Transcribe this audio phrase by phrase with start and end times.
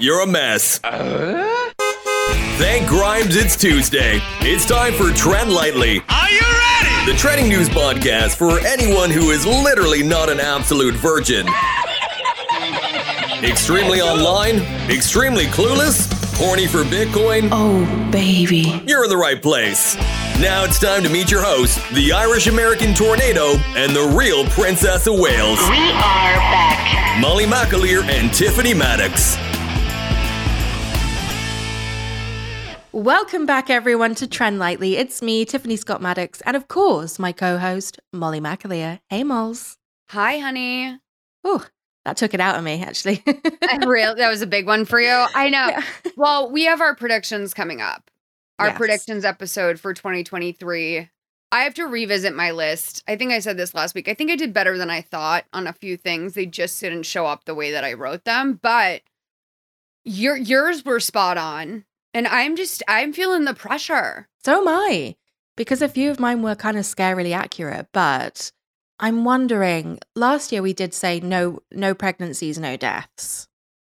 [0.00, 0.78] you're a mess.
[2.58, 4.20] Thank Grimes, it's Tuesday.
[4.40, 6.00] It's time for Trend Lightly.
[6.08, 7.10] Are you ready?
[7.12, 11.46] The trending news podcast for anyone who is literally not an absolute virgin.
[13.42, 14.56] extremely online,
[14.90, 17.48] extremely clueless, horny for Bitcoin.
[17.52, 18.82] Oh, baby.
[18.86, 19.96] You're in the right place.
[20.38, 25.06] Now it's time to meet your host, the Irish American Tornado, and the real Princess
[25.06, 27.20] of Wales, We are back.
[27.20, 29.36] Molly McAleer and Tiffany Maddox.
[33.04, 34.98] Welcome back, everyone, to Trend Lightly.
[34.98, 39.00] It's me, Tiffany Scott Maddox, and of course, my co host, Molly McAleer.
[39.08, 39.78] Hey, Mols.
[40.10, 40.98] Hi, honey.
[41.42, 41.64] Oh,
[42.04, 43.24] that took it out of me, actually.
[43.86, 45.08] Real, that was a big one for you.
[45.34, 45.68] I know.
[45.68, 45.82] Yeah.
[46.18, 48.10] Well, we have our predictions coming up.
[48.58, 48.76] Our Yes.
[48.76, 51.08] predictions episode for 2023.
[51.52, 53.02] I have to revisit my list.
[53.08, 54.08] I think I said this last week.
[54.08, 56.34] I think I did better than I thought on a few things.
[56.34, 59.00] They just didn't show up the way that I wrote them, but
[60.04, 61.86] your yours were spot on.
[62.14, 64.28] And I'm just I'm feeling the pressure.
[64.44, 65.16] so am I,
[65.56, 68.50] because a few of mine were kind of scarily accurate, but
[68.98, 73.46] I'm wondering last year we did say no no pregnancies, no deaths.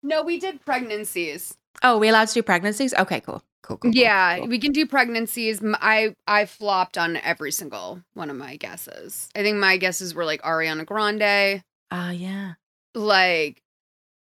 [0.02, 1.58] No, we did pregnancies.
[1.84, 2.94] Oh, we allowed to do pregnancies?
[2.94, 3.44] Okay, cool.
[3.64, 3.92] Cool, cool.
[3.92, 5.60] cool, Yeah, we can do pregnancies.
[5.82, 9.28] i i flopped on every single one of my guesses.
[9.36, 12.54] I think my guesses were like Ariana Grande, Ah, yeah.
[12.94, 13.62] like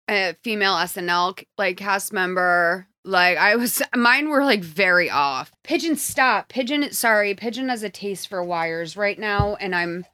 [0.08, 2.88] a female SNL like cast member.
[3.06, 5.52] Like I was, mine were like very off.
[5.62, 6.48] Pigeon, stop.
[6.48, 10.04] Pigeon, sorry, Pigeon has a taste for wires right now, and I'm.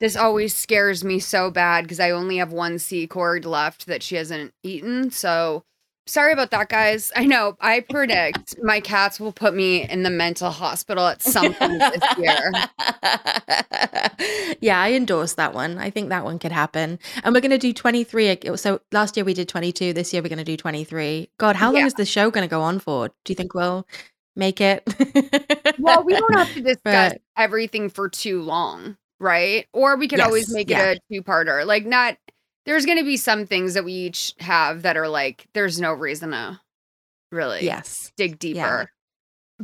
[0.00, 4.02] This always scares me so bad because I only have one C cord left that
[4.02, 5.10] she hasn't eaten.
[5.10, 5.64] So
[6.10, 7.12] sorry about that, guys.
[7.14, 7.56] I know.
[7.60, 12.18] I predict my cats will put me in the mental hospital at some point this
[12.18, 12.50] year.
[14.60, 15.78] yeah, I endorse that one.
[15.78, 16.98] I think that one could happen.
[17.22, 18.56] And we're going to do 23.
[18.56, 19.92] So last year we did 22.
[19.92, 21.30] This year we're going to do 23.
[21.38, 21.86] God, how long Yeah.
[21.86, 23.08] is the show going to go on for?
[23.08, 23.86] Do you think we'll
[24.36, 24.82] make it?
[25.78, 29.66] Well, we don't have to discuss But- everything for too long, right?
[29.72, 30.90] Or we could always make yeah.
[30.90, 31.64] it a two-parter.
[31.64, 32.16] Like not
[32.66, 35.92] there's going to be some things that we each have that are like there's no
[35.92, 36.60] reason to
[37.32, 38.58] really yes, dig deeper.
[38.58, 38.84] Yeah.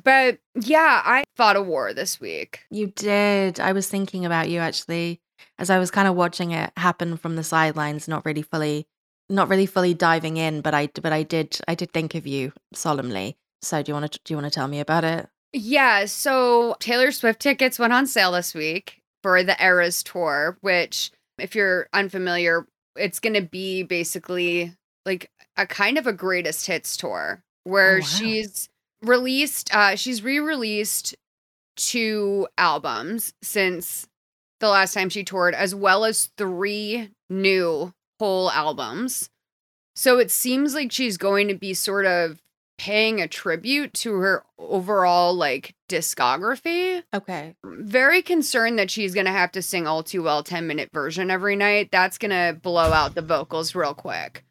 [0.02, 2.60] But yeah, I fought a war this week.
[2.70, 3.60] you did.
[3.60, 5.20] I was thinking about you actually
[5.58, 8.86] as I was kind of watching it happen from the sidelines, not really fully
[9.28, 12.52] not really fully diving in, but I but I did I did think of you
[12.72, 13.36] solemnly.
[13.62, 15.28] So do you want to do you want to tell me about it?
[15.52, 21.10] Yeah, so Taylor Swift tickets went on sale this week for the Eras tour, which
[21.38, 22.66] if you're unfamiliar,
[22.98, 24.72] it's going to be basically
[25.04, 28.04] like a kind of a greatest hits tour where Oh, wow.
[28.06, 28.68] she's
[29.03, 31.15] released uh she's re-released
[31.76, 34.06] two albums since
[34.60, 39.28] the last time she toured as well as three new whole albums.
[39.94, 42.41] So it seems like she's going to be sort of
[42.78, 47.02] paying a tribute to her overall like discography.
[47.14, 47.54] Okay.
[47.64, 51.30] Very concerned that she's going to have to sing all too well 10 minute version
[51.30, 51.90] every night.
[51.90, 54.44] That's going to blow out the vocals real quick.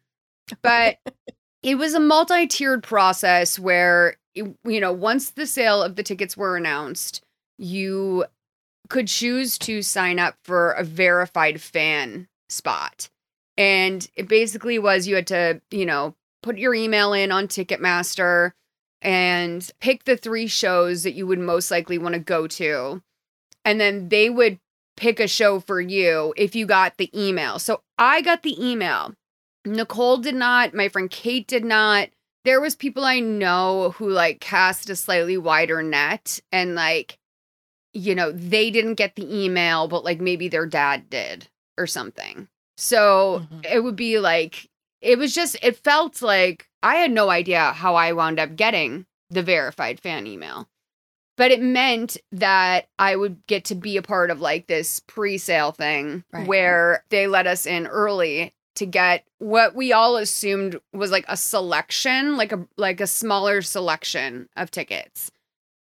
[0.62, 0.98] But
[1.62, 6.36] it was a multi-tiered process where it- you know, once the sale of the tickets
[6.36, 7.22] were announced,
[7.58, 8.24] you
[8.88, 13.08] could choose to sign up for a verified fan spot.
[13.56, 16.14] And it basically was you had to, you know,
[16.46, 18.52] put your email in on Ticketmaster.
[19.02, 23.02] and pick the three shows that you would most likely want to go to.
[23.64, 24.58] And then they would
[24.96, 27.58] pick a show for you if you got the email.
[27.58, 29.12] So I got the email.
[29.66, 32.08] Nicole did not, my friend Kate did not.
[32.44, 37.18] There was people I know who like cast a slightly wider net and like
[37.92, 42.48] you know, they didn't get the email but like maybe their dad did or something.
[42.78, 43.66] So Mhm.
[43.74, 44.68] it would be like
[45.06, 49.06] it was just it felt like I had no idea how I wound up getting
[49.30, 50.68] the verified fan email.
[51.36, 55.72] But it meant that I would get to be a part of like this pre-sale
[55.72, 56.46] thing Right.
[56.46, 61.36] where they let us in early to get what we all assumed was like a
[61.36, 65.30] selection, like a like a smaller selection of tickets.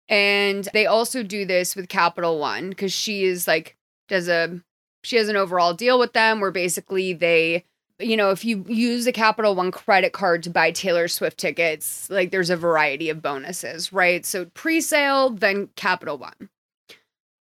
[0.09, 3.77] And they also do this with Capital One because she is like
[4.09, 4.61] does a
[5.05, 7.65] she has an overall deal with them where basically they
[7.99, 12.09] you know if you use a capital one credit card to buy taylor swift tickets
[12.11, 14.25] like there's a variety of bonuses right?
[14.27, 16.51] So pre-sale then capital one.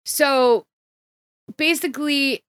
[0.05, 0.67] So
[1.56, 2.43] basically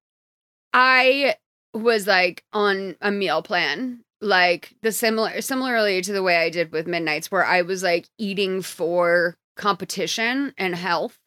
[0.74, 1.36] i
[1.74, 6.72] was like on a meal plan like the similar similarly to the way i did
[6.72, 11.18] with midnights where i was like eating for competition and health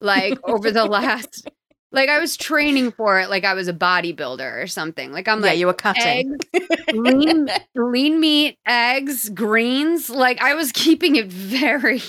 [0.00, 1.48] like over the last
[1.92, 5.12] like I was training for it like I was a bodybuilder or something.
[5.12, 6.38] Like I'm yeah, like you were cutting.
[6.92, 10.08] lean lean meat, eggs, greens.
[10.08, 12.02] Like I was keeping it very,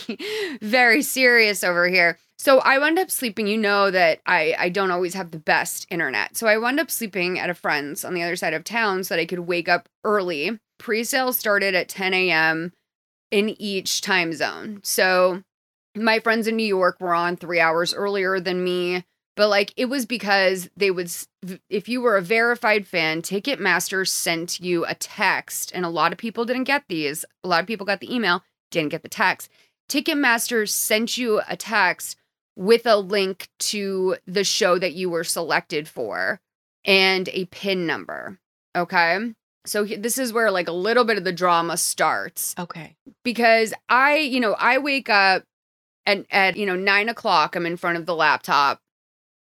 [0.61, 2.17] very serious over here.
[2.37, 3.47] So I wound up sleeping.
[3.47, 6.37] You know that I I don't always have the best internet.
[6.37, 9.15] So I wound up sleeping at a friend's on the other side of town so
[9.15, 10.59] that I could wake up early.
[10.79, 12.73] Pre-sale started at 10 a.m.
[13.29, 14.79] in each time zone.
[14.83, 15.43] So
[15.95, 19.03] my friends in New York were on three hours earlier than me.
[19.41, 21.11] But like it was because they would,
[21.67, 26.19] if you were a verified fan, Ticketmaster sent you a text, and a lot of
[26.19, 27.25] people didn't get these.
[27.43, 29.49] A lot of people got the email, didn't get the text.
[29.89, 32.17] Ticketmaster sent you a text
[32.55, 36.39] with a link to the show that you were selected for
[36.85, 38.37] and a PIN number.
[38.75, 39.33] Okay.
[39.65, 42.95] So this is where like a little bit of the drama starts okay.
[43.23, 45.45] because I, you know, I wake up
[46.05, 48.79] and at you know nine o'clock, I'm in front of the laptop,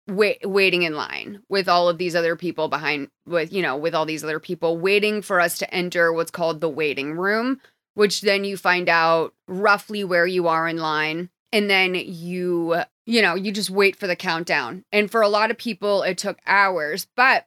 [0.06, 3.94] wait, waiting in line with all of these other people behind, with you know, with
[3.94, 7.60] all these other people waiting for us to enter what's called the waiting room,
[7.94, 13.22] which then you find out roughly where you are in line, and then you, you
[13.22, 14.84] know, you just wait for the countdown.
[14.92, 17.06] And for a lot of people, it took hours.
[17.16, 17.46] But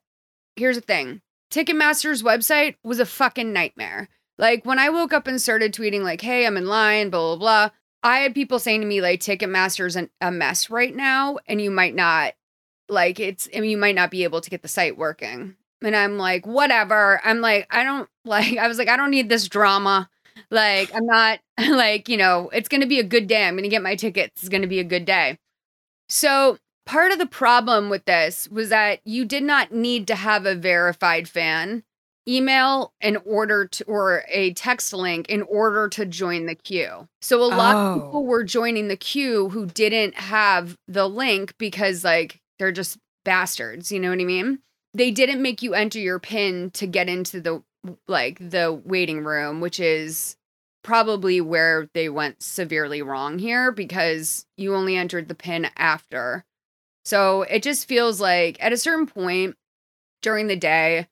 [0.55, 1.21] here's the thing:
[1.51, 4.09] Ticketmaster's website was a fucking nightmare.
[4.39, 7.37] Like when I woke up and started tweeting like, "Hey, I'm in line," blah blah
[7.37, 7.69] blah.
[8.03, 11.71] I had people saying to me like, "Ticketmaster's an, a mess right now, and you
[11.71, 12.33] might not
[12.89, 13.47] like it's.
[13.55, 16.45] I mean, you might not be able to get the site working." And I'm like,
[16.47, 18.57] "Whatever." I'm like, I don't like.
[18.57, 20.09] I was like, I don't need this drama.
[20.51, 21.39] Like, I'm not
[21.69, 22.49] like you know.
[22.53, 23.43] It's gonna be a good day.
[23.47, 24.41] I'm gonna get my tickets.
[24.43, 25.37] It's gonna be a good day.
[26.09, 30.45] So part of the problem with this was that you did not need to have
[30.45, 31.83] a verified fan
[32.29, 37.07] email in order to or a text link in order to join the queue.
[37.21, 38.05] So a lot of Oh.
[38.05, 43.91] people were joining the queue who didn't have the link because like they're just bastards,
[43.91, 44.59] you know what I mean?
[44.93, 47.63] They didn't make you enter your pin to get into the
[48.07, 50.37] like the waiting room, which is
[50.83, 56.45] probably where they went severely wrong here because you only entered the pin after.
[57.03, 59.55] So it just feels like at a certain point
[60.21, 61.07] during the day,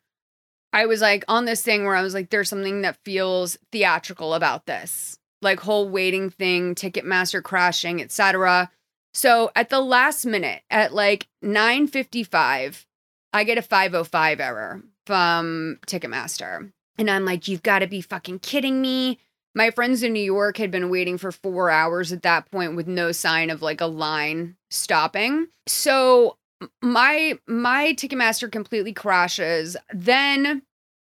[0.73, 4.33] I was like on this thing where I was like, there's something that feels theatrical
[4.33, 8.69] about this, like whole waiting thing, Ticketmaster crashing, etc.
[9.15, 12.85] So at the last minute, at like 9:55,
[13.31, 18.39] I get a 505 error from Ticketmaster, and I'm like, you've got to be fucking
[18.39, 19.19] kidding me.
[19.55, 22.87] My friends in New York had been waiting for four hours at that point with
[22.87, 25.47] no sign of like a line stopping.
[25.65, 26.35] So
[26.81, 29.77] my my Ticketmaster completely crashes.
[29.93, 30.63] Then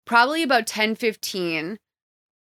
[0.06, 1.78] probably about 10 15,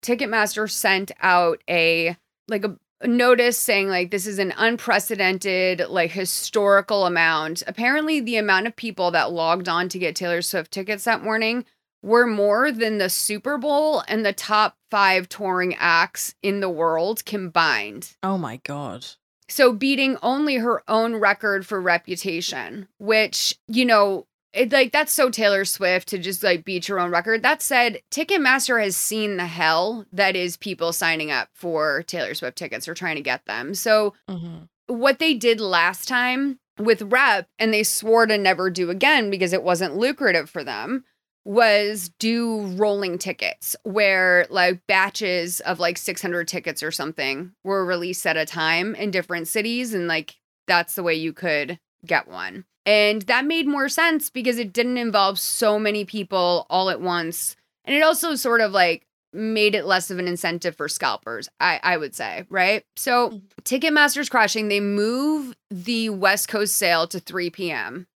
[0.00, 2.16] Ticketmaster sent out a
[2.47, 7.62] like a, a notice saying like this is an unprecedented like historical amount.
[7.66, 11.64] Apparently the amount of people that logged on to get Taylor Swift tickets that morning
[12.02, 17.25] were more than the Super Bowl and the top 5 touring acts in the world
[17.25, 18.16] combined.
[18.23, 19.07] Oh my god.
[19.49, 25.30] So beating only her own record for reputation, which, you know, it, like that's so
[25.30, 27.42] Taylor Swift to just like beat your own record.
[27.42, 32.57] That said, Ticketmaster has seen the hell that is people signing up for Taylor Swift
[32.59, 33.75] tickets or trying to get them.
[33.75, 34.69] So Mhm.
[34.87, 39.52] what they did last time with Rep, and they swore to never do again because
[39.52, 41.04] it wasn't lucrative for them,
[41.45, 48.26] was do rolling tickets where like batches of like 600 tickets or something were released
[48.26, 52.64] at a time in different cities and like that's the way you could get one.
[52.87, 57.56] And that made more sense because it didn't involve so many people all at once.
[57.84, 61.78] And it also sort of like made it less of an incentive for scalpers, I,
[61.82, 62.84] I would say, right?
[62.96, 63.38] So mm-hmm.
[63.62, 64.68] Ticketmaster's crashing.
[64.68, 68.06] They move the West Coast sale to 3 p.m.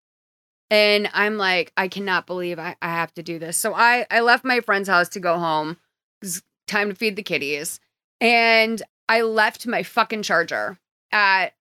[0.71, 3.57] And I'm like, I cannot believe I, I have to do this.
[3.57, 5.77] So I, I left my friend's house to go home.
[6.23, 7.79] It's time to feed the kitties.
[8.21, 10.79] And I left my fucking charger
[11.13, 11.55] at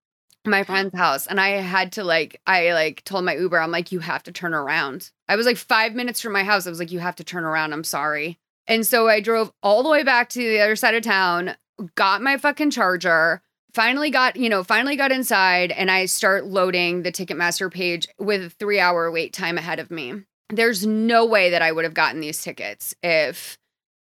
[0.46, 1.28] my friend's house.
[1.28, 4.32] And I had to like, I like told my Uber, I'm like, you have to
[4.32, 5.12] turn around.
[5.28, 6.68] I was like five minutes from my house.
[6.68, 7.74] I was like, you have to turn around.
[7.74, 8.38] I'm sorry.
[8.68, 11.56] And so I drove all the way back to the other side of town,
[11.96, 13.42] got my fucking charger,
[13.74, 18.42] finally got, you know, finally got inside and I start loading the Ticketmaster page with
[18.44, 20.14] a 3-hour wait time ahead of me.
[20.50, 23.58] There's no way that I would have gotten these tickets if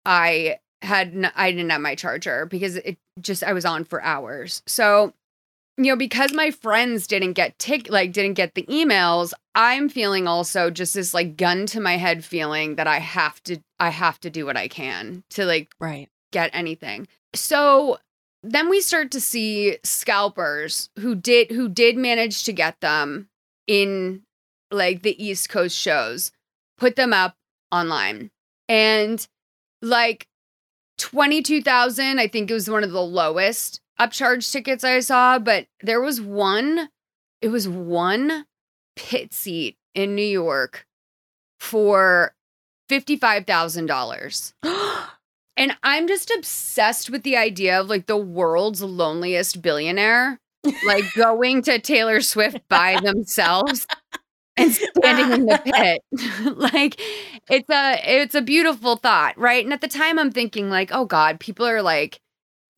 [0.06, 4.01] I had n- I didn't have my charger because it just I was on for
[4.04, 4.62] hours.
[4.68, 5.13] So
[5.77, 10.27] you know because my friends didn't get tick like didn't get the emails i'm feeling
[10.27, 14.20] also just this like gun to my head feeling that i have to i have
[14.20, 16.10] to do what i can to like Right.
[16.32, 17.98] get anything so
[18.44, 23.27] then we start to see scalpers who did who did manage to get them
[23.67, 24.22] in
[24.72, 26.32] like the east coast shows
[26.77, 27.36] put them up
[27.72, 28.29] online
[28.70, 29.27] and
[29.82, 30.27] like
[30.98, 36.02] 22,000 I think it was one of the lowest upcharge tickets I saw but there
[36.02, 36.90] was one
[37.42, 38.46] it was one
[38.96, 40.86] pit seat in New York
[41.60, 42.34] for
[42.90, 44.54] $55,000
[45.58, 50.40] and I'm just obsessed with the idea of like the world's loneliest billionaire,
[50.86, 53.88] like going to Taylor Swift by themselves
[54.58, 56.02] and standing in the pit.
[56.75, 57.00] like
[57.50, 59.64] it's a it's a beautiful thought, right?
[59.64, 62.20] And at the time I'm thinking like, oh God, people are like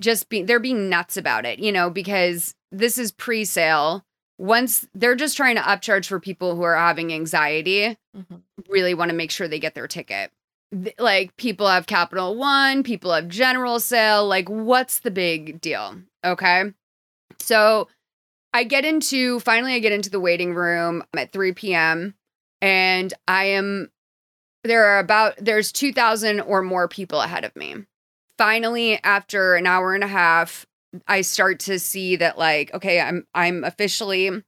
[0.01, 4.03] just being they're being nuts about it, you know, because this is pre-sale.
[4.39, 8.41] Once they're just trying to upcharge for people who are having anxiety, Mhm.
[8.69, 10.31] really want to make sure they get their ticket
[10.71, 14.27] th- like people have Capital One, people have General Sale.
[14.27, 15.95] Like, what's the big deal?
[16.25, 16.73] Okay.
[17.39, 17.87] So
[18.53, 22.15] I get into finally, I get into the waiting room at 3 p.m.
[22.61, 23.91] and I am
[24.63, 27.75] there are about there's 2,000 or more people ahead of me.
[28.37, 30.65] Finally, after an hour and a half,
[31.07, 34.43] I start to see that like, okay, I'm I'm officially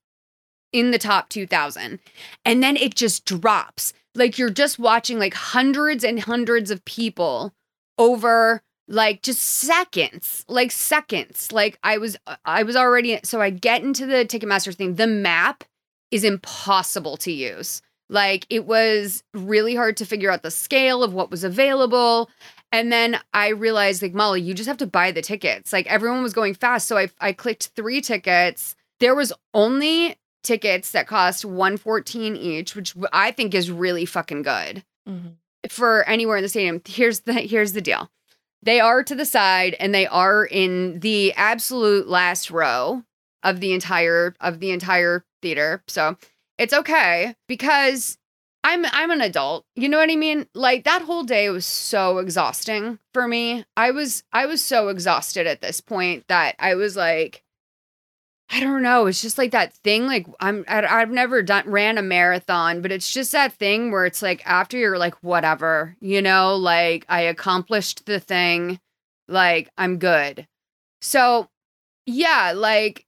[0.72, 2.00] in the top 2000.
[2.46, 3.94] And then it just drops.
[4.16, 7.54] Like you're just watching like hundreds and hundreds of people
[7.98, 11.52] over like just seconds like seconds.
[11.52, 14.96] Like i was i was already so i get into the ticketmaster thing.
[14.96, 15.64] The map
[16.12, 17.82] is impossible to use.
[18.10, 22.30] Like it was really hard to figure out the scale of what was available
[22.72, 25.72] and then i realized like molly you just have to buy the tickets.
[25.74, 26.88] Like everyone was going fast.
[26.88, 28.76] So i i clicked 3 tickets.
[29.00, 34.84] There was only tickets that cost 114 each which i think is really fucking good
[35.08, 35.36] Mhm.
[35.70, 36.82] for anywhere in the stadium.
[36.86, 38.10] Here's the here's the deal.
[38.62, 43.04] They are to the side and they are in the absolute last row
[43.42, 45.82] of the entire of the entire theater.
[45.88, 46.18] So
[46.58, 48.18] it's okay because
[48.64, 52.18] i'm i'm an adult you know what i mean like that whole day was so
[52.18, 56.96] exhausting for me i was i was so exhausted at this point that i was
[56.96, 57.44] like
[58.52, 59.06] I don't know.
[59.06, 60.08] It's just like that thing.
[60.08, 64.06] Like I'm, I, I've never done ran a marathon, but it's just that thing where
[64.06, 68.80] it's like after you're like whatever, you know, like I accomplished the thing,
[69.28, 70.48] like I'm good.
[71.00, 71.48] So,
[72.08, 73.06] yeah, like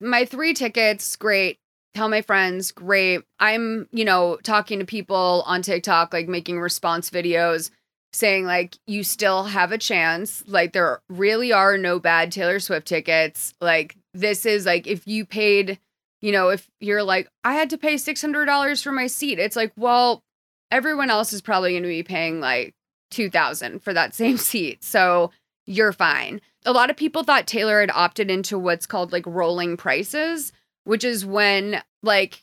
[0.00, 1.58] my three tickets, great.
[1.94, 3.22] Tell my friends, great.
[3.38, 7.70] I'm, you know, talking to people on TikTok, like making response videos
[8.12, 12.86] saying like you still have a chance like there really are no bad taylor swift
[12.86, 15.78] tickets like this is like if you paid
[16.20, 19.72] you know if you're like i had to pay $600 for my seat it's like
[19.76, 20.22] well
[20.70, 22.74] everyone else is probably going to be paying like
[23.12, 25.30] 2000 for that same seat so
[25.66, 29.76] you're fine a lot of people thought taylor had opted into what's called like rolling
[29.76, 30.52] prices
[30.84, 32.42] which is when like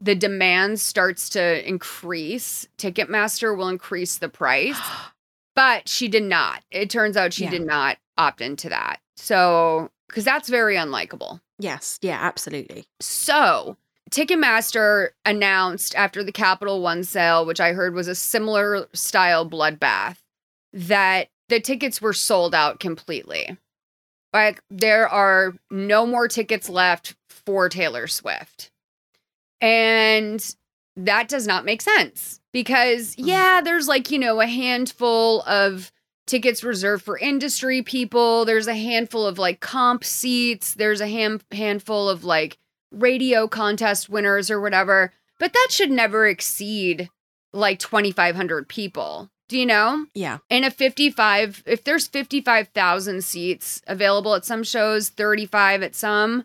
[0.00, 4.78] the demand starts to increase ticketmaster will increase the price
[5.56, 7.50] but she did not it turns out she Yeah.
[7.50, 11.98] did not opt into that so because that's very unlikable Yes.
[12.00, 12.18] Yeah.
[12.20, 12.84] Absolutely.
[13.00, 13.76] so
[14.10, 20.16] ticketmaster announced after the capital one sale which i heard was a similar style bloodbath
[20.72, 23.56] that the tickets were sold out completely
[24.32, 28.70] like there are no more tickets left for taylor swift
[29.60, 30.54] and
[30.96, 33.26] that does not make sense because mm.
[33.26, 35.92] yeah, there's like, you know, a handful of
[36.26, 38.44] tickets reserved for industry people.
[38.44, 40.74] There's a handful of like comp seats.
[40.74, 42.58] There's a ham- handful of like
[42.92, 45.12] radio contest winners or whatever.
[45.38, 47.08] But that should never exceed
[47.52, 49.30] like 2,500 people.
[49.50, 50.06] Do you know?
[50.14, 50.38] Yeah.
[50.48, 56.44] In a 55, if there's 55,000 seats available at some shows, 35 at some.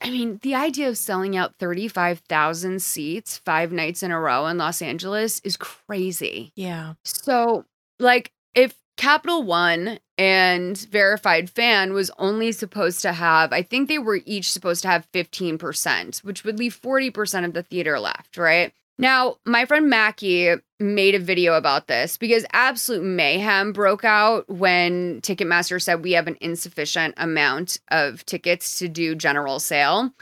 [0.00, 4.56] I mean, the idea of selling out 35,000 seats five nights in a row in
[4.56, 6.52] Los Angeles is crazy.
[6.56, 6.94] Yeah.
[7.04, 7.66] So,
[7.98, 13.98] like, if Capital One and Verified Fan was only supposed to have, I think they
[13.98, 18.72] were each supposed to have 15%, which would leave 40% of the theater left, right?
[18.98, 25.20] Now, my friend Mackie made a video about this because absolute mayhem broke out when
[25.20, 30.12] Ticketmaster said we have an insufficient amount of tickets to do general sale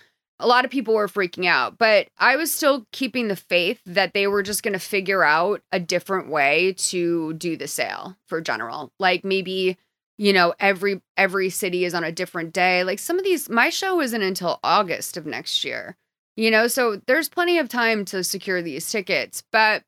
[0.41, 4.15] a lot of people were freaking out, but I was still keeping the faith that
[4.15, 8.41] they were just going to figure out a different way to do the sale for
[8.41, 8.93] general.
[9.01, 9.77] Like maybe,
[10.17, 12.85] you know, every every city is on a different day.
[12.85, 15.97] Like some of these my show isn't until August of next year.
[16.37, 19.83] You know, so there's plenty of time to secure these tickets, but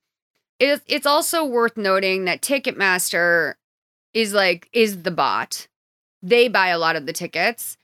[0.60, 3.54] it, it's also worth noting that Ticketmaster
[4.14, 5.66] is like is the bot.
[6.22, 7.76] They buy a lot of the tickets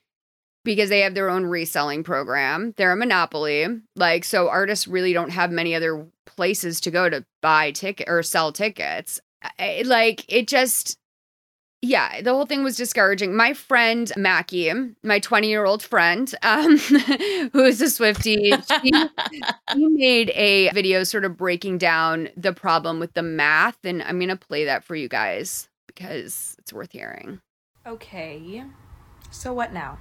[0.65, 2.75] because they have their own reselling program.
[2.77, 3.67] They're a monopoly.
[3.95, 8.23] Like, so artists really don't have many other places to go to buy ticket or
[8.23, 9.21] sell tickets.
[9.59, 10.99] Like, it just,
[11.87, 13.35] yeah, the whole thing was discouraging.
[13.37, 16.77] My friend Mackie, my 20 year old friend, um,
[17.53, 18.53] who is a Swiftie,
[18.83, 23.79] she, she made a video sort of breaking down the problem with the math.
[23.85, 27.41] And I'm going to play that for you guys because it's worth hearing.
[27.87, 28.65] Okay,
[29.31, 29.99] so what now?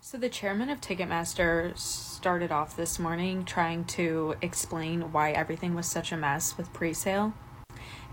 [0.00, 5.86] So the chairman of Ticketmaster started off this morning trying to explain why everything was
[5.86, 7.34] such a mess with pre-sale.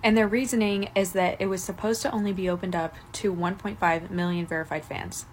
[0.01, 4.10] And their reasoning is that it was supposed to only be opened up to 1.5
[4.10, 5.25] million verified fans,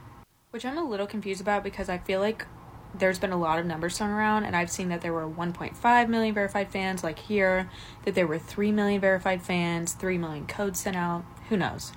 [0.50, 2.46] which I'm a little confused about because I feel like
[2.92, 6.08] there's been a lot of numbers thrown around and I've seen that there were 1.5
[6.08, 7.70] million verified fans like here,
[8.04, 11.92] that there were 3 million verified fans, 3 million codes sent out, who knows.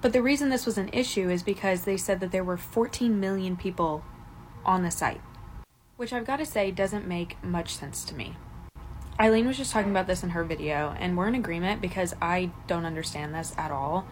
[0.00, 3.20] But the reason this was an issue is because they said that there were 14
[3.20, 4.02] million people
[4.64, 5.20] on the site,
[5.98, 8.36] which I've got to say doesn't make much sense to me.
[9.20, 12.52] Eileen was just talking about this in her video, and we're in agreement because I
[12.66, 14.06] don't understand this at all.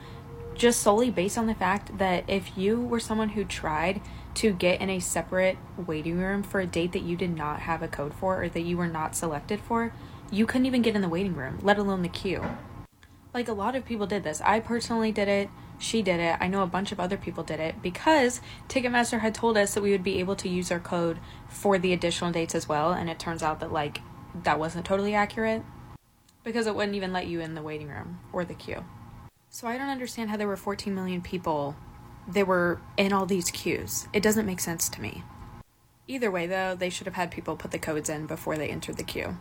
[0.55, 4.03] Just solely based on the fact that if you were someone who tried
[4.35, 7.83] to get in a separate waiting room for a date that you did not have
[7.83, 9.95] a code for or that you were not selected for,
[10.31, 12.45] you couldn't even get in the waiting room, let alone the queue.
[13.33, 14.43] Like a lot of people did this.
[14.43, 15.49] I personally did it.
[15.79, 16.37] She did it.
[16.39, 19.83] I know a bunch of other people did it because Ticketmaster had told us that
[19.83, 21.19] we would be able to use our code
[21.49, 22.93] for the additional dates as well.
[22.93, 24.01] And it turns out that, like,
[24.45, 25.63] that wasn't totally accurate
[26.45, 28.85] because it wouldn't even let you in the waiting room or the queue.
[29.51, 31.77] So I don't understand how there were 14 million people
[32.29, 34.07] that were in all these queues.
[34.13, 35.23] It doesn't make sense to me.
[36.07, 38.97] Either way, though, they should have had people put the codes in before they entered
[38.97, 39.37] the queue.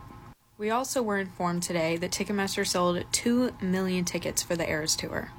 [0.58, 5.30] We also were informed today that Ticketmaster sold 2 million tickets for the Eras Tour,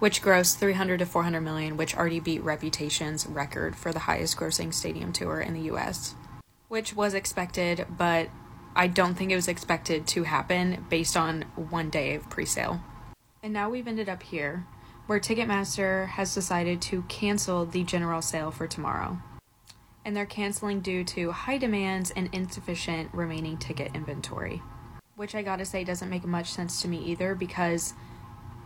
[0.00, 4.74] which grossed 300 to 400 million, which already beat Reputation's record for the highest grossing
[4.74, 6.14] stadium tour in the US,
[6.68, 8.28] which was expected, but
[8.74, 12.80] I don't think it was expected to happen based on one day of pre sale.
[13.42, 14.66] And now we've ended up here,
[15.06, 19.18] where Ticketmaster has decided to cancel the general sale for tomorrow.
[20.04, 24.62] And they're canceling due to high demands and insufficient remaining ticket inventory.
[25.16, 27.94] Which I gotta say doesn't make much sense to me either because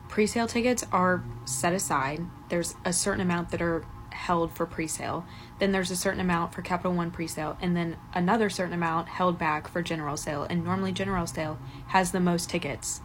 [0.09, 2.21] pre sale tickets are set aside.
[2.51, 3.85] There's a certain amount that are
[4.15, 5.25] held for pre sale.
[5.59, 7.59] Then there's a certain amount for Capital One pre sale.
[7.61, 10.47] And then another certain amount held back for general sale.
[10.49, 13.01] And normally, general sale has the most tickets.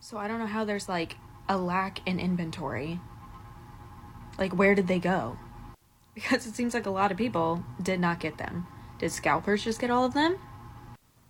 [0.00, 1.16] So I don't know how there's like
[1.48, 3.00] a lack in inventory.
[4.38, 5.36] Like, where did they go?
[6.12, 8.66] Because it seems like a lot of people did not get them.
[8.98, 10.36] Did scalpers just get all of them?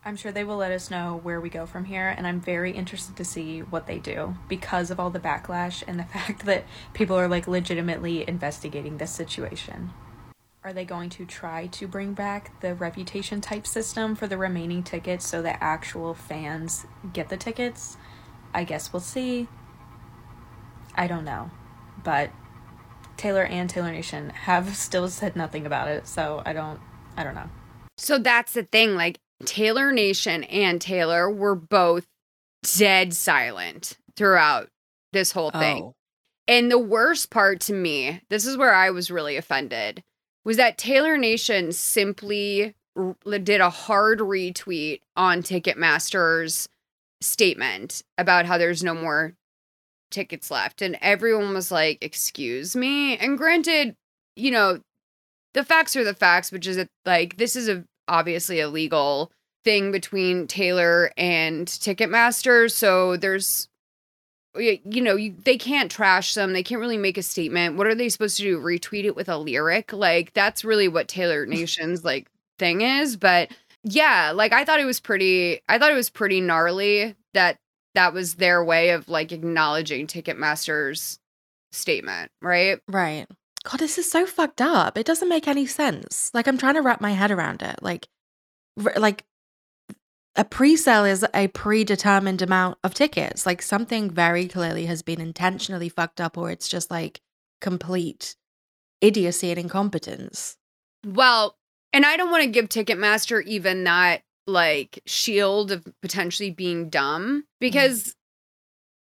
[0.03, 2.73] I'm sure they will let us know where we go from here, and I'm very
[2.73, 6.65] interested to see what they do because of all the backlash and the fact that
[6.95, 9.91] people are like legitimately investigating this situation.
[10.65, 14.83] Are they going to try to bring back the reputation type system for the remaining
[14.83, 17.97] tickets so that actual fans get the tickets?
[18.55, 19.49] I guess we'll see.
[20.95, 21.51] I don't know.
[22.03, 22.31] But
[23.17, 26.81] Taylor and Taylor Nation have still said nothing about it, so I don't
[27.17, 27.51] I don't know.
[27.97, 28.95] So that's the thing.
[28.95, 32.07] Like Taylor Nation and Taylor were both
[32.63, 34.69] dead silent throughout
[35.13, 35.83] this whole thing.
[35.83, 35.95] Oh.
[36.47, 40.03] And the worst part to me, this is where I was really offended,
[40.45, 46.69] was that Taylor Nation simply r- did a hard retweet on Ticketmaster's
[47.21, 49.35] statement about how there's no more
[50.11, 50.83] tickets left.
[50.83, 53.17] And everyone was like, Excuse me.
[53.17, 53.95] And granted,
[54.37, 54.81] you know,
[55.55, 59.33] the facts are the facts, which is that, like, this is a obviously a legal
[59.65, 62.71] thing between Taylor and Ticketmaster.
[62.71, 63.69] So there's
[64.57, 66.53] you know, you, they can't trash them.
[66.53, 67.77] They can't really make a statement.
[67.77, 68.59] What are they supposed to do?
[68.59, 69.93] Retweet it with a lyric?
[69.93, 73.17] Like that's really what Taylor Nation's like thing is.
[73.17, 73.53] But
[73.85, 75.61] yeah, like I thought it was pretty.
[75.69, 77.59] I thought it was pretty gnarly that
[77.95, 81.19] that was their way of like acknowledging Ticketmaster's
[81.73, 82.81] statement, right?
[82.89, 83.27] Right.
[83.65, 84.97] God, this is so fucked up.
[84.97, 86.31] It doesn't make any sense.
[86.33, 87.77] Like I'm trying to wrap my head around it.
[87.83, 88.09] Like,
[88.83, 89.25] r- like
[90.37, 93.45] a pre-sale is a predetermined amount of tickets.
[93.45, 97.21] Like something very clearly has been intentionally fucked up, or it's just like
[97.61, 98.37] complete
[99.01, 100.57] idiocy and incompetence.
[101.05, 101.57] Well,
[101.93, 107.43] and I don't want to give Ticketmaster even that like shield of potentially being dumb
[107.43, 107.45] mm.
[107.61, 108.15] because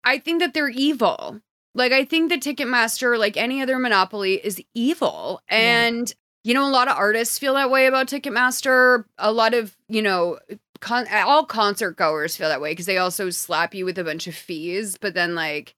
[0.04, 1.42] I think that they're evil.
[1.76, 5.42] Like I think the Ticketmaster, like any other monopoly, is evil.
[5.48, 6.12] And
[6.44, 9.06] you know, a lot of artists feel that way about Ticketmaster.
[9.18, 10.40] A lot of, you know,
[10.80, 14.28] con- all concert goers feel that way because they also slap you with a bunch
[14.28, 15.76] of fees, but then like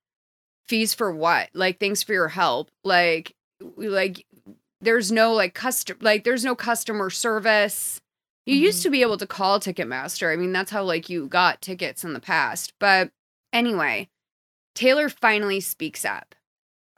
[0.68, 1.50] fees for what?
[1.54, 2.70] Like thanks for your help.
[2.84, 3.34] Like
[3.78, 4.26] like
[4.82, 8.00] there's no like custom like there's no customer service.
[8.46, 8.84] You used mm-hmm.
[8.84, 10.32] to be able to call Ticketmaster.
[10.32, 12.74] I mean, that's how like you got tickets in the past.
[12.80, 13.10] But
[13.52, 14.10] anyway,
[14.78, 16.36] Taylor finally speaks up.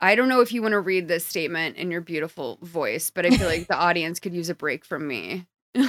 [0.02, 3.24] I don't know if you want to read this statement in your beautiful voice, but
[3.24, 5.46] I feel like the audience could use a break from me.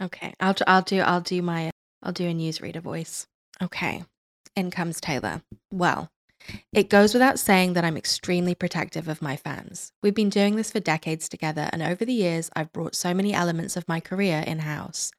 [0.00, 1.70] Okay, I'll I'll do I'll do my
[2.02, 3.26] I'll do a newsreader voice.
[3.60, 4.04] Okay,
[4.54, 5.42] in comes Taylor.
[5.72, 6.10] Well,
[6.72, 9.90] it goes without saying that I'm extremely protective of my fans.
[10.00, 13.32] We've been doing this for decades together, and over the years, I've brought so many
[13.32, 15.10] elements of my career in house.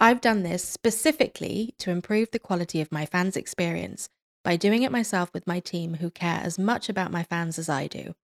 [0.00, 4.08] I've done this specifically to improve the quality of my fans' experience
[4.44, 7.68] by doing it myself with my team who care as much about my fans as
[7.68, 8.14] I do.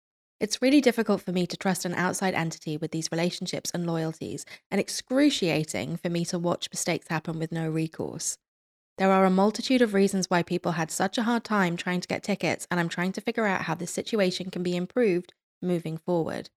[0.40, 4.44] It's really difficult for me to trust an outside entity with these relationships and loyalties,
[4.70, 8.38] and excruciating for me to watch mistakes happen with no recourse.
[8.98, 12.09] There are a multitude of reasons why people had such a hard time trying to
[12.09, 15.98] get tickets, and I'm trying to figure out how this situation can be improved moving
[15.98, 16.50] forward.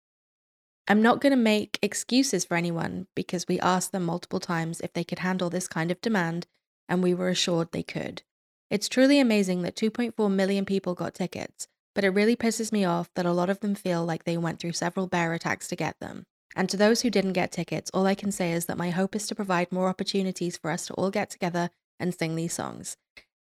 [0.88, 4.91] I'm not going to make excuses for anyone because we asked them multiple times if
[4.93, 6.48] they could handle this kind of demand,
[6.88, 8.24] and we were assured they could.
[8.70, 13.10] It's truly amazing that 2.4 million people got tickets, but it really pisses me off
[13.16, 16.00] that a lot of them feel like they went through several bear attacks to get
[16.00, 16.24] them.
[16.56, 19.16] And to those who didn't get tickets, all I can say is that my hope
[19.16, 22.96] is to provide more opportunities for us to all get together and sing these songs.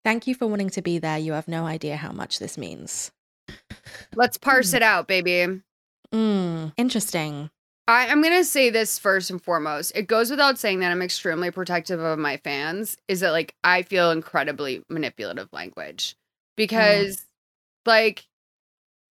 [0.03, 1.17] Thank you for wanting to be there.
[1.17, 3.11] You have no idea how much this means.
[4.15, 5.61] Let's parse it out, baby.
[6.13, 7.49] Mm, interesting.
[7.87, 9.91] I, I'm gonna say this first and foremost.
[9.95, 12.97] It goes without saying that I'm extremely protective of my fans.
[13.07, 16.15] Is that like I feel incredibly manipulative language mm.
[16.55, 17.25] because,
[17.85, 18.25] like,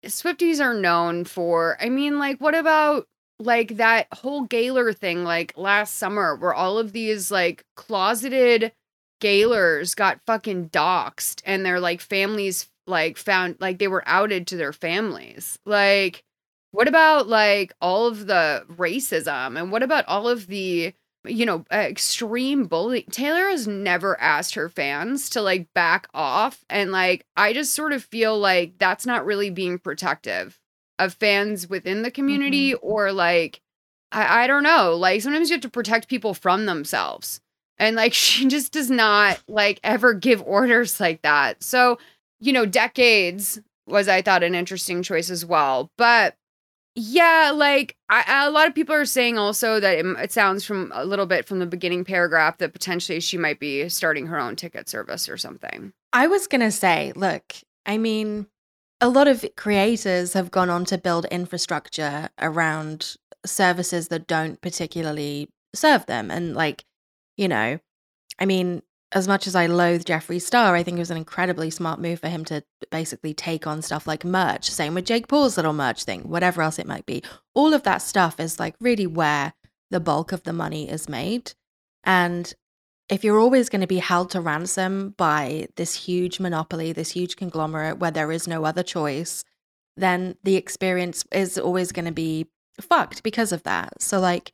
[0.06, 1.78] Swifties are known for.
[1.82, 3.08] I mean, like, what about
[3.40, 8.72] like that whole Gaylor thing, like last summer, where all of these like closeted
[9.20, 14.58] Gaylors got fucking doxxed and their like families like found like they were outed to
[14.58, 15.60] their families.
[15.66, 16.24] Like,
[16.72, 20.94] what about like all of the racism and what about all of the
[21.26, 23.06] you know extreme bullying?
[23.12, 27.94] Taylor has never asked her fans to like back off and like I just sort
[27.94, 30.60] of feel like that's not really being protective
[30.98, 32.88] of fans within the community mm-hmm.
[32.88, 33.62] or like
[34.12, 37.42] I, I don't know like sometimes you have to protect people from themselves
[37.78, 41.98] and like she just does not like ever give orders like that so
[42.40, 46.36] you know decades was i thought an interesting choice as well but
[46.96, 50.92] yeah like I, a lot of people are saying also that it, it sounds from
[50.94, 54.56] a little bit from the beginning paragraph that potentially she might be starting her own
[54.56, 58.48] ticket service or something I was going to say, look, I mean,
[59.00, 65.50] a lot of creators have gone on to build infrastructure around services that don't particularly
[65.74, 66.30] serve them.
[66.30, 66.84] And, like,
[67.38, 67.80] you know,
[68.40, 68.82] I mean,
[69.14, 72.20] as much as I loathe Jeffree Star, I think it was an incredibly smart move
[72.20, 74.70] for him to basically take on stuff like merch.
[74.70, 77.22] Same with Jake Paul's little merch thing, whatever else it might be.
[77.54, 79.54] All of that stuff is like really where
[79.90, 81.54] the bulk of the money is made.
[82.04, 82.54] And
[83.10, 87.36] if you're always going to be held to ransom by this huge monopoly, this huge
[87.36, 89.44] conglomerate where there is no other choice,
[89.98, 92.48] then the experience is always going to be
[92.80, 94.02] fucked because of that.
[94.02, 94.54] So, like,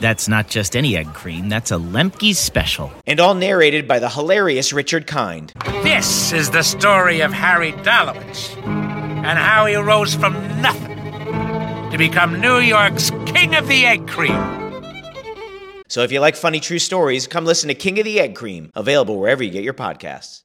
[0.00, 2.92] That's not just any egg cream, that's a Lemke's special.
[3.06, 5.52] and all narrated by the hilarious Richard Kind.
[5.82, 10.98] This is the story of Harry Dalowitz and how he rose from nothing
[11.90, 14.62] to become New York's King of the Egg Cream.
[15.88, 18.70] So if you like funny true stories, come listen to King of the Egg Cream,
[18.74, 20.42] available wherever you get your podcasts.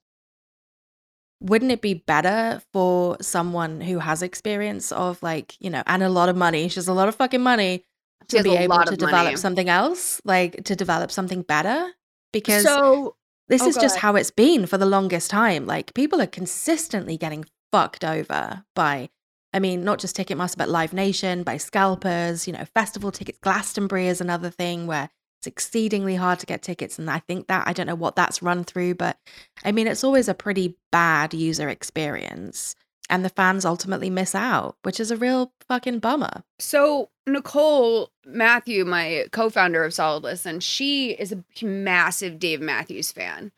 [1.42, 6.10] Wouldn't it be better for someone who has experience of like, you know, and a
[6.10, 7.89] lot of money, she has a lot of fucking money She
[8.30, 9.36] to be able to develop money.
[9.38, 11.92] something else, like to develop something better?
[12.34, 13.16] Because So
[13.48, 14.02] this Oh, is just ahead.
[14.02, 15.66] how it's been for the longest time.
[15.66, 19.10] Like people are consistently getting fucked over by
[19.52, 24.08] I mean, not just Ticketmaster, but Live Nation, by scalpers, you know, festival tickets, Glastonbury
[24.08, 27.00] is another thing where it's exceedingly hard to get tickets.
[27.00, 29.18] And I think that I don't know what that's run through, but
[29.66, 32.76] I mean it's always a pretty bad user experience.
[33.10, 36.44] And the fans ultimately miss out, which is a real fucking bummer.
[36.60, 43.52] So Nicole Matthew, my co-founder of Solid Listen, she is a massive Dave Matthews fan.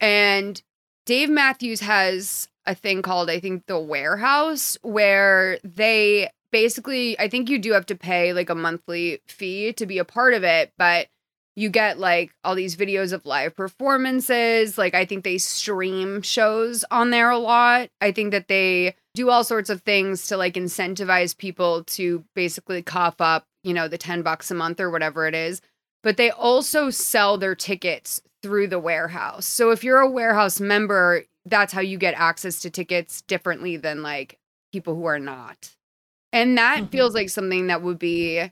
[0.00, 0.60] And
[1.06, 7.48] Dave Matthews has a thing called, I think, the warehouse, where they basically, I think
[7.48, 10.72] you do have to pay like a monthly fee to be a part of it,
[10.76, 11.08] but
[11.56, 14.78] you get like all these videos of live performances.
[14.78, 17.88] Like, I think they stream shows on there a lot.
[18.00, 22.82] I think that they do all sorts of things to like incentivize people to basically
[22.82, 25.60] cough up, you know, the 10 bucks a month or whatever it is.
[26.02, 29.46] But they also sell their tickets through the warehouse.
[29.46, 34.02] So if you're a warehouse member, that's how you get access to tickets differently than
[34.02, 34.38] like
[34.72, 35.74] people who are not.
[36.32, 36.86] And that mm-hmm.
[36.86, 38.50] feels like something that would be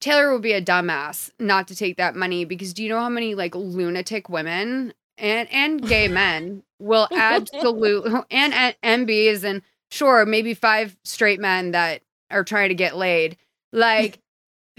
[0.00, 3.10] Taylor would be a dumbass not to take that money because do you know how
[3.10, 9.60] many like lunatic women and and gay men will absolutely and, and MBs and
[9.90, 13.36] sure maybe five straight men that are trying to get laid
[13.72, 14.18] like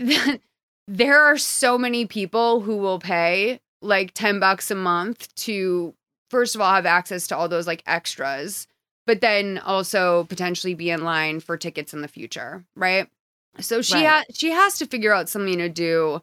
[0.88, 5.94] there are so many people who will pay like 10 bucks a month to
[6.30, 8.68] first of all have access to all those like extras
[9.08, 13.08] but then also potentially be in line for tickets in the future right
[13.60, 14.06] so she Right.
[14.08, 16.22] ha- she has to figure out something to do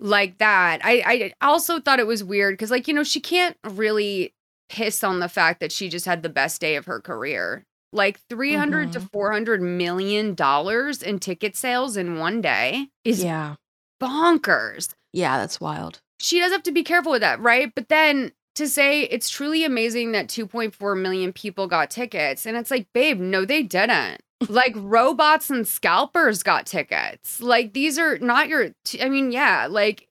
[0.00, 0.80] like that.
[0.84, 4.32] I I also thought it was weird because like you know she can't really
[4.70, 7.64] piss on the fact that she just had the best day of her career.
[7.92, 9.06] Like 300 to mm-hmm.
[9.08, 13.56] 400 million dollars in ticket sales in one day is Yeah.
[14.02, 14.94] bonkers.
[15.12, 16.00] Yeah, that's wild.
[16.20, 17.72] She does have to be careful with that, right?
[17.74, 22.70] But then to say it's truly amazing that 2.4 million people got tickets and it's
[22.70, 24.20] like, babe, no they didn't.
[24.48, 27.40] like robots and scalpers got tickets.
[27.40, 30.08] Like these are not your t- I mean, yeah, like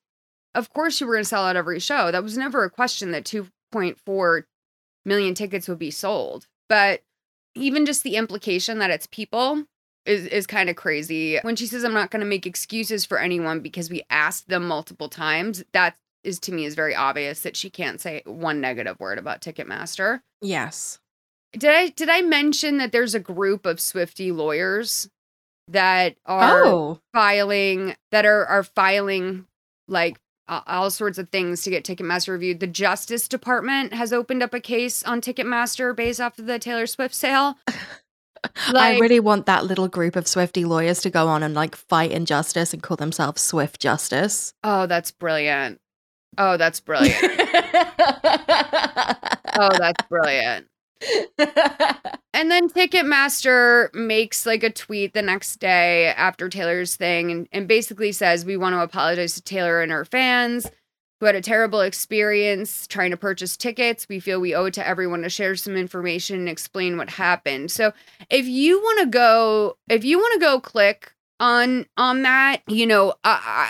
[0.56, 2.12] of course you were going to sell out every show.
[2.12, 4.44] That was never a question that 2.4
[5.06, 6.48] million tickets would be sold.
[6.70, 7.02] But
[7.56, 9.64] even just the implication that it's people
[10.06, 11.40] is is kind of crazy.
[11.42, 14.68] When she says I'm not going to make excuses for anyone because we asked them
[14.68, 19.00] multiple times, that is to me is very obvious that she can't say one negative
[19.00, 20.22] word about Ticketmaster.
[20.42, 21.00] Yes.
[21.54, 25.10] Did I did I mention that there's a group of Swiftie lawyers
[25.68, 27.00] that are Oh.
[27.14, 29.48] filing that are are filing
[29.88, 32.60] like uh, all sorts of things to get Ticketmaster reviewed.
[32.60, 36.88] The Justice Department has opened up a case on Ticketmaster based off of the Taylor
[36.88, 37.58] Swift sale.
[38.68, 42.12] I really want that little group of Swiftie lawyers to go on and like fight
[42.12, 44.54] injustice and call themselves Swift Justice.
[44.64, 45.80] Oh, that's brilliant.
[46.38, 47.18] Oh, that's brilliant.
[47.24, 47.30] oh,
[49.78, 50.68] that's brilliant.
[52.34, 57.68] and then Ticketmaster makes like a tweet the next day after Taylor's thing and, and
[57.68, 60.70] basically says, We want to apologize to Taylor and her fans
[61.20, 64.08] who had a terrible experience trying to purchase tickets.
[64.10, 67.72] We feel we owe it to everyone to share some information and explain what happened.
[67.72, 67.94] So
[68.30, 72.88] if you want to go, if you want to go click on on that you
[72.88, 73.14] know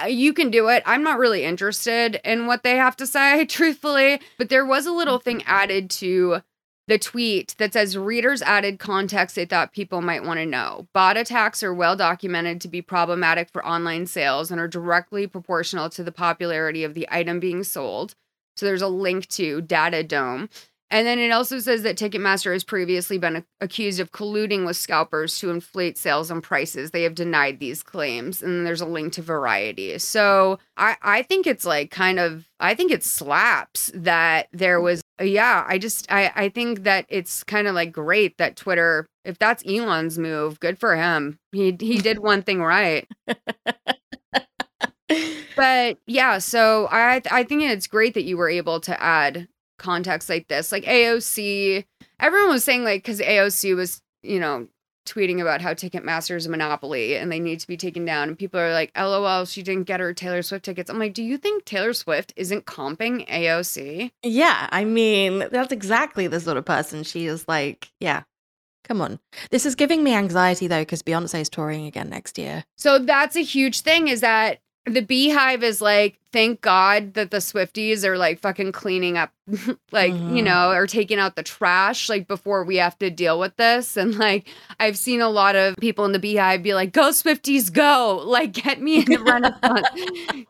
[0.08, 4.20] you can do it i'm not really interested in what they have to say truthfully
[4.38, 6.42] but there was a little thing added to
[6.88, 10.88] the tweet that says readers added context they thought people might want to know.
[10.94, 15.90] Bot attacks are well documented to be problematic for online sales and are directly proportional
[15.90, 18.16] to the popularity of the item being sold.
[18.56, 20.50] So there's a link to DataDome.
[20.92, 24.78] And then it also says that Ticketmaster has previously been a- accused of colluding with
[24.78, 26.92] scalpers to inflate sales and prices.
[26.92, 28.44] They have denied these claims.
[28.44, 29.98] And there's a link to Variety.
[29.98, 35.02] So I, I think it's like kind of, I think it slaps that there was
[35.22, 39.40] yeah, I just I I think that it's kind of like great that Twitter, if
[39.40, 41.40] that's Elon's move, good for him.
[41.52, 43.08] He he did one thing right.
[45.56, 50.30] but yeah, so I I think it's great that you were able to add context
[50.30, 50.72] like this.
[50.72, 51.86] Like AOC,
[52.20, 54.68] everyone was saying like cuz AOC was, you know,
[55.06, 58.28] tweeting about how Ticketmaster is a monopoly and they need to be taken down.
[58.28, 60.90] And people are like, LOL, she didn't get her Taylor Swift tickets.
[60.90, 64.12] I'm like, do you think Taylor Swift isn't comping AOC?
[64.24, 68.24] Yeah, I mean, that's exactly the sort of person she is like, yeah.
[68.84, 69.20] Come on.
[69.50, 72.64] This is giving me anxiety though, because Beyonce's touring again next year.
[72.78, 77.38] So that's a huge thing is that the beehive is like thank god that the
[77.38, 79.32] swifties are like fucking cleaning up
[79.92, 80.36] like mm-hmm.
[80.36, 83.98] you know or taking out the trash like before we have to deal with this.
[83.98, 84.48] And like
[84.80, 88.24] i've seen a lot of people in the beehive be like go swifties go!
[88.36, 89.88] Like get me in the renaissance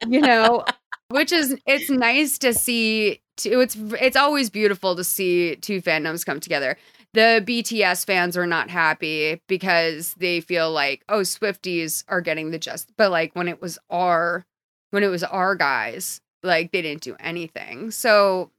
[0.07, 0.65] you know?
[1.09, 6.39] Which is it's nice to see it's it's always beautiful to see two fandoms come
[6.39, 6.77] together
[7.15, 12.59] the BTS fans are not happy because they feel like, oh, Swifties are getting the
[12.59, 12.91] just.
[12.97, 14.45] But like when it was our,
[14.91, 17.89] when it was our guys, like they didn't do anything.
[17.91, 18.51] So,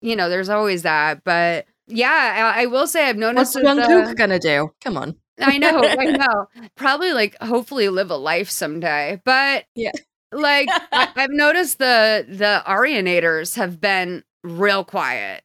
[0.00, 1.24] you know, there's always that.
[1.24, 3.54] But yeah, I, I will say I've noticed.
[3.56, 4.70] What's Jungkook uh, gonna do?
[4.82, 5.16] Come on.
[5.40, 6.46] I know, I know.
[6.76, 9.20] Probably like hopefully live a life someday.
[9.24, 9.92] But yeah,
[10.32, 15.42] like I, I've noticed the the Arianators have been real quiet.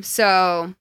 [0.00, 0.74] So,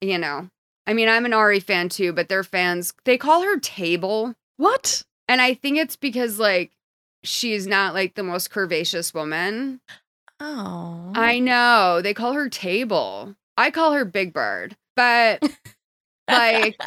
[0.00, 0.48] you know,
[0.86, 4.34] I mean, I'm an Ari fan too, but their fans, they call her Table.
[4.56, 5.02] What?
[5.28, 6.72] And I think it's because, like,
[7.22, 9.80] she's not like the most curvaceous woman.
[10.40, 11.12] Oh.
[11.14, 12.00] I know.
[12.02, 13.34] They call her Table.
[13.56, 14.76] I call her Big Bird.
[14.96, 15.42] But,
[16.28, 16.78] like,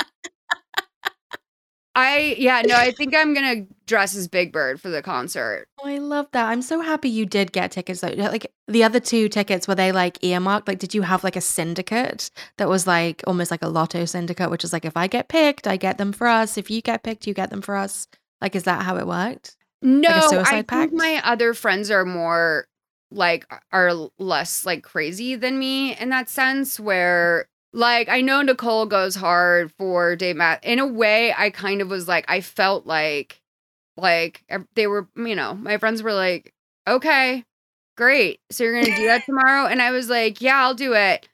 [1.97, 5.67] I yeah, no, I think I'm gonna dress as Big Bird for the concert.
[5.79, 6.47] Oh, I love that.
[6.47, 8.09] I'm so happy you did get tickets though.
[8.09, 10.67] Like the other two tickets, were they like earmarked?
[10.67, 12.29] Like, did you have like a syndicate
[12.59, 15.65] that was like almost like a lotto syndicate, which is like if I get picked,
[15.65, 16.55] I get them for us.
[16.55, 18.07] If you get picked, you get them for us.
[18.41, 19.57] Like, is that how it worked?
[19.81, 20.91] No, like I pact?
[20.91, 22.67] think my other friends are more
[23.09, 28.85] like are less like crazy than me in that sense where like I know Nicole
[28.85, 30.63] goes hard for Dave Matt.
[30.63, 33.41] In a way, I kind of was like, I felt like,
[33.95, 34.43] like
[34.75, 36.53] they were, you know, my friends were like,
[36.87, 37.43] okay,
[37.95, 38.39] great.
[38.51, 41.27] So you're gonna do that tomorrow, and I was like, yeah, I'll do it.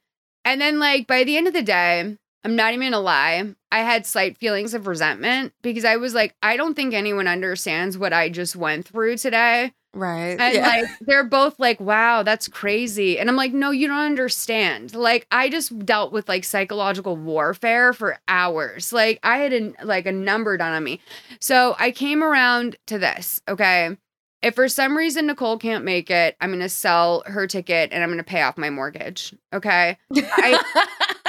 [0.46, 3.80] And then like by the end of the day, I'm not even gonna lie, I
[3.80, 8.14] had slight feelings of resentment because I was like, I don't think anyone understands what
[8.14, 9.74] I just went through today.
[9.96, 10.40] Right.
[10.40, 10.68] And yeah.
[10.68, 13.20] like they're both like, wow, that's crazy.
[13.20, 14.96] And I'm like, no, you don't understand.
[14.96, 18.92] Like I just dealt with like psychological warfare for hours.
[18.92, 21.00] Like I had a, like a number done on me.
[21.40, 23.96] So I came around to this, okay?
[24.42, 28.04] If for some reason Nicole can't make it, I'm going to sell her ticket and
[28.04, 29.98] I'm going to pay off my mortgage, okay?
[30.14, 31.16] I,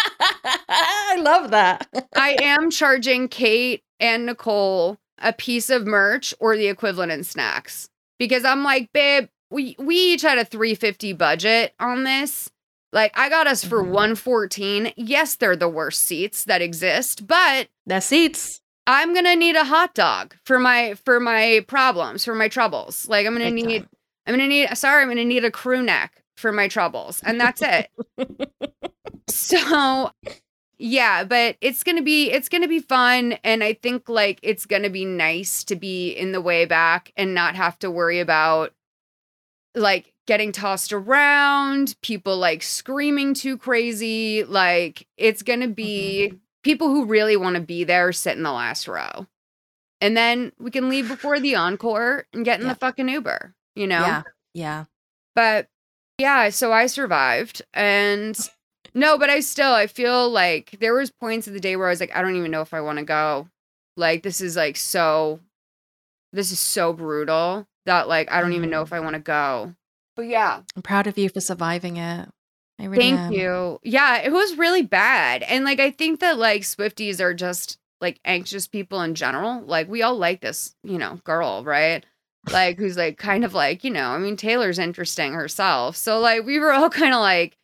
[0.44, 1.88] I love that.
[2.16, 7.88] I am charging Kate and Nicole a piece of merch or the equivalent in snacks
[8.18, 12.50] because I'm like, babe, we we each had a 350 budget on this.
[12.92, 13.92] Like I got us for mm-hmm.
[13.92, 14.92] 114.
[14.96, 18.60] Yes, they're the worst seats that exist, but the seats.
[18.86, 23.08] I'm going to need a hot dog for my for my problems, for my troubles.
[23.08, 23.88] Like I'm going to need.
[24.26, 27.20] I'm going to need sorry, I'm going to need a crew neck for my troubles
[27.24, 27.88] and that's it.
[29.28, 30.10] so
[30.78, 34.40] yeah, but it's going to be it's going to be fun and I think like
[34.42, 37.90] it's going to be nice to be in the way back and not have to
[37.90, 38.72] worry about
[39.74, 46.36] like getting tossed around, people like screaming too crazy, like it's going to be mm-hmm.
[46.62, 49.26] people who really want to be there sit in the last row.
[50.00, 52.72] And then we can leave before the encore and get in yeah.
[52.72, 54.00] the fucking Uber, you know?
[54.00, 54.22] Yeah.
[54.52, 54.84] Yeah.
[55.34, 55.68] But
[56.18, 58.38] yeah, so I survived and
[58.94, 61.90] no, but I still I feel like there was points of the day where I
[61.90, 63.48] was like, I don't even know if I want to go.
[63.96, 65.40] Like this is like so
[66.32, 68.94] this is so brutal that like I don't even know mm-hmm.
[68.94, 69.74] if I want to go.
[70.16, 70.60] But yeah.
[70.76, 72.28] I'm proud of you for surviving it.
[72.78, 73.32] I really Thank am.
[73.32, 73.80] you.
[73.82, 75.42] Yeah, it was really bad.
[75.42, 79.62] And like I think that like Swifties are just like anxious people in general.
[79.62, 82.04] Like we all like this, you know, girl, right?
[82.50, 85.96] Like who's like kind of like, you know, I mean Taylor's interesting herself.
[85.96, 87.56] So like we were all kind of like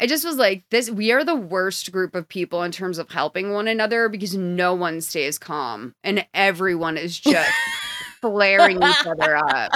[0.00, 3.10] I just was like, this, we are the worst group of people in terms of
[3.10, 7.50] helping one another because no one stays calm and everyone is just
[8.20, 9.72] flaring each other up.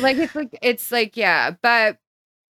[0.00, 1.98] like, it's like, it's like, yeah, but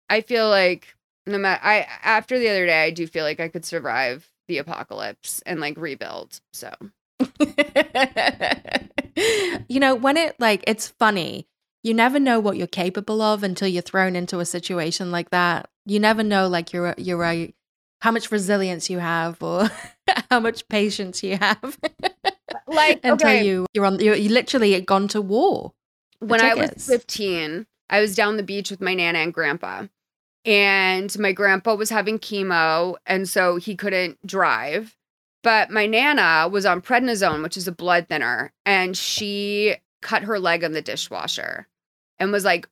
[0.10, 0.96] I feel like
[1.26, 4.58] no matter, I, after the other day, I do feel like I could survive the
[4.58, 6.42] apocalypse and like rebuild.
[6.52, 6.74] So,
[9.70, 11.48] you know, when it, like, it's funny
[11.84, 15.70] you never know what you're capable of until you're thrown into a situation like that.
[15.86, 17.54] You never know like you're you're a
[18.02, 19.70] how much resilience you have or
[20.32, 21.78] how much patience you have.
[22.68, 23.46] like until okay.
[23.46, 25.74] you you're on you literally gone to war.
[26.20, 29.88] when I was 15, I was down the beach with my nana and grandpa.
[30.46, 34.98] And my grandpa was having chemo, and so he couldn't drive.
[35.42, 40.40] But my nana was on prednisone, which is a blood thinner, and she cut her
[40.40, 41.68] leg on the dishwasher
[42.20, 42.68] and was like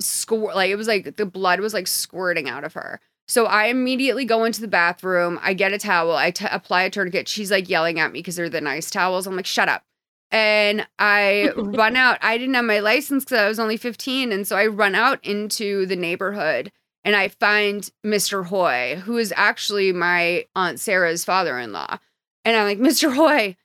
[0.00, 3.00] squirt like it was like the blood was like squirting out of her.
[3.28, 5.40] So I immediately go into the bathroom.
[5.42, 6.14] I get a towel.
[6.14, 7.26] I t- apply a tourniquet.
[7.26, 9.26] She's like yelling at me because they're the nice towels.
[9.26, 9.82] I'm like, shut up.
[10.30, 12.18] And I run out.
[12.22, 14.30] I didn't have my license because I was only 15.
[14.30, 16.70] And so I run out into the neighborhood
[17.04, 18.46] and I find Mr.
[18.46, 21.98] Hoy, who is actually my Aunt Sarah's father in law.
[22.44, 23.14] And I'm like, Mr.
[23.14, 23.56] Hoy,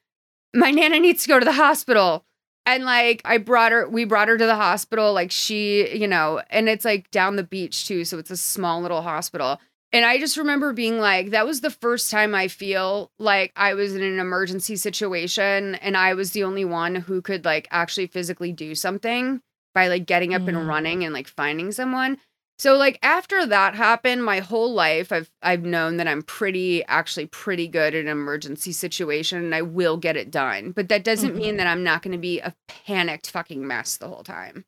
[0.56, 2.26] my Nana needs to go to the hospital.
[2.66, 5.14] And like, I brought her, we brought her to the hospital.
[5.14, 8.06] Like, she, you know, and it's like down the beach too.
[8.06, 9.60] So it's a small little hospital.
[9.94, 13.74] And I just remember being like, that was the first time I feel like I
[13.74, 18.08] was in an emergency situation and I was the only one who could like actually
[18.08, 19.42] physically do something
[19.74, 20.48] by like getting up Mm.
[20.50, 22.18] and running and like finding someone.
[22.62, 27.26] So like after that happened, my whole life I've I've known that I'm pretty actually
[27.26, 30.70] pretty good in an emergency situation and I will get it done.
[30.72, 31.58] But that doesn't mean Mhm.
[31.58, 34.66] that I'm not going to be a panicked fucking mess the whole time.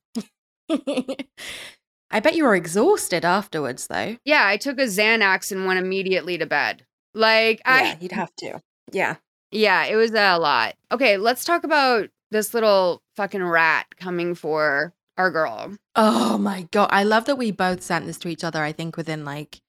[2.09, 4.17] I bet you were exhausted afterwards though.
[4.25, 6.87] Yeah, I took a Xanax and went immediately to bed.
[7.13, 8.59] Like I Yeah, you'd have to.
[8.91, 9.17] Yeah.
[9.51, 10.73] Yeah, it was a lot.
[10.91, 15.75] Okay, let's talk about this little fucking rat coming for our girl.
[15.95, 16.89] Oh my god.
[16.91, 19.61] I love that we both sent this to each other, I think, within like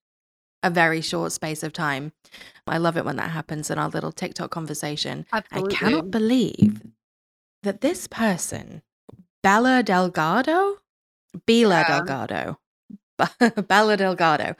[0.62, 2.12] a very short space of time.
[2.66, 5.26] I love it when that happens in our little TikTok conversation.
[5.32, 5.74] Absolutely.
[5.74, 6.80] I cannot believe
[7.62, 8.82] that this person,
[9.42, 10.78] Bela Delgado,
[11.46, 12.00] Bela Yeah.
[12.00, 12.58] Delgado,
[13.68, 14.54] Bela Delgado,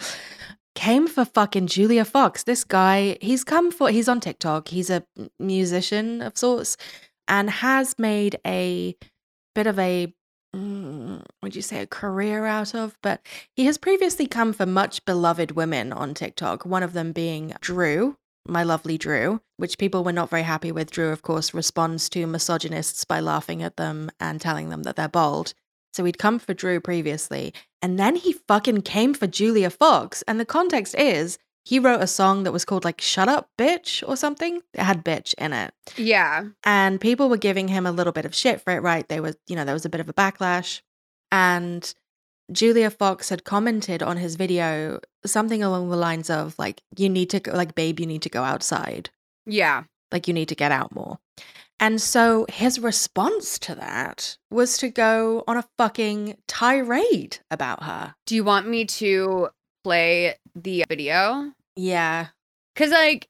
[0.75, 2.43] came for fucking Julia Fox.
[2.43, 4.69] This guy, he's come for, he's on TikTok.
[4.69, 5.05] He's a
[5.39, 6.77] musician of sorts
[7.29, 8.97] and has made a
[9.55, 10.13] bit of a,
[10.55, 12.97] Mm, would you say, a career out of?
[13.03, 13.21] But
[13.55, 18.17] he has previously come for much beloved women on TikTok, one of them being Drew,
[18.47, 20.91] my lovely Drew, which people were not very happy with.
[20.91, 25.09] Drew, of course, responds to misogynists by laughing at them and telling them that they're
[25.09, 25.55] bald.
[25.93, 30.23] So he'd come for Drew previously, and then he fucking came for Julia Fox.
[30.29, 34.07] And the context is he wrote a song that was called like Shut Up, Bitch,
[34.07, 34.61] or something.
[34.75, 35.73] It had bitch in it.
[35.97, 36.45] Yeah.
[36.65, 39.09] And people were giving him a little bit of shit for it, right?
[39.09, 40.83] They were, you know, there was a bit of a backlash.
[41.33, 41.93] And
[42.53, 47.31] Julia Fox had commented on his video something along the lines of, like, you need
[47.31, 49.09] to go, like, babe, you need to go outside.
[49.47, 49.85] Yeah.
[50.13, 51.19] Like, you need to get out more.
[51.81, 58.15] And so his response to that was to go on a fucking tirade about her.
[58.27, 59.49] Do you want me to
[59.83, 61.53] play the video?
[61.77, 62.29] Yeah.
[62.77, 63.29] Cuz like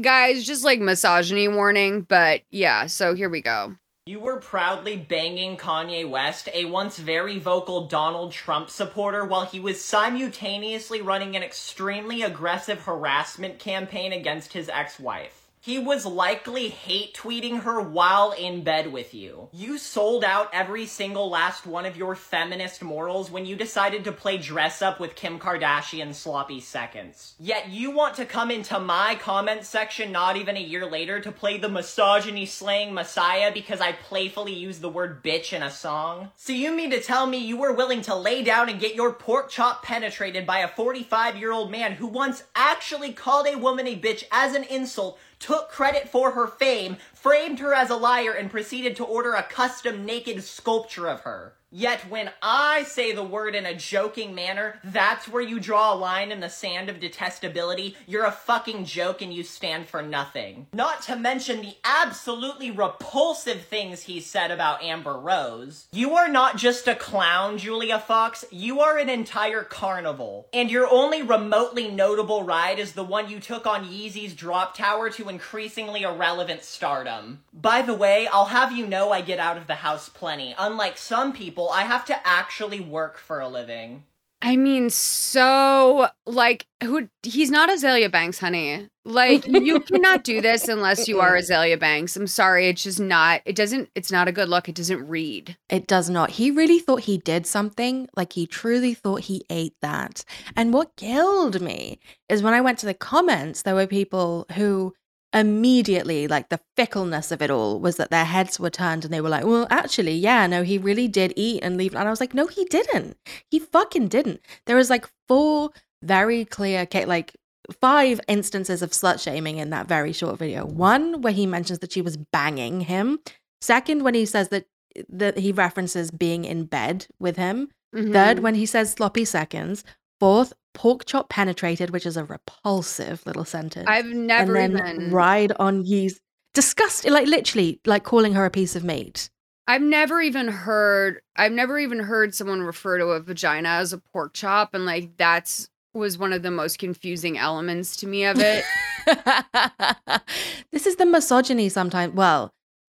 [0.00, 3.76] guys, just like misogyny warning, but yeah, so here we go.
[4.06, 9.60] You were proudly banging Kanye West, a once very vocal Donald Trump supporter, while he
[9.60, 15.47] was simultaneously running an extremely aggressive harassment campaign against his ex wife.
[15.68, 19.50] He was likely hate tweeting her while in bed with you.
[19.52, 24.12] You sold out every single last one of your feminist morals when you decided to
[24.12, 27.34] play dress up with Kim Kardashian sloppy seconds.
[27.38, 31.30] Yet you want to come into my comment section not even a year later to
[31.30, 36.30] play the misogyny slaying messiah because I playfully used the word bitch in a song?
[36.34, 39.12] So you mean to tell me you were willing to lay down and get your
[39.12, 43.86] pork chop penetrated by a 45 year old man who once actually called a woman
[43.86, 48.32] a bitch as an insult took credit for her fame, framed her as a liar,
[48.32, 51.54] and proceeded to order a custom naked sculpture of her.
[51.70, 55.96] Yet when I say the word in a joking manner, that's where you draw a
[55.96, 57.94] line in the sand of detestability.
[58.06, 60.66] You're a fucking joke and you stand for nothing.
[60.72, 65.88] Not to mention the absolutely repulsive things he said about Amber Rose.
[65.92, 68.46] You are not just a clown, Julia Fox.
[68.50, 70.48] You are an entire carnival.
[70.54, 75.10] And your only remotely notable ride is the one you took on Yeezy's drop tower
[75.10, 77.40] to increasingly irrelevant stardom.
[77.52, 80.54] By the way, I'll have you know I get out of the house plenty.
[80.58, 84.04] Unlike some people, I have to actually work for a living.
[84.40, 88.88] I mean, so like who he's not Azealia Banks, honey.
[89.04, 92.14] Like you cannot do this unless you are Azealia Banks.
[92.16, 94.68] I'm sorry, it's just not it doesn't it's not a good look.
[94.68, 95.56] It doesn't read.
[95.68, 96.30] It does not.
[96.30, 98.08] He really thought he did something.
[98.16, 100.24] Like he truly thought he ate that.
[100.54, 101.98] And what killed me
[102.28, 104.94] is when I went to the comments, there were people who
[105.34, 109.20] immediately like the fickleness of it all was that their heads were turned and they
[109.20, 112.20] were like well actually yeah no he really did eat and leave and i was
[112.20, 113.16] like no he didn't.
[113.50, 114.40] He fucking didn't.
[114.66, 115.70] There was like four
[116.02, 117.34] very clear like
[117.80, 120.64] five instances of slut shaming in that very short video.
[120.64, 123.18] One where he mentions that she was banging him.
[123.60, 124.66] Second when he says that
[125.08, 127.68] that he references being in bed with him.
[127.94, 128.40] Third Mhm.
[128.40, 129.84] when he says sloppy seconds.
[130.20, 135.10] Fourth pork chop penetrated which is a repulsive little sentence I've never and then even
[135.10, 136.20] ride on ye's
[136.54, 139.28] disgusting like literally like calling her a piece of meat
[139.66, 143.98] I've never even heard I've never even heard someone refer to a vagina as a
[143.98, 148.38] pork chop and like that's was one of the most confusing elements to me of
[148.38, 148.64] it.
[150.70, 152.54] this is the misogyny sometimes well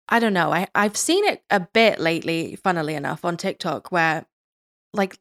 [0.08, 4.24] i don't know I, i've seen it a bit lately funnily enough on tiktok where
[4.92, 5.18] like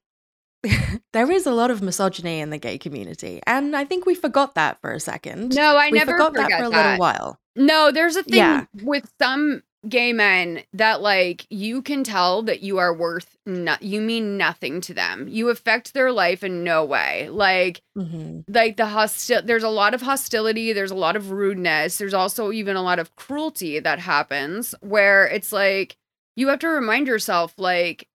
[1.13, 4.55] there is a lot of misogyny in the gay community and i think we forgot
[4.55, 6.75] that for a second No, I we never forgot that for a that.
[6.77, 8.65] little while No, there's a thing Yeah.
[8.83, 13.99] with some gay men that like you can tell that you are worth no- you
[13.99, 15.27] mean nothing to them.
[15.27, 17.27] You affect their life in no way.
[17.29, 18.43] Like Mhm.
[18.47, 22.51] like the hostil there's a lot of hostility, there's a lot of rudeness, there's also
[22.51, 25.97] even a lot of cruelty that happens where it's like
[26.35, 28.07] you have to remind yourself like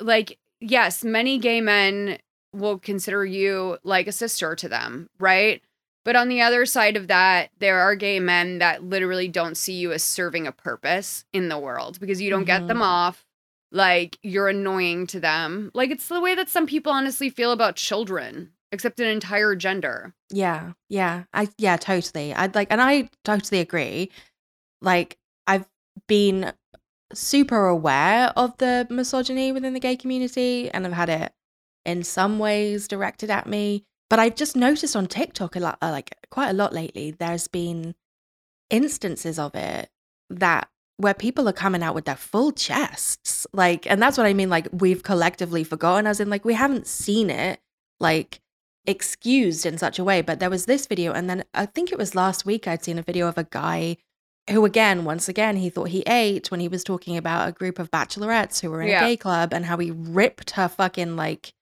[0.00, 2.18] like yes, many gay men
[2.52, 5.62] will consider you like a sister to them, right?
[6.04, 9.74] But on the other side of that, there are gay men that literally don't see
[9.74, 12.68] you as serving a purpose in the world because you don't get Mhm.
[12.68, 13.24] them off.
[13.70, 15.70] Like you're annoying to them.
[15.74, 20.14] Like it's the way that some people honestly feel about children, except an entire gender.
[20.30, 21.24] Yeah, yeah.
[21.32, 22.34] I yeah, totally.
[22.34, 24.10] I'd like and I totally agree.
[24.80, 25.66] Like I've
[26.08, 26.52] been
[27.14, 31.32] super aware of the misogyny within the gay community and I've had it
[31.84, 35.90] in some ways directed at me, but I've just noticed on TikTok a lot uh,
[35.90, 37.94] like quite a lot lately there's been
[38.70, 39.88] instances of it
[40.28, 43.46] that where people are coming out with their full chests.
[43.52, 46.86] Like and that's what I mean like we've collectively forgotten as in like we haven't
[46.86, 47.60] seen it
[47.98, 48.40] like
[48.86, 50.22] excused in such a way.
[50.22, 52.98] But there was this video, and then I think it was last week I'd seen
[52.98, 53.96] a video of a guy
[54.50, 57.78] who, again, once again, he thought he ate when he was talking about a group
[57.78, 59.04] of bachelorettes who were in Yeah.
[59.04, 61.52] a gay club and how he ripped her fucking like,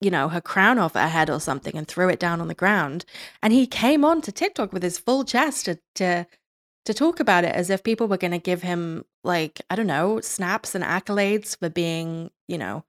[0.00, 2.54] you know, her crown off her head or something and threw it down on the
[2.54, 3.04] ground.
[3.42, 6.26] And he came on to TikTok with his full chest to to
[6.86, 9.86] to talk about it as if people were going to give him like I don't
[9.86, 12.84] know snaps and accolades for being you know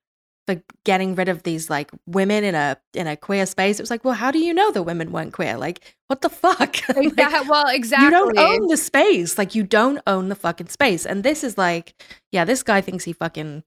[0.48, 3.80] for getting rid of these like women in a in a queer space.
[3.80, 5.56] It was like, well, how do you know the women weren't queer?
[5.58, 6.78] Like, what the fuck?
[6.90, 8.06] Like, Exact- well, exactly.
[8.06, 9.38] You don't own the space.
[9.38, 11.06] Like, you don't own the fucking space.
[11.06, 11.94] And this is like,
[12.32, 13.64] yeah, this guy thinks he fucking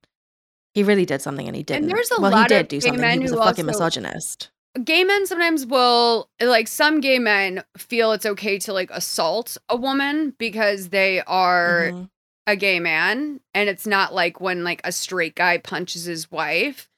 [0.75, 1.87] he really did something and he didn't.
[1.89, 3.01] there's a well, lot he of do gay something.
[3.01, 4.51] men He was a fucking also- misogynist.
[4.85, 9.77] gay men sometimes will like some gay men feel it's okay to like assault a
[9.77, 12.11] woman because they are Mhm.
[12.47, 16.89] A gay man and it's not like when like a straight guy punches his wife.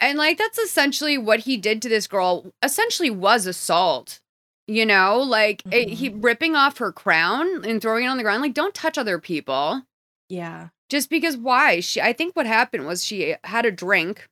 [0.00, 4.20] And like that's essentially what he did to this girl essentially was assault
[4.66, 5.20] you know?
[5.20, 6.20] Like it, he mm-hmm.
[6.22, 9.82] ripping off her crown and throwing it on the ground like don't touch other people.
[10.30, 10.68] Yeah.
[10.88, 11.80] just because why?
[11.80, 14.26] She i think what happened was she had a drink.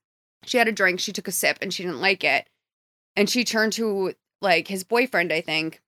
[0.45, 2.49] She had a drink she took a sip and she didn't like it.
[3.15, 5.81] And she turned to like his boyfriend i think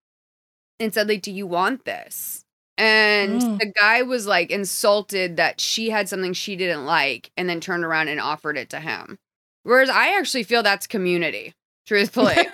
[0.79, 2.44] and said like do you want this
[2.79, 3.59] and Mm.
[3.59, 7.85] the guy was like insulted that she had something she didn't like and then turned
[7.85, 9.19] around and offered it to him
[9.63, 11.55] whereas i actually feel that's community
[11.87, 12.35] truthfully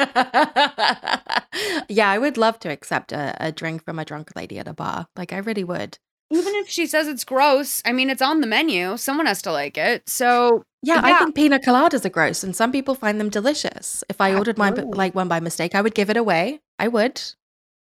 [1.89, 4.75] yeah, I would love to accept a, a drink from a drunk lady at a
[4.75, 5.07] bar.
[5.17, 5.99] Like, I really would.
[6.33, 9.51] even if she says it's gross i mean it's on the menu someone has to
[9.53, 13.29] like it so Yeah, I think pina coladas are gross, and some people find them
[13.29, 14.03] delicious.
[14.09, 16.61] If I ordered my like one by mistake, I would give it away.
[16.79, 17.21] I would.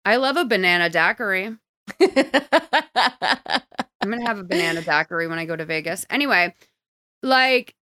[0.05, 1.57] I love a banana daiquiri.
[2.01, 2.11] I'm
[4.11, 6.05] gonna have a banana daiquiri when I go to Vegas.
[6.11, 6.55] Anyway,
[7.23, 7.75] like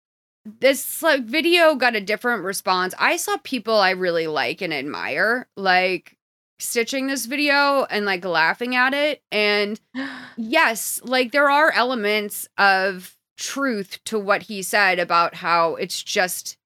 [0.45, 2.95] this like video got a different response.
[2.99, 6.17] I saw people I really like and admire like
[6.59, 9.23] stitching this video and like laughing at it.
[9.31, 9.81] And
[10.37, 16.57] yes, like there are elements of truth to what he said about how it's just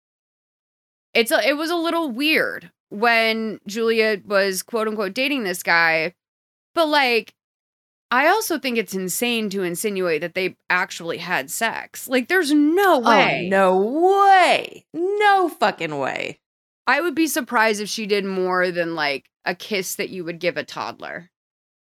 [1.14, 6.14] it's a, it was a little weird when Julia was quote unquote dating this guy.
[6.77, 7.35] But like
[8.12, 12.09] I also think it's insane to insinuate that they actually had sex.
[12.09, 13.47] Like there's no way.
[13.47, 13.79] Oh, no
[14.20, 14.87] way.
[14.95, 16.39] No fucking way.
[16.87, 20.39] I would be surprised if she did more than like a kiss that you would
[20.39, 21.31] give a toddler,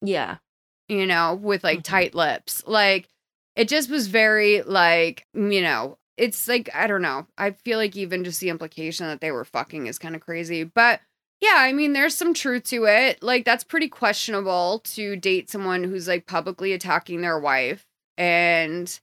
[0.00, 0.36] Yeah.
[0.88, 1.66] you know, with Mm-hmm.
[1.78, 2.62] like tight lips.
[2.64, 3.08] Like
[3.56, 7.26] it just was very like, you know, it's like I don't know.
[7.36, 10.62] I feel like even just the implication that they were fucking is kind of crazy.
[10.62, 11.00] But
[11.40, 13.22] Yeah, I mean, there's some truth to it.
[13.22, 17.84] Like, that's pretty questionable to date someone who's like publicly attacking their wife.
[18.16, 18.98] And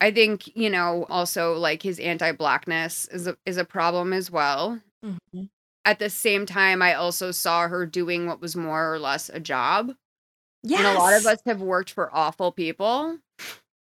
[0.00, 4.30] I think, you know, also like his anti blackness is a, is a problem as
[4.30, 4.80] well.
[5.04, 5.44] Mm-hmm.
[5.84, 9.38] At the same time, I also saw her doing what was more or less a
[9.38, 9.92] job.
[10.62, 10.80] Yes.
[10.80, 13.18] And a lot of us have worked for awful people.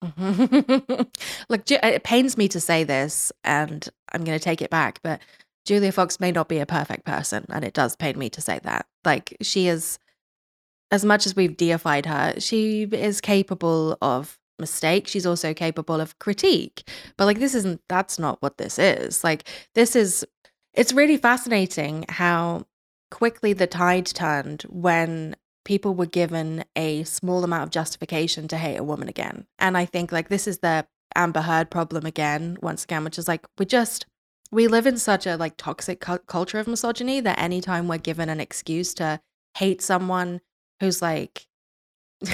[0.18, 5.22] Look, it pains me to say this, and I'm going to take it back, but
[5.66, 8.60] Julia Fox may not be a perfect person, and it does pain me to say
[8.64, 8.86] that.
[9.06, 10.00] Like, she is,
[10.90, 15.08] as much as we've deified her, she is capable of mistake.
[15.08, 16.88] She's also capable of critique.
[17.18, 19.24] But, like, this isn't, that's not what this is.
[19.24, 20.26] Like, this is,
[20.74, 22.66] it's really fascinating how
[23.12, 28.78] quickly the tide turned when people were given a small amount of justification to hate
[28.78, 29.46] a woman again.
[29.60, 33.28] And I think like this is the Amber Heard problem again, once again, which is
[33.28, 34.06] like we just
[34.52, 38.30] we live in such a like toxic cu- culture of misogyny that anytime we're given
[38.30, 39.20] an excuse to
[39.58, 40.42] hate someone
[40.80, 41.48] who's like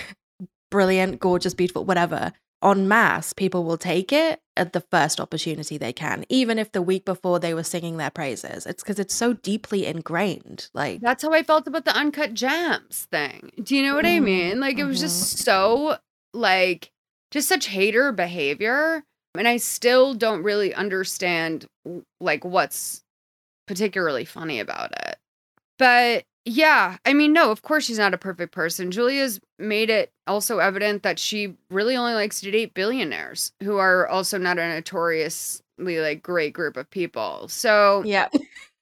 [0.72, 5.93] brilliant, gorgeous, beautiful, whatever, en masse, people will take it at the first opportunity they
[5.93, 8.65] can, even if the week before they were singing their praises.
[8.65, 10.70] It's because it's so deeply ingrained.
[10.74, 13.51] Like That's how I felt about the uncut gems thing.
[13.61, 14.59] Do you know what I Mhm, mean?
[14.59, 15.97] Like it was just so
[16.34, 16.91] like
[17.32, 19.03] just such hater behavior.
[19.38, 21.65] And I still don't really understand
[22.19, 23.03] like what's
[23.67, 25.17] particularly funny about it.
[25.77, 28.89] But yeah, I mean, no, of course she's not a perfect person.
[28.89, 34.07] Julia's made it also evident that she really only likes to date billionaires who are
[34.07, 35.61] also not a notoriously
[35.99, 37.47] like great group of people.
[37.49, 38.29] So yeah.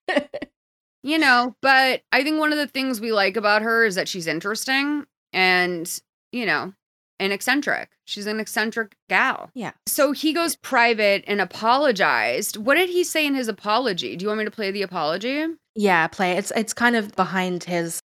[1.03, 4.08] you know, but I think one of the things we like about her is that
[4.08, 6.01] she's interesting and,
[6.32, 6.74] you know,
[7.20, 7.89] and eccentric.
[8.05, 9.49] She's an eccentric gal.
[9.53, 9.72] Yeah.
[9.86, 12.57] So he goes private and apologized.
[12.57, 14.16] What did he say in his apology?
[14.16, 15.45] Do you want me to play the apology?
[15.76, 16.34] Yeah, play.
[16.38, 17.99] It's it's kind of behind his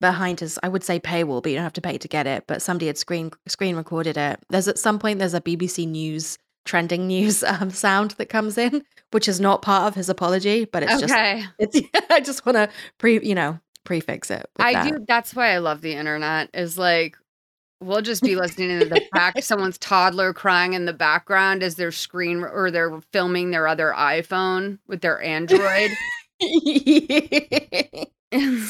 [0.00, 2.44] behind his I would say paywall, but you don't have to pay to get it.
[2.46, 4.40] But somebody had screen screen recorded it.
[4.50, 8.82] There's at some point there's a BBC News trending news um, sound that comes in,
[9.10, 11.42] which is not part of his apology, but it's Okay.
[11.58, 14.46] just it's I just want to pre you know prefix it.
[14.58, 14.92] I that.
[14.92, 15.04] do.
[15.06, 16.50] That's why I love the internet.
[16.54, 17.16] Is like
[17.84, 21.92] we'll just be listening to the fact someone's toddler crying in the background as they're
[21.92, 25.90] screen or they're filming their other iPhone with their Android.
[26.40, 28.06] it's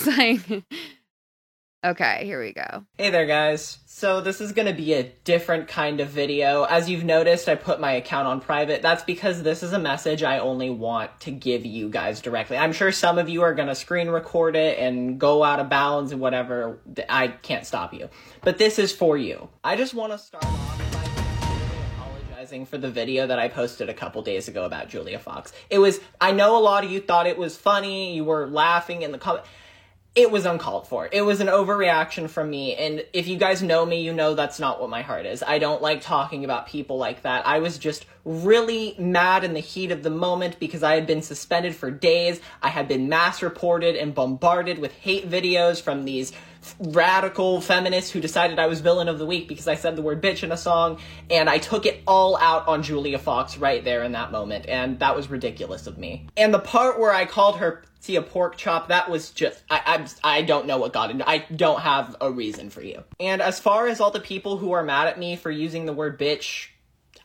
[0.07, 0.65] like
[1.85, 2.85] okay, here we go.
[2.99, 3.79] Hey there, guys.
[3.87, 6.65] So, this is gonna be a different kind of video.
[6.65, 8.83] As you've noticed, I put my account on private.
[8.83, 12.57] That's because this is a message I only want to give you guys directly.
[12.57, 16.13] I'm sure some of you are gonna screen record it and go out of bounds
[16.13, 16.81] and whatever.
[17.09, 18.09] I can't stop you.
[18.41, 19.49] But this is for you.
[19.63, 21.05] I just wanna start off by
[21.97, 25.53] apologizing for the video that I posted a couple days ago about Julia Fox.
[25.71, 29.03] It was, I know a lot of you thought it was funny, you were laughing
[29.03, 29.45] in the comment
[30.15, 31.09] it was uncalled for.
[31.11, 32.77] It was an overreaction from me.
[32.77, 35.43] And if you guys know me, you know that's not what my heart is.
[35.43, 37.45] I don't like talking about people like that.
[37.47, 41.21] I was just really mad in the heat of the moment because I had been
[41.21, 42.41] suspended for days.
[42.63, 46.33] I had been mass reported and bombarded with hate videos from these
[46.79, 50.23] radical feminists who decided I was villain of the week because I said the word
[50.23, 50.99] bitch in a song.
[51.31, 54.67] And I took it all out on Julia Fox right there in that moment.
[54.69, 56.27] And that was ridiculous of me.
[56.37, 59.81] And the part where I called her see a pork chop that was just I,
[59.87, 63.03] I'm I don't know what got into I don't have a reason for you.
[63.19, 65.93] And as far as all the people who are mad at me for using the
[65.93, 66.69] word bitch,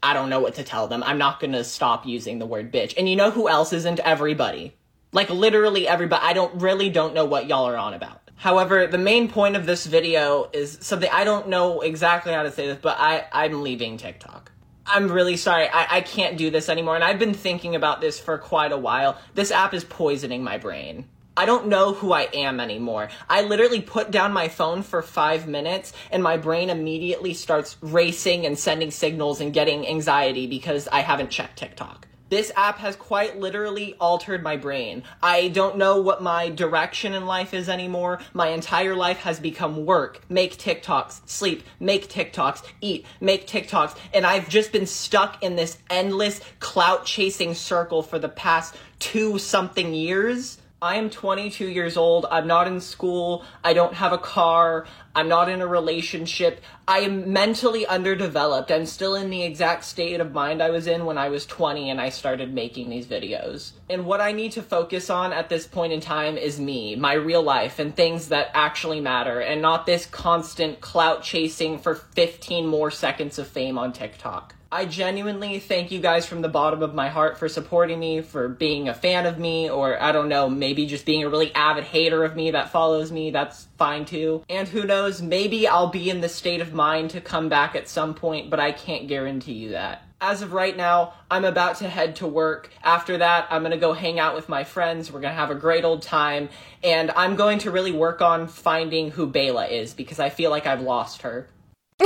[0.02, 1.04] I don't know what to tell them.
[1.04, 2.94] I'm not gonna stop using the word bitch.
[2.98, 4.00] And you know who else isn't?
[4.00, 4.74] Everybody.
[5.12, 6.24] Like literally everybody.
[6.24, 8.19] I don't really don't know what y'all are on about.
[8.40, 12.52] However, the main point of this video is something I don't know exactly how to
[12.52, 14.54] say this, but I I'm leaving TikTok.
[14.86, 15.68] I'm really sorry.
[15.68, 16.96] I, I can't do this anymore.
[16.96, 19.20] And I've been thinking about this for quite a while.
[19.36, 21.10] This app is poisoning my brain.
[21.36, 23.10] I don't know who I am anymore.
[23.30, 28.46] I literally put down my phone for five minutes and my brain immediately starts racing
[28.46, 32.09] and sending signals and getting anxiety because I haven't checked TikTok.
[32.30, 35.04] This app has quite literally altered my brain.
[35.22, 38.20] I don't know what my direction in life is anymore.
[38.34, 44.28] My entire life has become work, make TikToks, sleep, make TikToks, eat, make TikToks, and
[44.28, 49.94] I've just been stuck in this endless clout chasing circle for the past two something
[49.94, 50.60] years.
[50.82, 52.26] I am 22 years old.
[52.32, 53.44] I'm not in school.
[53.64, 54.86] I don't have a car.
[55.14, 56.62] I'm not in a relationship.
[56.90, 58.72] I am mentally underdeveloped.
[58.72, 61.92] I'm still in the exact state of mind I was in when I was 20
[61.92, 63.74] and I started making these videos.
[63.92, 67.14] And what I need to focus on at this point in time is me, my
[67.14, 72.66] real life, and things that actually matter, and not this constant clout chasing for 15
[72.66, 74.56] more seconds of fame on TikTok.
[74.72, 78.48] I genuinely thank you guys from the bottom of my heart for supporting me, for
[78.48, 81.86] being a fan of me, or I don't know, maybe just being a really avid
[81.86, 83.32] hater of me that follows me.
[83.32, 84.44] That's fine too.
[84.48, 87.90] And who knows, maybe I'll be in the state of mind to come back at
[87.90, 91.88] some point, but I can't guarantee you that as of right now, I'm about to
[91.88, 92.70] head to work.
[92.84, 95.12] After that, I'm going to go hang out with my friends.
[95.12, 96.50] We're going to have a great old time.
[96.84, 100.68] And I'm going to really work on finding who Bela is because I feel like
[100.68, 101.48] I've lost her.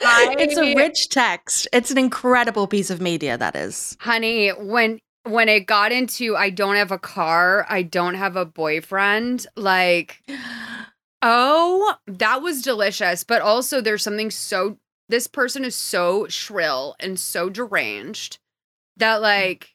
[0.00, 1.68] it's a rich text.
[1.72, 3.96] It's an incredible piece of media, that is.
[4.00, 8.44] Honey, when when it got into I don't have a car, I don't have a
[8.44, 10.22] boyfriend, like
[11.22, 13.24] oh, that was delicious.
[13.24, 18.38] But also there's something so this person is so shrill and so deranged
[18.96, 19.22] that Mm.
[19.22, 19.74] like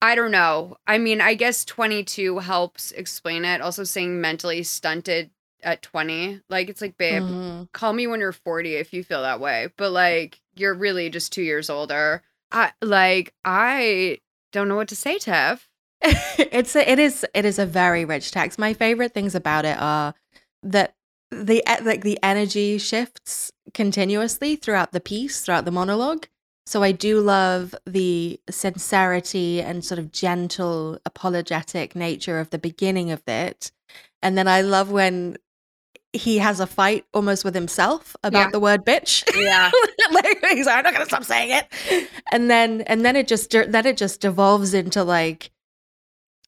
[0.00, 0.76] I don't know.
[0.86, 3.60] I mean, I guess 22 helps explain it.
[3.60, 5.30] Also saying mentally stunted
[5.64, 6.40] at 20.
[6.48, 7.68] Like it's like, babe, Mhm.
[7.72, 9.68] call me when you're 40 if you feel that way.
[9.76, 12.22] But like you're really just 2 years older.
[12.52, 14.18] I like I
[14.52, 15.68] don't know what to say, Tiff.
[16.38, 18.56] it's a, it is it is a very rich text.
[18.56, 20.14] My favorite things about it are
[20.62, 20.94] that
[21.30, 26.26] the like the energy shifts continuously throughout the piece, throughout the monologue.
[26.66, 33.10] So I do love the sincerity and sort of gentle apologetic nature of the beginning
[33.10, 33.72] of it.
[34.22, 35.36] And then I love when
[36.12, 38.50] he has a fight almost with himself about Yeah.
[38.50, 39.24] the word bitch.
[39.36, 39.70] Yeah.
[40.12, 42.08] like he's like, I'm not gonna stop saying it.
[42.32, 45.50] And then and then it just then it just devolves into like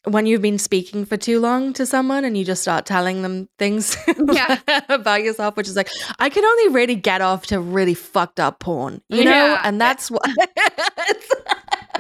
[0.05, 3.48] when you've been speaking for too long to someone and you just start telling them
[3.59, 3.96] things
[4.32, 4.59] Yeah.
[4.88, 8.61] about yourself, which is like, I can only really get off to really fucked up
[8.61, 9.30] porn, you know?
[9.30, 9.61] Yeah.
[9.64, 10.22] And that's what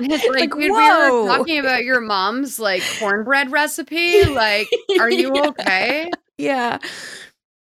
[0.02, 4.24] It's like, Like, dude, we were talking about your mom's like cornbread recipe.
[4.24, 5.46] Like, are you Yeah.
[5.48, 6.10] okay?
[6.38, 6.78] yeah.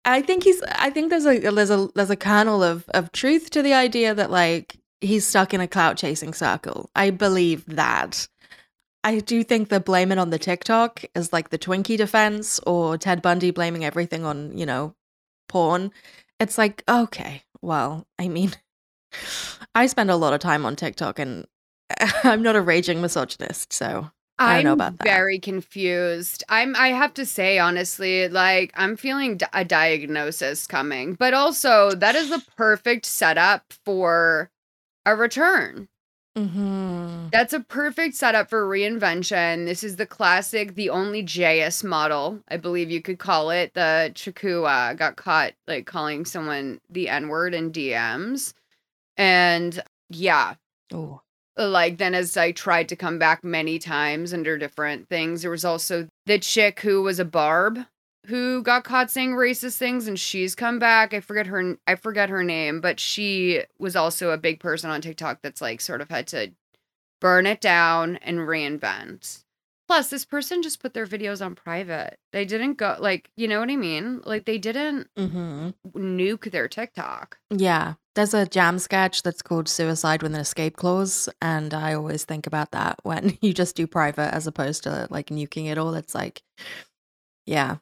[0.04, 3.50] I think he's I think there's a there's a there's a kernel of of truth
[3.50, 6.90] to the idea that like he's stuck in a clout chasing circle.
[6.94, 8.26] I believe that.
[9.03, 12.98] I do think the blame it on the TikTok is like the Twinkie defense or
[12.98, 14.94] Ted Bundy blaming everything on, you know,
[15.48, 15.90] porn.
[16.38, 18.53] It's like, okay, well, I mean,
[19.74, 21.46] I spend a lot of time on TikTok and
[22.24, 25.05] I'm not a raging misogynist, so I don't know about that.
[25.05, 26.44] very confused.
[26.48, 26.74] I'm.
[26.76, 32.30] I have to say honestly, like I'm feeling a diagnosis coming, but also that is
[32.30, 34.51] the perfect setup for
[35.05, 35.88] a return.
[36.37, 39.66] Hmm That's a perfect setup for reinvention.
[39.66, 43.74] This is the classic, the only JS model, I believe you could call it.
[43.74, 48.55] The Chakua got caught like calling someone the N word in DMs.
[49.16, 50.55] And yeah,
[50.93, 51.20] Oh.
[51.57, 55.64] like then as I tried to come back many times under different things, there was
[55.64, 57.78] also the chick who was a barb
[58.26, 61.14] who got caught saying racist things and she's come back.
[61.14, 65.00] I forget her I forget her name, but she was also a big person on
[65.00, 66.52] TikTok that's like sort of had to
[67.20, 69.44] burn it down and reinvent.
[69.88, 72.18] Plus, this person just put their videos on private.
[72.32, 74.20] They didn't go like, you know what I mean?
[74.24, 77.38] Like they didn't hmm nuke their TikTok.
[77.50, 82.24] Yeah, there's a jam sketch that's called Suicide with an Escape Clause, and I always
[82.24, 85.94] think about that when you just do private as opposed to like nuking it all.
[85.94, 86.42] It's like,
[87.46, 87.76] yeah,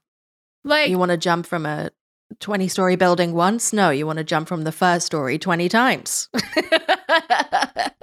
[0.64, 1.90] Like you want to jump from a
[2.40, 3.72] 20 story building once?
[3.72, 6.28] No, you want to jump from the first story 20 times.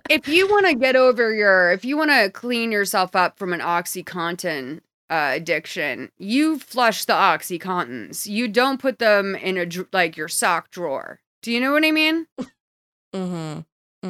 [0.10, 3.54] if you want to get over your if you want to clean yourself up from
[3.54, 10.18] an oxycontin uh, addiction you flush the oxycontins you don't put them in a like
[10.18, 12.26] your sock drawer do you know what i mean
[13.14, 13.60] mm-hmm.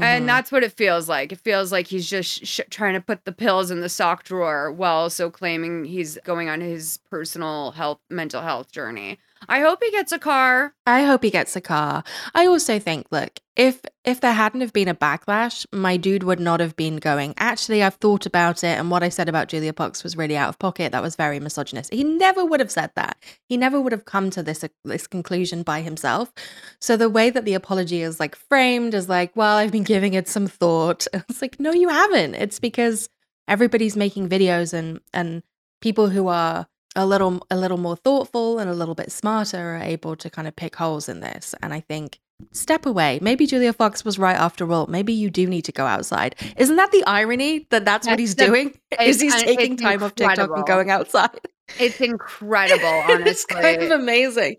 [0.04, 0.26] And mm-hmm.
[0.28, 1.32] that's what it feels like.
[1.32, 4.72] It feels like he's just sh- trying to put the pills in the sock drawer
[4.72, 9.92] while also claiming he's going on his personal health mental health journey i hope he
[9.92, 12.04] gets a car I hope he gets a car.
[12.36, 16.40] I also think, look, if if there hadn't have been a backlash, my dude would
[16.40, 17.34] not have been going.
[17.38, 20.50] Actually, I've thought about it, and what I said about Julia Fox was really out
[20.50, 20.92] of pocket.
[20.92, 21.92] That was very misogynist.
[21.92, 23.18] He never would have said that.
[23.50, 26.32] He never would have come to this uh, this conclusion by himself.
[26.80, 30.14] So the way that the apology is like framed is like, well, I've been giving
[30.14, 31.08] it some thought.
[31.30, 32.36] It's like, no, you haven't.
[32.36, 33.10] It's because
[33.48, 35.42] everybody's making videos and and
[35.82, 39.82] people who are a little a little more thoughtful and a little bit smarter are
[39.82, 41.54] able to kind of pick holes in this.
[41.62, 42.20] And i think
[42.52, 43.20] step away.
[43.22, 44.88] Maybe julia fox was right after all.
[44.88, 46.36] Maybe you do need to go outside.
[46.58, 48.78] Isn't that the irony that that's what he's the- doing?
[49.00, 51.39] is he's taking time off tiktok and going outside?
[51.80, 53.32] It's incredible honestly.
[53.32, 54.58] it's kind of amazing.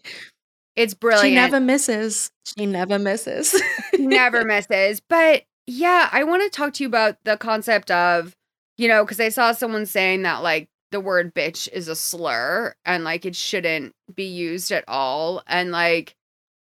[0.75, 1.25] It's brilliant.
[1.29, 2.31] she never misses.
[2.45, 3.61] She never misses.
[3.99, 5.01] Never misses.
[5.09, 8.35] But yeah, I want to talk to you about the concept of,
[8.77, 12.75] you know, because I saw someone saying that like the word bitch is a slur
[12.85, 15.43] and like it shouldn't be used at all.
[15.47, 16.15] And like,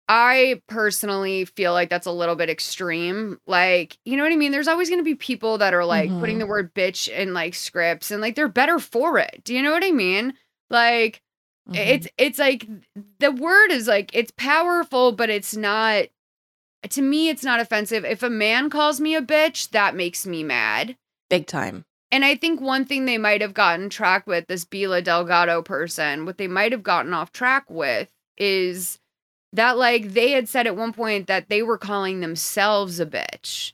[0.09, 3.39] I personally feel like that's a little bit extreme.
[3.47, 4.51] Like, you know what I mean?
[4.51, 6.49] There's always going to be people that are like putting the Mhm.
[6.49, 9.43] word bitch in like scripts and like they're better for it.
[9.45, 10.35] Do you know what I mean?
[10.69, 11.23] Like
[11.69, 11.79] Mm-hmm.
[11.79, 12.67] it's it's like
[13.21, 16.07] the word is like it's powerful but it's not
[16.89, 18.05] to me it's not offensive.
[18.05, 20.97] If a man calls me a bitch, that makes me mad.
[21.29, 21.85] Big time.
[22.13, 26.27] And I think one thing they might have gotten track with this Bela Delgado person,
[26.27, 28.99] what they might have gotten off track with is
[29.53, 33.73] that like they had said at one point that they were calling themselves a bitch.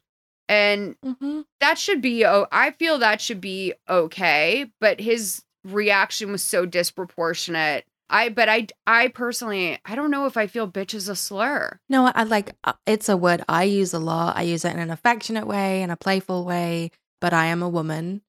[0.49, 1.41] And Mm-hmm.
[1.61, 6.67] that should be oh I feel that should be okay, but his reaction was so
[6.67, 7.85] disproportionate.
[8.09, 11.81] I but I I personally I don't know if I feel bitch is a slur.
[11.89, 14.37] No, I like uh, it's a word I use a lot.
[14.37, 17.69] I use it in an affectionate way, in a playful way, but I am a
[17.69, 18.23] woman.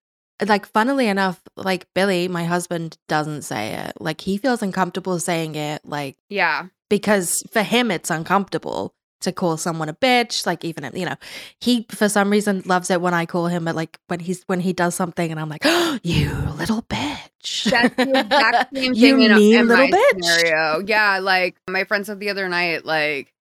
[0.45, 3.93] Like funnily enough, like Billy, my husband doesn't say it.
[3.99, 6.67] Like he feels uncomfortable saying it like Yeah.
[6.89, 11.15] because for him it's uncomfortable to call someone a bitch like even you know
[11.59, 14.59] he for some reason loves it when i call him but like when he's when
[14.59, 19.17] he does something and i'm like oh, you little bitch That's the exact same you
[19.17, 20.83] in, mean in little bitch scenario.
[20.85, 23.33] Yeah, like my friend said the other night, like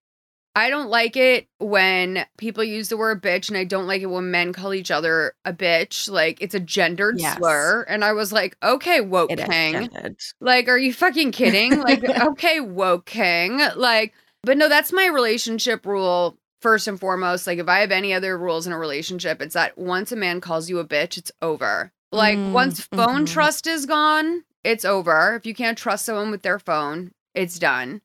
[0.57, 4.07] I don't like it when people use the word bitch, and I don't like it
[4.07, 6.09] when men call each other a bitch.
[6.11, 7.37] Like it's a gendered Yes.
[7.37, 9.91] slur, and I was like, okay, woke It king.
[10.41, 11.79] Like, are you fucking kidding?
[11.81, 13.61] Like, okay, woke king.
[13.77, 16.39] Like, but no, that's my relationship rule.
[16.63, 19.77] First and foremost, like if I have any other rules in a relationship, it's that
[19.77, 21.93] once a man calls you a bitch, it's over.
[22.13, 23.27] Like Mm, once phone mhm.
[23.27, 25.37] trust is gone, it's over.
[25.37, 28.01] If you can't trust someone with their phone, it's done.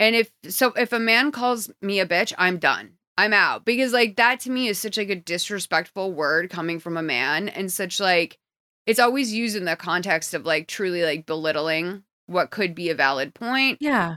[0.00, 2.92] And if so if a man calls me a bitch, I'm done.
[3.16, 3.64] I'm out.
[3.64, 7.48] Because like that to me is such like a disrespectful word coming from a man
[7.48, 8.38] and such like
[8.86, 12.94] it's always used in the context of like truly like belittling what could be a
[12.94, 13.78] valid point.
[13.80, 14.16] Yeah.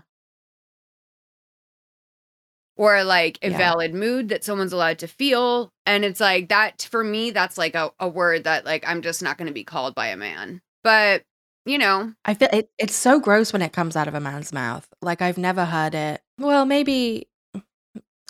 [2.77, 3.57] Or like a Yeah.
[3.57, 5.71] valid mood that someone's allowed to feel.
[5.85, 9.21] And it's like that for me that's like a, a word that like i'm just
[9.21, 10.61] not going to be called by a man.
[10.83, 11.23] But
[11.65, 12.13] you know?
[12.25, 15.21] I feel it, it's so gross when it comes out of a man's mouth like
[15.21, 16.21] i've never heard it.
[16.37, 17.27] Well maybe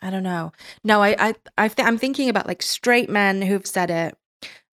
[0.01, 0.51] i don't know.
[0.83, 4.17] No i i, I th- i'm thinking about like straight men who've said it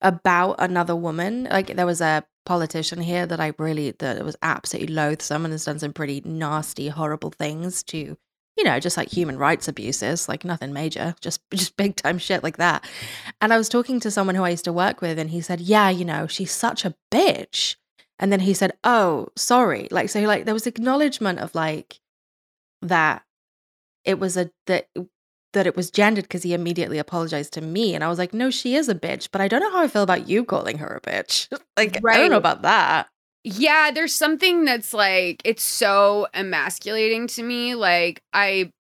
[0.01, 1.45] about another woman.
[1.51, 5.67] Like there was a politician here that i really that was absolutely loathsome and has
[5.67, 8.17] done some pretty nasty horrible things to
[8.57, 12.43] you know just like human rights abuses like nothing major just just big time shit
[12.43, 12.89] like that.
[13.43, 15.61] And i was talking to someone who i used to work with and he said
[15.61, 17.77] yeah you know she's such a bitch
[18.19, 19.89] and then he said oh sorry.
[19.91, 22.01] Like so like there was acknowledgement of like
[22.83, 23.23] that
[24.05, 24.89] it was a that
[25.55, 27.95] that it was gendered because he immediately apologized to me.
[27.95, 29.89] And i was like no she is a bitch but i don't know how i
[29.89, 31.49] feel about you calling her a bitch.
[31.77, 33.09] Like i don't know about that.
[33.45, 37.75] Yeah there's something that's like it's so emasculating to me.
[37.75, 38.73] Like i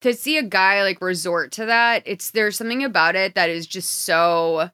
[0.00, 3.66] to see a guy like resort to that it's there's something about it that is
[3.66, 4.68] just so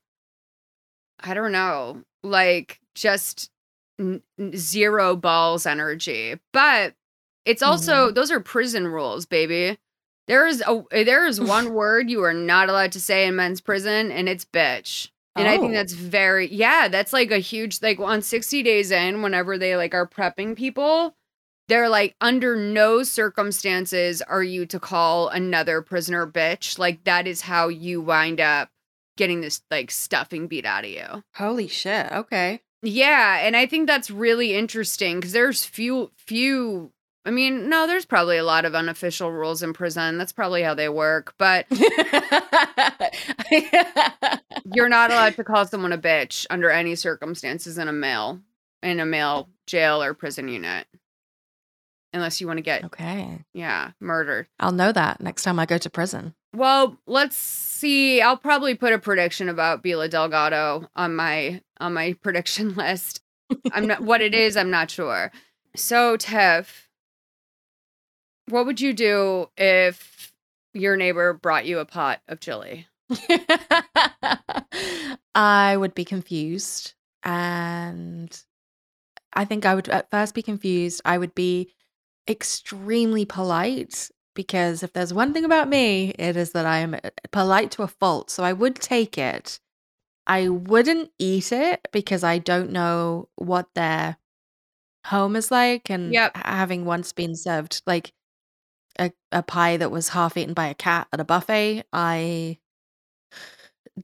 [1.20, 3.48] i don't know like just
[4.00, 4.22] n-
[4.56, 6.94] zero balls energy but
[7.44, 8.14] it's also mm-hmm.
[8.14, 9.78] those are prison rules baby
[10.26, 13.36] there is a eh, there is one word you are not allowed to say in
[13.36, 15.74] men's prison and it's bitch and I think Oh.
[15.74, 19.94] that's very yeah, that's like a huge like on 60 days in whenever they like
[19.94, 21.14] are prepping people,
[21.68, 26.78] they're like under no circumstances are you to call another prisoner bitch.
[26.78, 28.70] Like that is how you wind up
[29.16, 31.22] getting this like stuffing beat out of you.
[31.36, 36.92] holy shit okay Yeah, and I think that's really interesting because there's few few
[37.24, 40.16] I mean, no, there's probably a lot of unofficial rules in prison.
[40.16, 41.66] That's probably how they work, but
[44.72, 48.40] you're not allowed to call someone a bitch under any circumstances in a male
[48.82, 50.86] in a male jail or prison unit.
[52.14, 54.48] Unless you want to get okay yeah, murdered.
[54.58, 58.20] i'll know that next time i go to prison Well, let's see.
[58.20, 63.22] I'll probably put a prediction about Bela Delgado on my on my prediction list.
[63.72, 65.32] I'm not what it is, I'm not sure.
[65.76, 66.66] So, Tev,
[68.48, 70.32] what would you do if
[70.74, 72.86] your neighbor brought you a pot of chili?
[75.34, 76.94] I would be confused.
[77.22, 78.40] And
[79.32, 81.00] I think I would at first be confused.
[81.04, 81.72] I would be
[82.28, 84.10] extremely polite
[84.40, 87.82] because if there's one thing about me, it is that I am uh, polite to
[87.82, 88.30] a fault.
[88.30, 89.60] So I would take it.
[90.26, 94.16] I wouldn't eat it because I don't know what their
[95.08, 95.90] home is like.
[95.90, 96.38] And Yep.
[96.38, 98.14] having once been served like
[98.98, 102.60] a, a pie that was half eaten by a cat at a buffet, I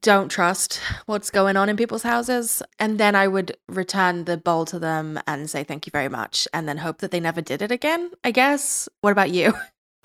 [0.02, 2.62] don't trust what's going on in people's houses.
[2.78, 6.46] And then I would return the bowl to them and say thank you very much
[6.52, 8.86] and then hope that they never did it again, I guess.
[9.00, 9.54] What about you?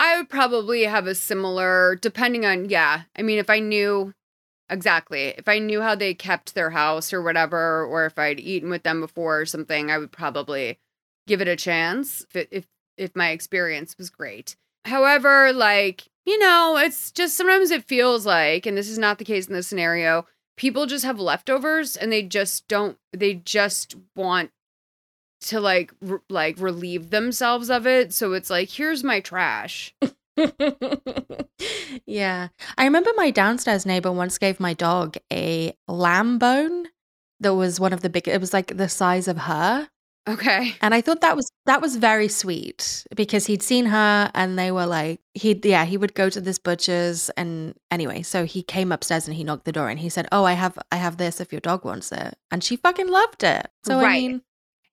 [0.02, 3.02] I would probably have a similar, depending on, yeah.
[3.16, 4.12] I mean, if I knew
[4.68, 8.68] exactly, if I knew how they kept their house or whatever, or if I'd eaten
[8.68, 10.80] with them before or something, I would probably
[11.28, 12.66] give it a chance if, if,
[12.98, 14.56] if my experience was great.
[14.86, 19.24] However, like, you know, it's just sometimes it feels like, and this is not the
[19.24, 20.26] case in this scenario,
[20.56, 24.50] people just have leftovers and they just don't, they just want
[25.42, 29.94] to like re- like relieve themselves of it so it's like here's my trash
[32.06, 32.48] yeah.
[32.78, 36.86] I remember my downstairs neighbor once gave my dog a lamb bone
[37.40, 39.88] that was one of the big it was like the size of her.
[40.28, 44.58] okay And I thought that was that was very sweet because he'd seen her and
[44.58, 48.62] they were like he'd yeah, he would go to this butcher's and anyway, so he
[48.62, 51.16] came upstairs and he knocked the door and he said, "Oh, I have I have
[51.16, 53.68] this if your dog wants it." And she fucking loved it.
[53.84, 54.42] So I mean,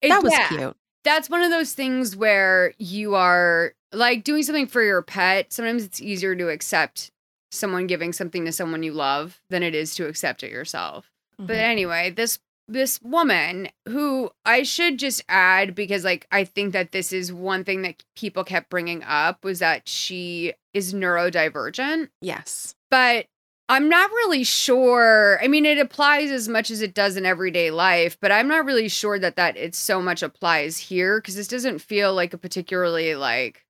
[0.02, 0.48] It- that was yeah.
[0.48, 0.78] cute.
[1.04, 5.84] that's one of those things where you are like doing something for your pet sometimes
[5.84, 7.12] it's easier to accept
[7.52, 11.56] someone giving something to someone you love than it is to accept it yourself but
[11.56, 11.60] Mhm.
[11.74, 12.38] anyway this
[12.68, 17.64] this woman who i should just add because like i think that this is one
[17.64, 22.76] thing that people kept bringing up was that she is neurodivergent Yes.
[22.92, 23.26] but
[23.70, 25.40] I'm not really sure.
[25.44, 28.66] I mean, it applies as much as it does in everyday life, but I'm not
[28.66, 32.38] really sure that that it so much applies here because this doesn't feel like a
[32.40, 33.66] particularly like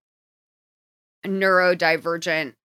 [1.26, 2.56] neurodivergent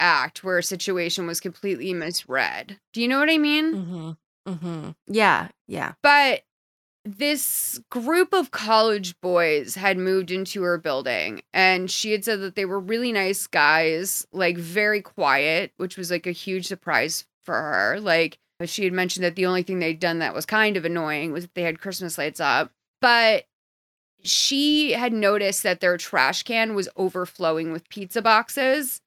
[0.00, 2.80] act where a situation was completely misread.
[2.94, 3.74] Do you know what I mean?
[3.74, 4.10] Mm-hmm.
[4.50, 4.90] Mm-hmm.
[5.08, 5.92] Yeah, yeah.
[6.02, 6.42] But
[7.16, 12.54] this group of college boys had moved into her building and she had said that
[12.54, 17.54] they were really nice guys, like very quiet, which was like a huge surprise for
[17.54, 17.98] her.
[18.00, 21.32] Like she had mentioned that the only thing they'd done that was kind of annoying
[21.32, 22.72] was that they had Christmas lights up.
[23.00, 23.44] But
[24.22, 29.00] she had noticed that their trash can was overflowing with pizza boxes.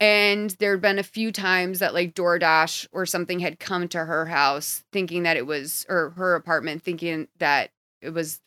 [0.00, 4.26] And there'd been a few times that like DoorDash or something had come to her
[4.26, 7.70] house thinking that it was, or her apartment thinking that
[8.02, 8.40] it was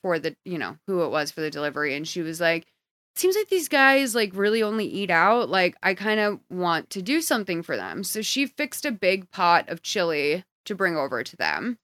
[0.00, 1.94] for the, you know, who it was for the delivery.
[1.94, 2.66] And she was like,
[3.14, 5.48] seems like these guys like really only eat out.
[5.48, 8.04] Like, I kind of want to do something for them.
[8.04, 11.78] So she fixed a big pot of chili to bring over to them.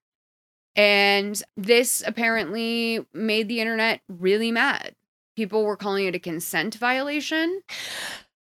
[0.74, 4.94] And this apparently made the internet really mad.
[5.36, 7.60] People were calling it a consent violation.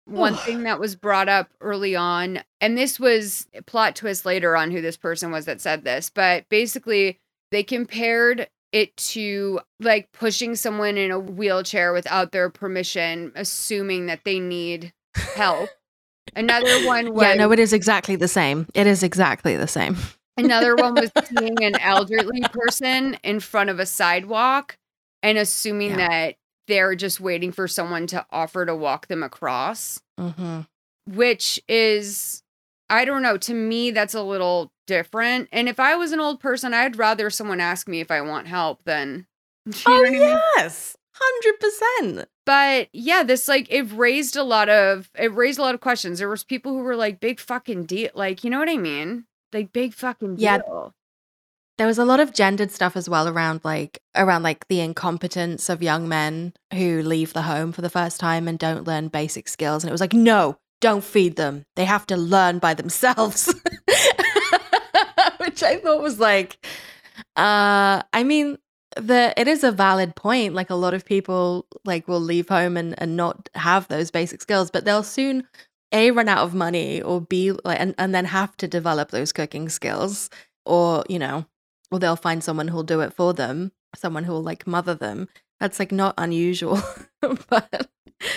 [0.06, 4.56] One thing that was brought up early on, and this was a plot twist later
[4.56, 10.10] on who this person was that said this, but basically they compared it to like
[10.12, 15.70] pushing someone in a wheelchair without their permission, assuming that they need help.
[16.34, 18.66] Another one was Yeah, no, it is exactly the same.
[18.74, 19.96] It is exactly the same.
[20.36, 24.76] Another one was seeing an elderly person in front of a sidewalk
[25.22, 26.34] and assuming that
[26.66, 30.60] they're just waiting for someone to offer to walk them across, hmm
[31.06, 32.42] which is,
[32.88, 35.50] I don't know, to me, that's a little different.
[35.52, 38.46] And if I was an old person, I'd rather someone ask me if I want
[38.46, 39.26] help than.
[39.86, 40.22] Oh what I mean?
[40.56, 42.28] yes, hundred percent.
[42.46, 46.18] But yeah, this like it raised a lot of it raised a lot of questions.
[46.18, 49.24] There was people who were like big fucking deal, like you know what I mean,
[49.52, 50.58] like big fucking Yeah.
[51.76, 55.68] There was a lot of gendered stuff as well around like around like the incompetence
[55.68, 59.48] of young men who leave the home for the first time and don't learn basic
[59.48, 59.82] skills.
[59.82, 61.64] And it was like, no, don't feed them.
[61.74, 63.46] They have to learn by themselves.
[65.38, 66.64] Which I thought was like,
[67.36, 68.58] uh, I mean,
[68.96, 70.54] the it is a valid point.
[70.54, 74.40] Like a lot of people like will leave home and, and not have those basic
[74.40, 75.46] skills, but they'll soon
[75.90, 79.32] a run out of money or b like and, and then have to develop those
[79.32, 80.28] cooking skills
[80.66, 81.46] or you know
[81.94, 85.28] or they'll find someone who'll do it for them someone who'll like mother them
[85.60, 86.78] that's like not unusual
[87.48, 87.88] but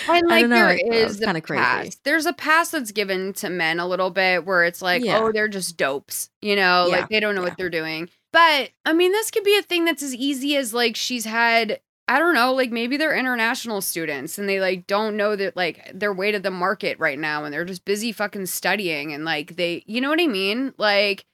[0.08, 1.92] And I like don't know, there that was kinda crazy.
[2.04, 5.18] There's a pass that's given to men a little bit where it's like, Yeah.
[5.20, 8.08] oh, they're just dopes, you know, Yeah, like they don't know what they're doing.
[8.32, 11.80] But I mean, this could be a thing that's as easy as like she's had.
[12.10, 15.90] I don't know, like maybe they're international students and they like don't know that like
[15.92, 19.56] their way to the market right now and they're just busy fucking studying and like
[19.56, 20.72] they, you know what I mean?
[20.78, 21.24] Like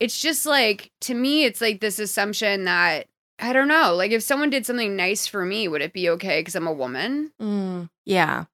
[0.00, 3.06] it's just like to me it's like this assumption that
[3.38, 6.42] I don't know, like if someone did something nice for me, would it be okay
[6.42, 7.32] cuz I'm a woman?
[7.40, 8.44] Mm, yeah.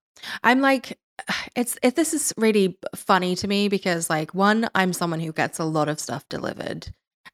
[0.43, 0.99] I'm like
[1.57, 5.59] it's if this is really funny to me because like one I'm someone who gets
[5.59, 6.89] a lot of stuff delivered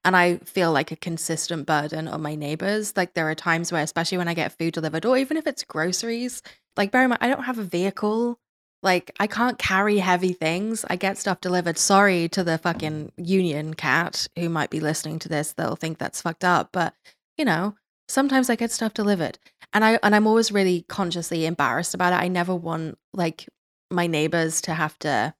[0.04, 2.96] and I feel like a consistent burden on my neighbors.
[2.96, 5.64] Like there are times where especially when I get food delivered or even if it's
[5.64, 6.42] groceries,
[6.76, 8.38] like bear in mind I don't have a vehicle.
[8.82, 10.84] Like I can't carry heavy things.
[10.88, 11.78] I get stuff delivered.
[11.78, 15.52] Sorry to the fucking union cat who might be listening to this.
[15.52, 16.94] They'll think that's fucked up, but
[17.36, 17.74] you know,
[18.08, 19.38] sometimes I get stuff delivered.
[19.72, 22.24] And I and I'm always really consciously embarrassed about it.
[22.24, 23.48] I never want like
[23.90, 25.34] my neighbors to have to,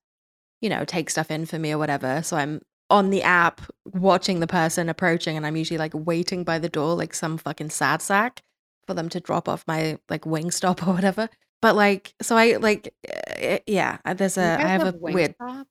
[0.61, 2.23] you know, take stuff in for me or whatever.
[2.23, 2.61] So I'm
[2.91, 6.95] on the app watching the person approaching and I'm usually like waiting by the door
[6.95, 8.43] like some fucking sad sack
[8.87, 11.29] for them to drop off my like Wingstop or whatever.
[11.61, 15.67] But like so I like uh, yeah, there's a I have a weird Wingstop?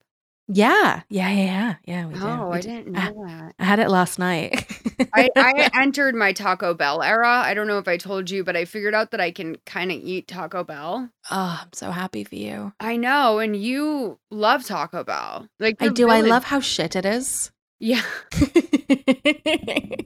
[0.50, 1.76] Yeah, yeah, yeah, yeah.
[1.86, 2.20] Yeah, we do.
[2.24, 2.70] Oh, we I do.
[2.70, 3.56] didn't I, know that.
[3.60, 4.66] I had it last night.
[5.14, 7.30] I, I entered my Taco Bell era.
[7.30, 9.92] I don't know if I told you, but I figured out that I can kind
[9.92, 11.10] of eat Taco Bell.
[11.30, 12.72] Oh, I'm so happy for you.
[12.80, 15.50] I know, and you love Taco Bell.
[15.60, 16.10] Like I do.
[16.10, 17.52] I love how shit it is.
[17.80, 18.01] Yeah.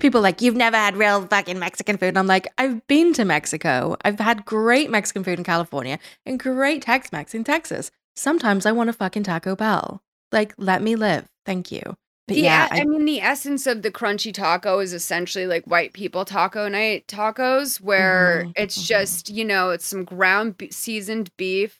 [0.00, 2.08] People like, you've never had real fucking Mexican food.
[2.08, 3.96] And I'm like, I've been to Mexico.
[4.04, 7.90] I've had great Mexican food in California and great Tex Mex in Texas.
[8.16, 10.02] Sometimes I want a fucking Taco Bell.
[10.30, 11.26] Like, let me live.
[11.44, 11.82] Thank you.
[12.26, 15.92] But The yeah, I mean, the essence of the crunchy taco is essentially like white
[15.92, 21.30] people taco night tacos, where Mhm, it's just you know it's some ground be- seasoned
[21.36, 21.78] beef,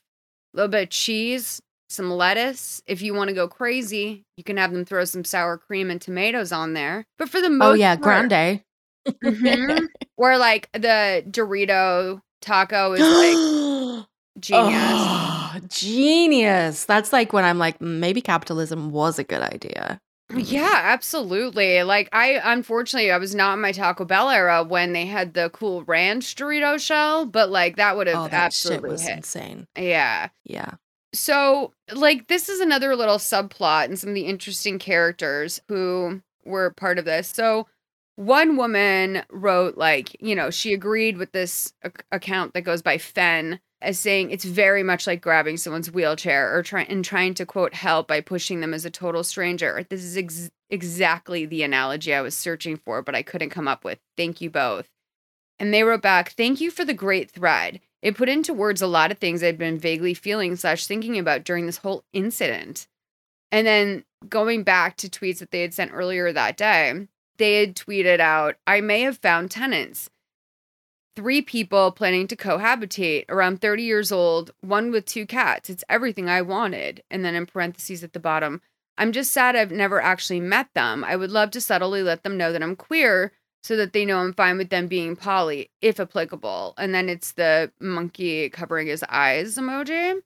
[0.53, 2.82] a little bit of cheese, some lettuce.
[2.87, 6.01] If you want to go crazy, you can have them throw some sour cream and
[6.01, 7.05] tomatoes on there.
[7.18, 8.62] But for the most oh yeah, part- grande.
[9.22, 9.87] Mhm.
[10.16, 14.07] where like the Dorito taco is like
[14.41, 14.82] genius.
[14.82, 16.85] Oh, genius.
[16.87, 20.01] That's like when I'm like, "Mm, maybe capitalism was a good idea.
[20.35, 21.82] Yeah, absolutely.
[21.82, 25.51] Like I unfortunately I was not in my Taco Bell era when they had the
[25.51, 29.16] cool ranch Dorito shell, but like that would have Oh, that shit absolutely was hit.
[29.18, 29.66] insane.
[29.78, 30.30] Yeah.
[30.45, 30.70] Yeah.
[31.15, 36.71] So, like this is another little subplot and some of the interesting characters who were
[36.71, 37.29] part of this.
[37.29, 37.67] So,
[38.17, 42.99] one woman wrote like, you know, she agreed with this ac- account that goes by
[42.99, 47.47] Fen as saying it's very much like grabbing someone's wheelchair or trying and trying to
[47.47, 49.85] quote help by pushing them as a total stranger.
[49.89, 53.85] This is ex- exactly the analogy I was searching for, but I couldn't come up
[53.85, 53.99] with.
[54.17, 54.89] Thank you both.
[55.59, 57.81] And they wrote back, Thank you for the great thread.
[58.05, 61.43] It put into words a lot of things I'd been vaguely feeling slash thinking about
[61.43, 62.87] during this whole incident.
[63.51, 67.75] And then going back to tweets that they had sent earlier that day, they had
[67.75, 70.11] tweeted out, I may have found tenants.
[71.17, 75.71] Three people planning to cohabitate, around 30 years old, one with two cats.
[75.71, 77.03] It's everything I wanted.
[77.11, 78.61] And then in parentheses at the bottom,
[78.99, 81.05] I'm just sad I've never actually met them.
[81.05, 83.33] I would love to subtly let them know that I'm queer
[83.65, 86.75] so that they know I'm fine with them being poly, if applicable.
[86.77, 90.21] And then it's the monkey covering his eyes emoji.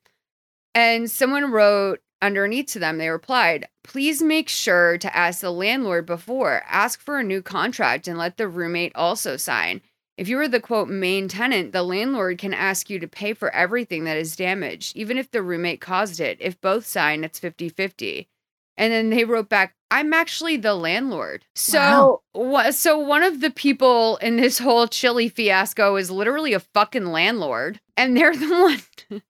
[0.74, 6.04] And someone wrote underneath to them, they replied, Please make sure to ask the landlord
[6.04, 6.64] before.
[6.68, 9.82] Ask for a new contract and let the roommate also sign.
[10.16, 13.54] If you are the quote main tenant, the landlord can ask you to pay for
[13.54, 16.38] everything that is damaged, even if the roommate caused it.
[16.40, 18.28] If both sign, it's 50 50.
[18.76, 21.44] And then they wrote back, I'm actually the landlord.
[21.54, 26.60] So, wha- so one of the people in this whole chili fiasco is literally a
[26.60, 28.48] fucking landlord, and they're the
[29.10, 29.22] one.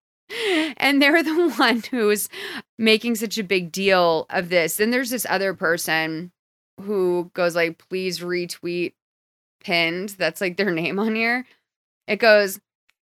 [0.77, 2.29] and they're the one who's
[2.79, 4.77] making such a big deal of this.
[4.77, 6.33] Then there's this other person
[6.81, 8.95] who goes like, "Please retweet
[9.63, 11.47] pinned." That's like their name on here.
[12.09, 12.59] It goes,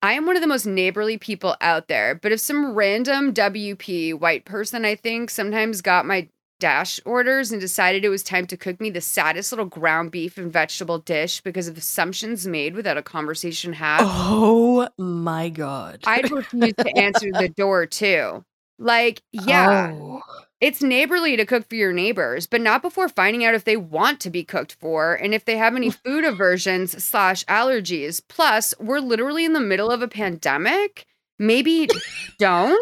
[0.02, 4.18] I am one of the most neighborly people out there, but if some random WP
[4.18, 6.28] white person, I think, sometimes got my
[6.62, 10.38] dash orders and decided it was time to cook me the saddest little ground beef
[10.38, 16.00] and vegetable dish because of assumptions made without a conversation had, Oh my god.
[16.06, 18.44] I'd refuse to answer the door too.
[18.78, 20.20] Like, yeah, Oh.
[20.60, 24.20] it's neighborly to cook for your neighbors, but not before finding out if they want
[24.20, 28.22] to be cooked for and if they have any food aversions slash allergies.
[28.28, 31.06] Plus, we're literally in the middle of a pandemic.
[31.40, 31.88] Maybe
[32.38, 32.80] don't.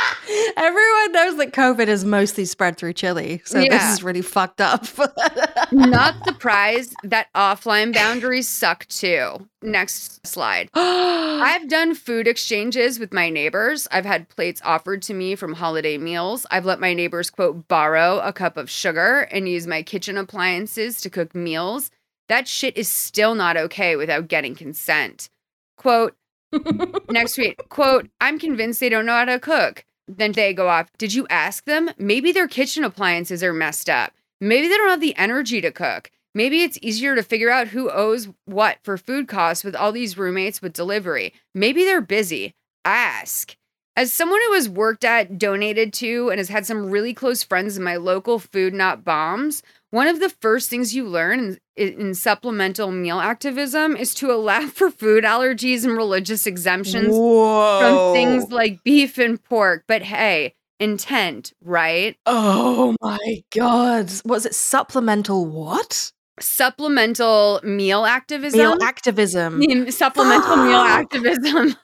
[0.56, 3.42] Everyone knows that COVID is mostly spread through chili.
[3.44, 4.86] So this is really fucked up.
[5.72, 9.48] Not surprised that offline boundaries suck too.
[9.62, 10.68] Next slide.
[10.74, 13.88] I've done food exchanges with my neighbors.
[13.90, 16.46] I've had plates offered to me from holiday meals.
[16.50, 21.00] I've let my neighbors, quote, borrow a cup of sugar and use my kitchen appliances
[21.02, 21.90] to cook meals.
[22.28, 25.28] That shit is still not okay without getting consent.
[25.76, 26.14] Quote,
[27.10, 29.84] next tweet, quote, I'm convinced they don't know how to cook.
[30.16, 31.90] Then they go off, Did you ask them?
[31.98, 34.12] Maybe their kitchen appliances are messed up.
[34.40, 36.10] Maybe they don't have the energy to cook.
[36.34, 40.16] Maybe it's easier to figure out who owes what for food costs with all these
[40.16, 41.34] roommates with delivery.
[41.54, 42.54] Maybe they're busy.
[42.84, 43.56] Ask.
[43.94, 47.76] As someone who has worked at, donated to, and has had some really close friends
[47.76, 52.14] in my local food not bombs, one of the first things you learn in, in
[52.14, 58.82] supplemental meal activism is to allow for food allergies and religious exemptions from things like
[58.82, 59.84] beef and pork.
[59.86, 62.16] But hey, intent, right?
[62.26, 64.10] oh my god.
[64.24, 66.12] Was it supplemental what?
[66.40, 68.58] supplemental meal activism.
[68.58, 69.90] Meal activism.
[69.90, 71.76] Supplemental meal activism.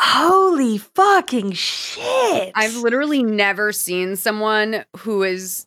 [0.00, 2.52] Holy fucking shit.
[2.54, 5.65] I've literally never seen someone who is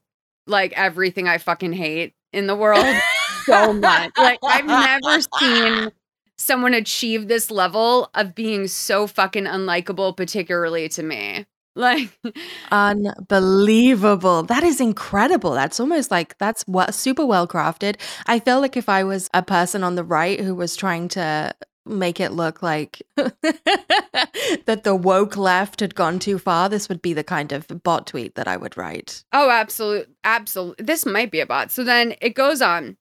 [0.49, 2.85] like everything I fucking hate in the world
[3.45, 4.11] so much.
[4.17, 5.91] Like I've never seen
[6.37, 11.45] someone achieve this level of being so fucking unlikable, particularly to me.
[11.75, 12.09] Like
[12.71, 14.43] unbelievable.
[14.43, 15.51] That is incredible.
[15.51, 17.95] That's almost like that's what super well crafted.
[18.25, 21.53] I feel like if I was a person on the right who was trying to
[21.89, 27.13] make it look like that the woke left had gone too far, this would be
[27.13, 29.23] the kind of bot tweet that I would write.
[29.33, 30.13] Oh, absolutely.
[30.23, 30.85] Absolutely.
[30.85, 31.71] This might be a bot.
[31.71, 32.97] So then it goes on.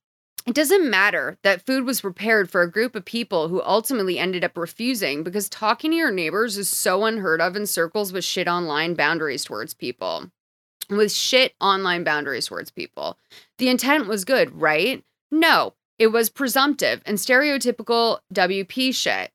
[0.46, 4.44] It doesn't matter that food was prepared for a group of people who ultimately ended
[4.44, 8.48] up refusing because talking to your neighbors is so unheard of in circles with shit
[8.48, 10.30] online boundaries towards people.
[10.88, 13.18] With shit online boundaries towards people.
[13.58, 15.04] The intent was good, right?
[15.30, 19.30] No, it was presumptive and stereotypical WP shit.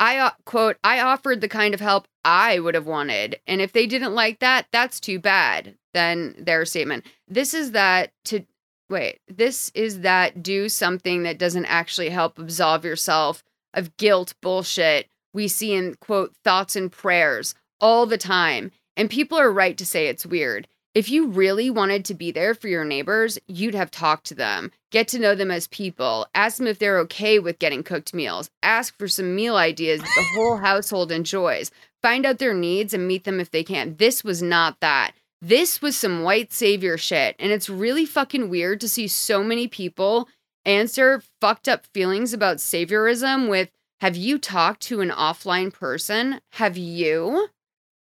[0.00, 3.40] I uh, quote, I offered the kind of help I would have wanted.
[3.46, 5.76] And if they didn't like that, that's too bad.
[5.92, 7.04] Then their statement.
[7.28, 8.44] This is that to
[8.90, 13.42] wait, this is that do something that doesn't actually help absolve yourself
[13.72, 18.70] of guilt bullshit we see in quote thoughts and prayers all the time.
[18.96, 20.68] And people are right to say it's weird.
[20.94, 24.70] If you really wanted to be there for your neighbors, you'd have talked to them,
[24.92, 28.48] get to know them as people, ask them if they're okay with getting cooked meals,
[28.62, 33.24] ask for some meal ideas the whole household enjoys, find out their needs and meet
[33.24, 33.96] them if they can.
[33.96, 35.14] This was not that.
[35.42, 37.34] This was some white savior shit.
[37.40, 40.28] And it's really fucking weird to see so many people
[40.64, 43.68] answer fucked up feelings about saviorism with
[44.00, 46.40] Have you talked to an offline person?
[46.52, 47.48] Have you?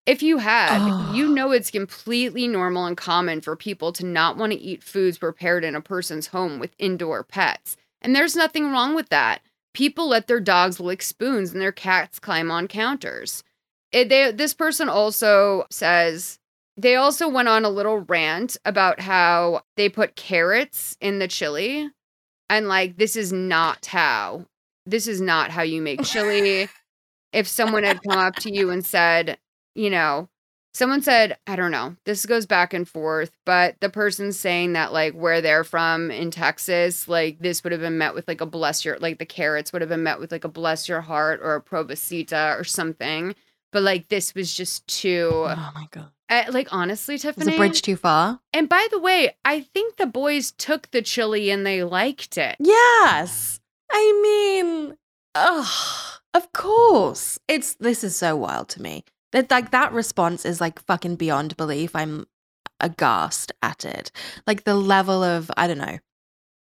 [0.08, 1.12] If you have, oh.
[1.12, 5.18] you know it's completely normal and common for people to not want to eat foods
[5.18, 7.76] prepared in a person's home with indoor pets.
[8.00, 9.42] And there's nothing wrong with that.
[9.74, 13.44] People let their dogs lick spoons and their cats climb on counters.
[13.92, 16.38] It, they, this person also says
[16.78, 21.90] they also went on a little rant about how they put carrots in the chili
[22.48, 24.46] and like this is not how
[24.86, 26.70] this is not how you make chili.
[27.34, 29.36] if someone had come up to you and said,
[29.78, 30.28] you know,
[30.74, 34.92] someone said, I don't know, this goes back and forth, but the person saying that
[34.92, 38.46] like where they're from in Texas, like this would have been met with like a
[38.46, 41.40] bless your like the carrots would have been met with like a bless your heart
[41.42, 43.34] or a pobrecita or something.
[43.70, 46.10] But like this was just too Oh my god.
[46.30, 48.40] Uh, like honestly, Tiffany, is a bridge too far.
[48.52, 52.56] And by the way, I think the boys took the chili and they liked it.
[52.58, 53.60] Yes,
[53.90, 54.98] I mean,
[55.34, 57.38] ugh, of course.
[57.48, 59.04] It's this is so wild to me.
[59.32, 61.94] That like that response is like fucking beyond belief.
[61.94, 62.26] I'm
[62.80, 64.10] aghast at it.
[64.46, 65.98] Like the level of I don't know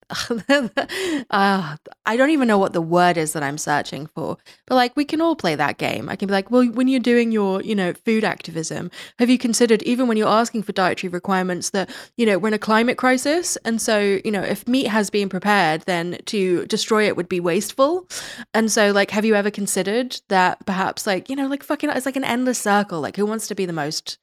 [0.50, 1.76] uh,
[2.06, 4.38] I don't even know what the word is that I'm searching for.
[4.66, 6.08] But like we can all play that game.
[6.08, 8.90] I can be like, well, when you're doing your, you know, food activism,
[9.20, 12.54] have you considered even when you're asking for dietary requirements that, you know, we're in
[12.54, 17.08] a climate crisis and so, you know, if meat has been prepared, then to destroy
[17.08, 18.08] it would be wasteful.
[18.54, 22.06] And so like have you ever considered that perhaps like, you know, like fucking it's
[22.06, 23.02] like an endless circle.
[23.02, 24.20] Like who wants to be the most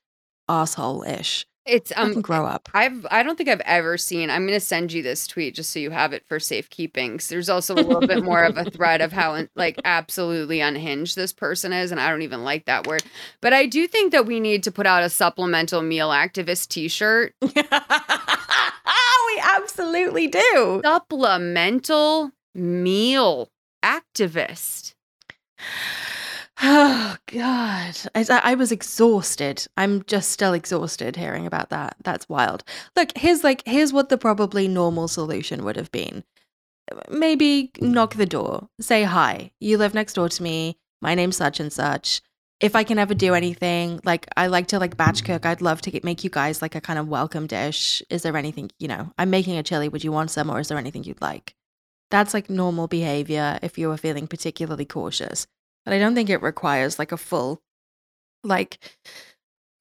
[0.48, 1.47] asshole-ish?
[1.66, 2.69] It's um grow up.
[2.74, 4.31] I've I don't think I've ever seen.
[4.31, 7.12] I'm gonna send you this tweet just so you have it for safekeeping.
[7.12, 11.16] Because There's also a little bit more of a thread of how like absolutely unhinged
[11.16, 13.03] this person is, and I don't even like that word.
[13.41, 17.35] But I do think that we need to put out a supplemental meal activist T-shirt.
[17.43, 17.55] we
[19.43, 20.81] absolutely do.
[20.85, 23.49] Supplemental meal
[23.82, 24.95] activist.
[26.66, 29.66] Oh God, I, I, was exhausted.
[29.77, 31.95] I'm just still exhausted hearing about that.
[32.03, 32.65] That's wild.
[32.97, 36.24] Look, here's like here's what the probably normal solution would have been.
[37.11, 39.51] Maybe knock the door, say hi.
[39.61, 40.78] You live next door to me.
[41.03, 42.23] My name's such and such.
[42.61, 45.45] If I can ever do anything, like I like to like batch cook.
[45.45, 48.03] I'd love to get, make you guys like a kind of welcome dish.
[48.09, 49.12] Is there anything you know?
[49.19, 49.91] I'm making a chili.
[49.91, 51.55] Would you want some, or is there anything you'd like?
[52.11, 55.47] That's like normal behavior if you were feeling particularly cautious
[55.85, 57.62] but I don't think it requires like a full,
[58.43, 58.78] like,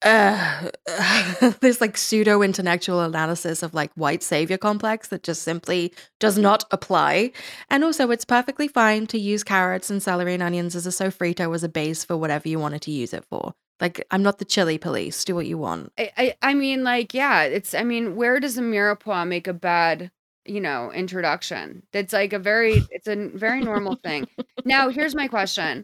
[0.02, 0.70] uh,
[1.60, 6.64] this like pseudo intellectual analysis of like white savior complex that just simply does not
[6.70, 7.32] apply.
[7.70, 11.54] And also, it's perfectly fine to use carrots and celery and onions as a sofrito
[11.54, 13.54] as a base for whatever you wanted to use it for.
[13.80, 15.24] Like, I'm not the chili police.
[15.24, 15.92] Do what you want.
[15.98, 19.54] I, I, I mean, like, yeah, it's, I mean, where does a mirepoix make a
[19.54, 20.10] bad
[20.46, 24.26] you know introduction that's like a very it's a very normal thing
[24.66, 25.82] now here's my question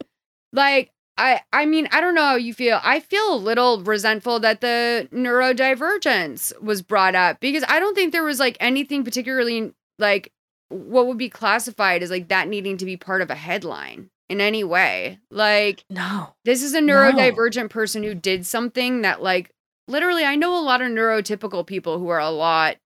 [0.52, 2.80] like I I mean, I don't know how you feel.
[2.82, 8.12] I feel a little resentful that the neurodivergence was brought up because I don't think
[8.12, 10.32] there was like anything particularly like
[10.68, 14.40] what would be classified as like that needing to be part of a headline in
[14.40, 15.18] any way.
[15.30, 19.50] Like, no, this is a neurodivergent person who did something that, like,
[19.88, 22.76] literally, I know a lot of neurotypical people who are a lot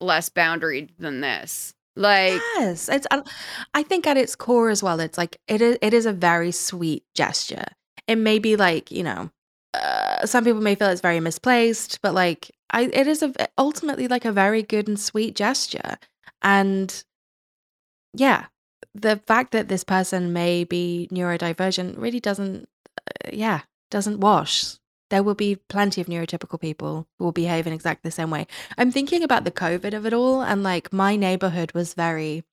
[0.00, 1.73] less boundaried than this.
[1.96, 3.06] Like, yes, it's.
[3.10, 5.78] I- think at its core as well, it's like it is.
[5.80, 7.64] It is a very sweet gesture.
[8.08, 9.30] It may be like you know,
[9.74, 14.08] uh, some people may feel it's very misplaced, but like I, it is a ultimately
[14.08, 15.98] like a very good and sweet gesture.
[16.42, 17.04] And
[18.14, 18.46] yeah,
[18.94, 22.68] the fact that this person may be neurodivergent really doesn't,
[22.98, 24.76] uh, yeah, doesn't wash.
[25.10, 28.46] There will be plenty of neurotypical people who will behave in exactly the same way.
[28.78, 32.44] I'm thinking about the COVID of it all, and like my neighborhood was very,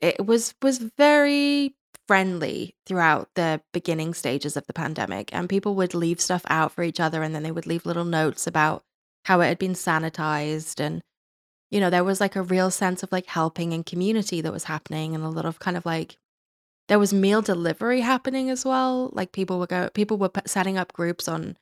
[0.00, 1.74] it was was very
[2.08, 6.82] friendly throughout the beginning stages of the pandemic, and people would leave stuff out for
[6.82, 8.84] each other, and then they would leave little notes about
[9.24, 11.02] how it had been sanitized and
[11.72, 14.64] you know, there was like a real sense of like helping and community that was
[14.64, 16.18] happening and a lot of kind of like
[16.88, 19.08] there was meal delivery happening as well.
[19.14, 21.56] Like people were go people were setting up groups on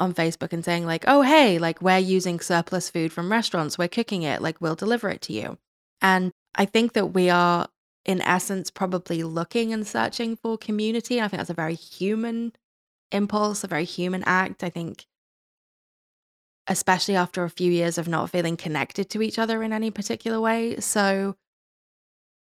[0.00, 3.88] on Facebook and saying like, "Oh, hey, like we're using surplus food from restaurants, we're
[3.88, 5.58] cooking it, like we'll deliver it to you."
[6.00, 7.68] And I think that we are
[8.04, 11.20] in essence probably looking and searching for community.
[11.20, 12.52] I think that's a very human
[13.12, 14.64] impulse, a very human act.
[14.64, 15.06] I think
[16.68, 20.40] especially after a few years of not feeling connected to each other in any particular
[20.40, 20.78] way.
[20.80, 21.36] So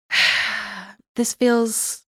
[1.16, 2.04] this feels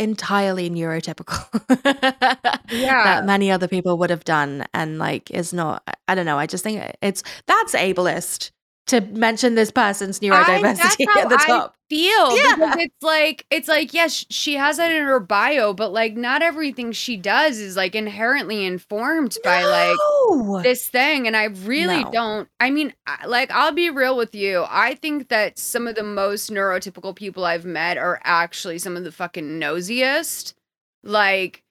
[0.00, 1.38] entirely neurotypical.
[2.70, 3.02] Yeah.
[3.02, 6.46] that many other people would have done and like is not I don't know, I
[6.46, 8.52] just think it's that's ableist
[8.90, 11.74] to mention this person's I, neurodiversity how at the I top.
[11.88, 12.54] feel Yeah.
[12.56, 16.42] because it's like it's like yes, she has that in her bio, but like not
[16.42, 22.10] everything she does is like inherently informed by like this thing, and I really No.
[22.10, 22.48] don't.
[22.60, 22.92] I mean,
[23.26, 24.64] like I'll be real with you.
[24.68, 29.04] I think that some of the most neurotypical people I've met are actually some of
[29.04, 30.54] the fucking nosiest,
[31.02, 31.62] like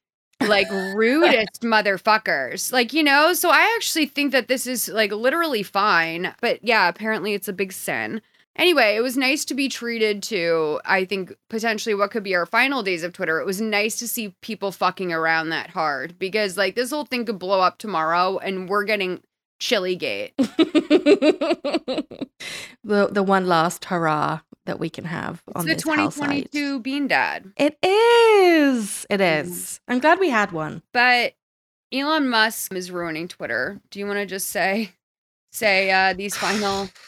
[0.48, 2.72] like rudest motherfuckers.
[2.72, 6.34] Like, you know, so I actually think that this is like literally fine.
[6.42, 8.22] But yeah, apparently it's a big sin.
[8.56, 12.46] Anyway, it was nice to be treated to, I think, potentially what could be our
[12.46, 13.40] final days of Twitter.
[13.40, 17.24] It was nice to see people fucking around that hard because, like, this whole thing
[17.24, 19.22] could blow up tomorrow and we're getting
[19.60, 20.34] chili gate.
[20.38, 22.08] the
[22.84, 24.40] the one last hurrah
[24.70, 26.52] that we can have It's on the this hell site.
[26.52, 27.52] 2022 Bean Dad.
[27.58, 29.06] It is.
[29.10, 29.50] It is.
[29.50, 29.92] Mm-hmm.
[29.92, 30.84] I'm glad we had one.
[30.94, 31.34] But
[31.92, 33.82] Elon Musk is ruining Twitter.
[33.90, 34.92] Do you want to just say,
[35.52, 36.90] say uh, these final?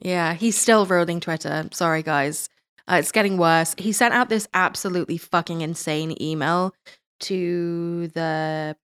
[0.00, 1.68] Yeah, he's still ruining Twitter.
[1.72, 2.48] Sorry, guys.
[2.90, 3.74] Uh, it's getting worse.
[3.76, 6.74] He sent out this absolutely fucking insane email
[7.20, 8.76] to the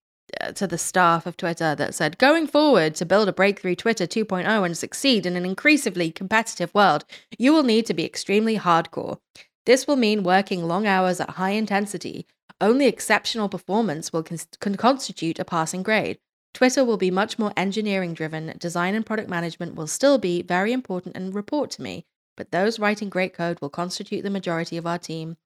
[0.54, 4.64] to the staff of Twitter that said, "Going forward to build a breakthrough Twitter 2.0
[4.64, 7.04] and succeed in an increasingly competitive world,
[7.38, 9.18] you will need to be extremely hardcore.
[9.66, 12.26] This will mean working long hours at high intensity.
[12.60, 16.18] Only exceptional performance will con- can constitute a passing grade.
[16.52, 18.54] Twitter will be much more engineering driven.
[18.58, 22.06] Design and product management will still be very important and report to me,
[22.36, 25.36] but those writing great code will constitute the majority of our team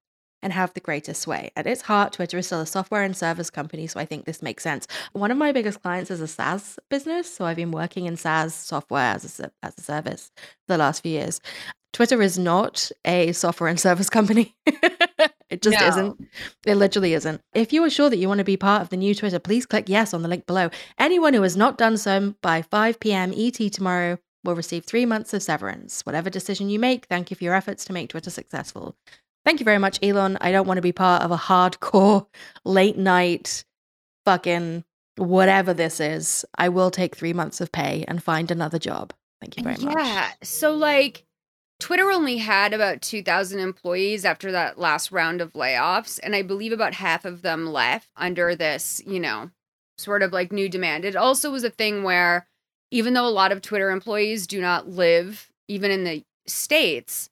[0.41, 1.51] and have the greatest sway.
[1.55, 4.41] At its heart, Twitter is still a software and service company, so I think this
[4.41, 4.87] makes sense.
[5.13, 8.53] One of my biggest clients is a SaaS business, so I've been working in SaaS
[8.53, 11.41] software as a, as a service for the last few years.
[11.91, 14.55] Twitter is not a software and service company.
[15.49, 15.87] it just No.
[15.87, 16.27] isn't.
[16.65, 17.41] It literally isn't.
[17.53, 19.65] If you are sure that you want to be part of the new Twitter, please
[19.65, 20.69] click yes on the link below.
[20.99, 23.33] Anyone who has not done so by 5 p.m.
[23.35, 26.05] ET tomorrow will receive three months of severance.
[26.05, 28.95] Whatever decision you make, thank you for your efforts to make Twitter successful.
[29.49, 30.37] Thank you very much, Elon.
[30.41, 32.27] I don't want to be part of a hardcore
[32.65, 33.65] late night
[34.23, 34.83] fucking
[35.15, 36.45] whatever this is.
[36.55, 39.11] I will take three months of pay and find another job.
[39.41, 39.95] Thank you very much.
[39.97, 40.29] Yeah.
[40.43, 41.25] So like
[41.79, 46.19] Twitter only had about 2,000 employees after that last round of layoffs.
[46.21, 49.49] And I believe about half of them left under this, you know,
[49.97, 51.05] sort of like new demand.
[51.05, 52.47] It also was a thing where
[52.91, 57.31] even though a lot of Twitter employees do not live even in the States,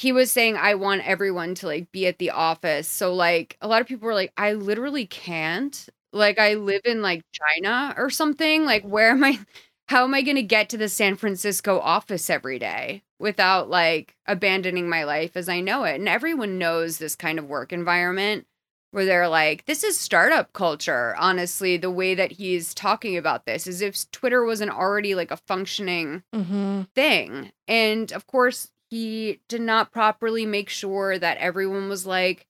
[0.00, 2.88] he was saying, I want everyone to like be at the office.
[2.88, 5.86] So like a lot of people were like, I literally can't.
[6.10, 8.64] Like I live in like China or something.
[8.64, 9.38] Like where am I?
[9.88, 14.14] how am I going to get to the San Francisco office every day without like
[14.26, 15.96] abandoning my life as I know it?
[15.96, 18.46] And everyone knows this kind of work environment
[18.92, 21.14] where they're like, this is startup culture.
[21.18, 25.36] Honestly, the way that he's talking about this is if Twitter wasn't already like a
[25.36, 26.82] functioning Mm-hmm.
[26.94, 27.52] thing.
[27.68, 32.46] And of course, he did not properly make sure that everyone was like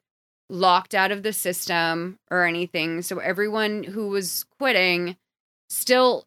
[0.49, 3.03] locked out of the system or anything.
[3.03, 5.17] So everyone who was quitting
[5.69, 6.27] still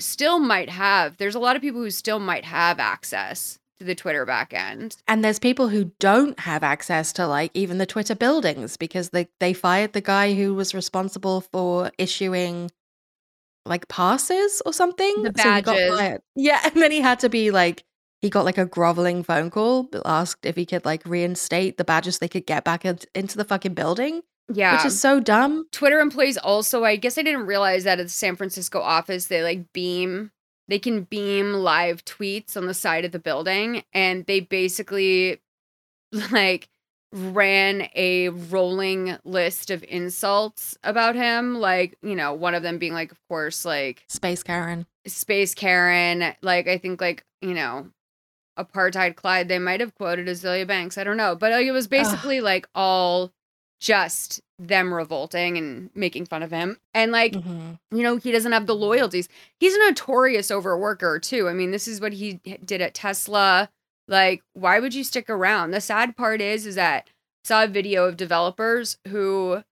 [0.00, 3.94] still might have there's a lot of people who still might have access to the
[3.94, 4.96] Twitter backend.
[5.08, 9.28] And there's people who don't have access to like even the Twitter buildings because they
[9.40, 12.70] they fired the guy who was responsible for issuing
[13.64, 15.22] like passes or something.
[15.22, 15.96] The So badges.
[15.96, 16.20] fired.
[16.36, 17.84] Yeah, and then he had to be like
[18.24, 22.20] he got like a groveling phone call, asked if he could like reinstate the badges
[22.20, 24.22] they could get back in- into the fucking building.
[24.50, 24.76] Yeah.
[24.76, 25.66] Which is so dumb.
[25.72, 29.42] Twitter employees also, I guess I didn't realize that at the San Francisco office, they
[29.42, 30.30] like beam,
[30.68, 33.84] they can beam live tweets on the side of the building.
[33.92, 35.42] And they basically
[36.30, 36.70] like
[37.12, 41.56] ran a rolling list of insults about him.
[41.56, 44.86] Like, you know, one of them being like, of course, like Space Karen.
[45.06, 46.34] Space Karen.
[46.40, 47.90] Like, I think like, you know,
[48.58, 50.96] apartheid Clyde, they might have quoted Azealia Banks.
[50.98, 51.34] I don't know.
[51.34, 53.32] But like, it was basically like all
[53.80, 56.78] just them revolting and making fun of him.
[56.94, 57.78] And like, Mhm.
[57.90, 59.28] you know, he doesn't have the loyalties.
[59.58, 61.48] He's a notorious overworker too.
[61.48, 63.68] I mean, this is what he did at Tesla.
[64.06, 65.72] Like, why would you stick around?
[65.72, 69.64] The sad part is, is that I saw a video of developers who,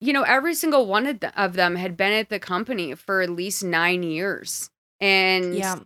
[0.00, 3.64] you know, every single one of them had been at the company for at least
[3.64, 4.70] nine years,
[5.00, 5.80] and Yeah.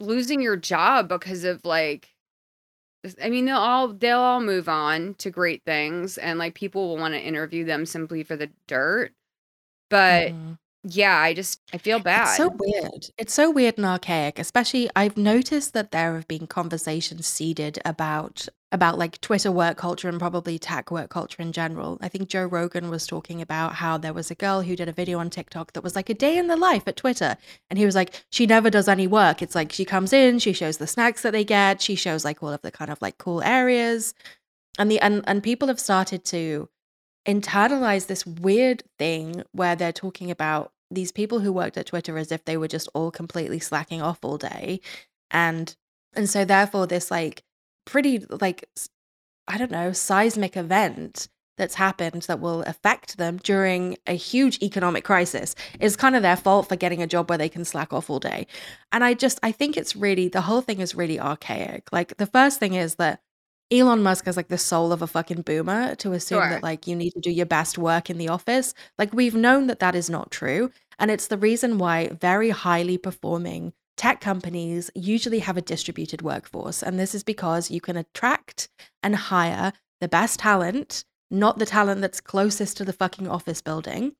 [0.00, 2.10] Losing your job because of like
[3.22, 6.96] I mean they'll all they'll all move on to great things and like people will
[6.98, 9.12] want to interview them simply for the dirt.
[9.90, 10.58] But Mhm.
[10.84, 12.28] yeah, I just I feel bad.
[12.28, 13.10] It's so weird.
[13.18, 14.38] It's so weird and archaic.
[14.38, 20.08] Especially, I've noticed that there have been conversations seeded about about like Twitter work culture
[20.08, 21.98] and probably tech work culture in general.
[22.00, 24.92] I think Joe Rogan was talking about how there was a girl who did a
[24.92, 27.36] video on TikTok that was like a day in the life at Twitter,
[27.70, 29.40] and he was like, she never does any work.
[29.40, 32.42] It's like she comes in, she shows the snacks that they get, she shows like
[32.42, 34.14] all of the kind of like cool areas,
[34.78, 36.68] and the and and people have started to
[37.26, 42.30] internalize this weird thing where they're talking about these people who worked at Twitter as
[42.30, 44.80] if they were just all completely slacking off all day.
[45.30, 45.74] And
[46.14, 47.42] and so therefore this like
[47.86, 48.68] pretty like
[49.48, 55.04] I don't know, seismic event that's happened that will affect them during a huge economic
[55.04, 58.10] crisis is kind of their fault for getting a job where they can slack off
[58.10, 58.46] all day.
[58.92, 61.88] And I just I think it's really the whole thing is really archaic.
[61.92, 63.20] Like the first thing is that
[63.70, 66.50] Elon Musk is like the soul of a fucking boomer to assume Sure.
[66.50, 68.74] that like you need to do your best work in the office.
[68.98, 70.70] Like we've known that that is not true.
[70.98, 76.82] And it's the reason why very highly performing tech companies usually have a distributed workforce.
[76.82, 78.68] And this is because you can attract
[79.02, 84.12] and hire the best talent, not the talent that's closest to the fucking office building.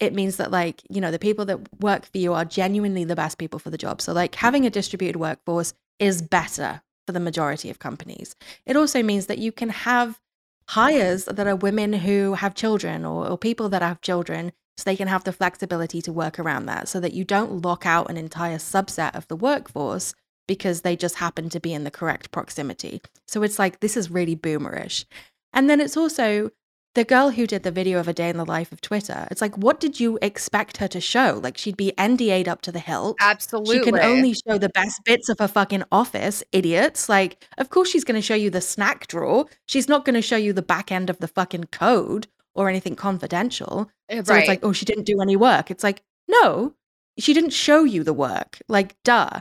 [0.00, 3.16] It means that, like, you know, the people that work for you are genuinely the
[3.16, 4.02] best people for the job.
[4.02, 8.34] So, like, having a distributed workforce is better for the majority of companies.
[8.66, 10.20] It also means that you can have
[10.68, 14.96] hires that are women who have children or, or people that have children so they
[14.96, 18.16] can have the flexibility to work around that so that you don't lock out an
[18.16, 20.14] entire subset of the workforce
[20.46, 23.00] because they just happen to be in the correct proximity.
[23.26, 25.04] So it's like this is really boomerish.
[25.52, 26.50] And then it's also
[26.94, 29.26] the girl who did the video of a day in the life of Twitter.
[29.30, 31.40] It's like what did you expect her to show?
[31.42, 33.16] Like she'd be NDA'd up to the hilt.
[33.20, 33.78] Absolutely.
[33.78, 37.08] She can only show the best bits of her fucking office, idiots.
[37.08, 39.46] Like, of course she's going to show you the snack drawer.
[39.66, 42.96] She's not going to show you the back end of the fucking code or anything
[42.96, 43.90] confidential.
[44.08, 45.70] Eh, So it's like, oh, she didn't do any work.
[45.70, 46.74] It's like, no,
[47.18, 48.58] she didn't show you the work.
[48.68, 49.40] Like, duh.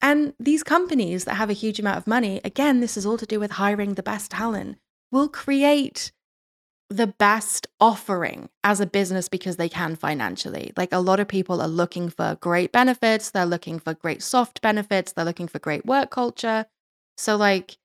[0.00, 3.26] And these companies that have a huge amount of money, again, this is all to
[3.26, 4.78] do with hiring the best talent,
[5.10, 6.12] will create
[6.90, 10.72] the best offering as a business because they can financially.
[10.76, 14.62] Like a lot of people are looking for great benefits, they're looking for great soft
[14.62, 16.66] benefits, they're looking for great work culture.
[17.16, 17.76] So like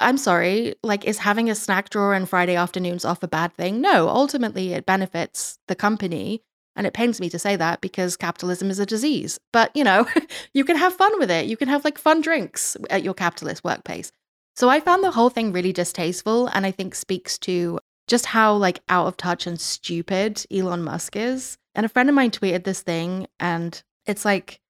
[0.00, 3.80] I'm sorry, like is having a snack drawer and Friday afternoons off a bad thing?
[3.80, 6.42] No, ultimately it benefits the company
[6.76, 9.38] and it pains me to say that because capitalism is a disease.
[9.52, 10.06] But, you know,
[10.54, 11.46] you can have fun with it.
[11.46, 14.10] You can have like fun drinks at your capitalist workplace.
[14.56, 18.54] So I found the whole thing really distasteful and I think speaks to just how
[18.54, 21.56] like out of touch and stupid Elon Musk is.
[21.74, 24.60] And a friend of mine tweeted this thing and it's like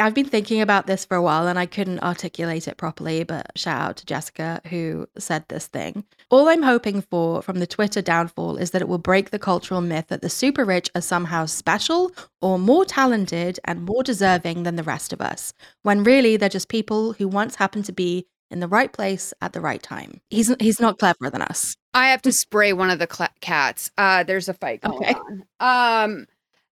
[0.00, 3.52] I've been thinking about this for a while and I couldn't articulate it properly, but
[3.56, 6.04] shout out to Jessica who said this thing.
[6.30, 9.80] All I'm hoping for from the Twitter downfall is that it will break the cultural
[9.80, 12.10] myth that the super rich are somehow special
[12.40, 15.52] or more talented and more deserving than the rest of us,
[15.82, 19.52] when really they're just people who once happened to be in the right place at
[19.52, 20.20] the right time.
[20.30, 21.76] He's he's not cleverer than us.
[21.94, 23.90] I have to spray one of the cla cats.
[23.98, 25.14] Uh, there's a fight going Okay.
[25.60, 26.04] on.
[26.04, 26.26] Um,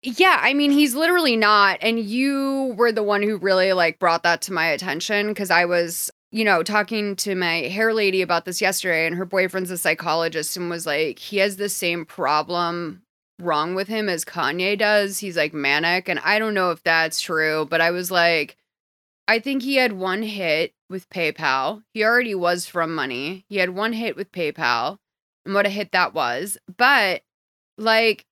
[0.02, 1.78] yeah, I mean, he's literally not.
[1.82, 5.66] And you were the one who really like brought that to my attention because I
[5.66, 9.78] was, you know, talking to my hair lady about this yesterday, and her boyfriend's a
[9.78, 13.02] psychologist and was like, he has the same problem
[13.38, 15.18] wrong with him as Kanye does.
[15.18, 16.08] He's like manic.
[16.08, 18.56] And I don't know if that's true, but I was like,
[19.28, 21.82] I think he had one hit with PayPal.
[21.94, 23.44] He already was from money.
[23.48, 24.98] He had one hit with PayPal
[25.44, 26.58] and what a hit that was.
[26.76, 27.22] But
[27.78, 28.26] like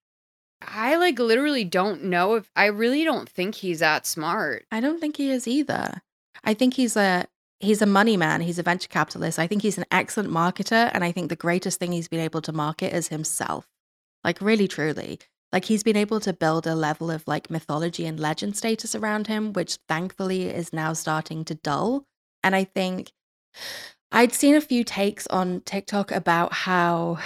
[0.60, 4.66] I like literally don't know if I really don't think he's that smart.
[4.72, 6.02] I don't think he is either.
[6.44, 7.26] I think he's a
[7.60, 9.38] he's a money man, he's a venture capitalist.
[9.38, 12.42] I think he's an excellent marketer and I think the greatest thing he's been able
[12.42, 13.66] to market is himself.
[14.24, 15.20] Like really truly.
[15.52, 19.28] Like he's been able to build a level of like mythology and legend status around
[19.28, 22.04] him which thankfully is now starting to dull.
[22.42, 23.12] And I think
[24.10, 27.18] I'd seen a few takes on TikTok about how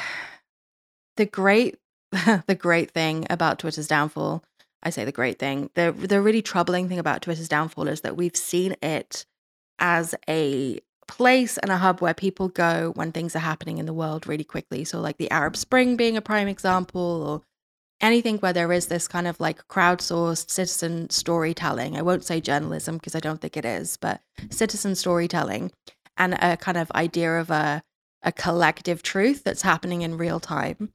[1.16, 1.78] the great
[2.46, 4.44] the great thing about Twitter's downfall,
[4.82, 8.16] I say the great thing, the the really troubling thing about Twitter's downfall is that
[8.16, 9.24] we've seen it
[9.78, 10.78] as a
[11.08, 14.44] place and a hub where people go when things are happening in the world really
[14.44, 14.84] quickly.
[14.84, 17.42] So like the Arab Spring being a prime example or
[18.00, 21.96] anything where there is this kind of like crowdsourced citizen storytelling.
[21.96, 24.20] I won't say journalism because I don't think it is, but
[24.50, 25.72] citizen storytelling
[26.16, 27.82] and a kind of idea of a
[28.24, 30.92] a collective truth that's happening in real time.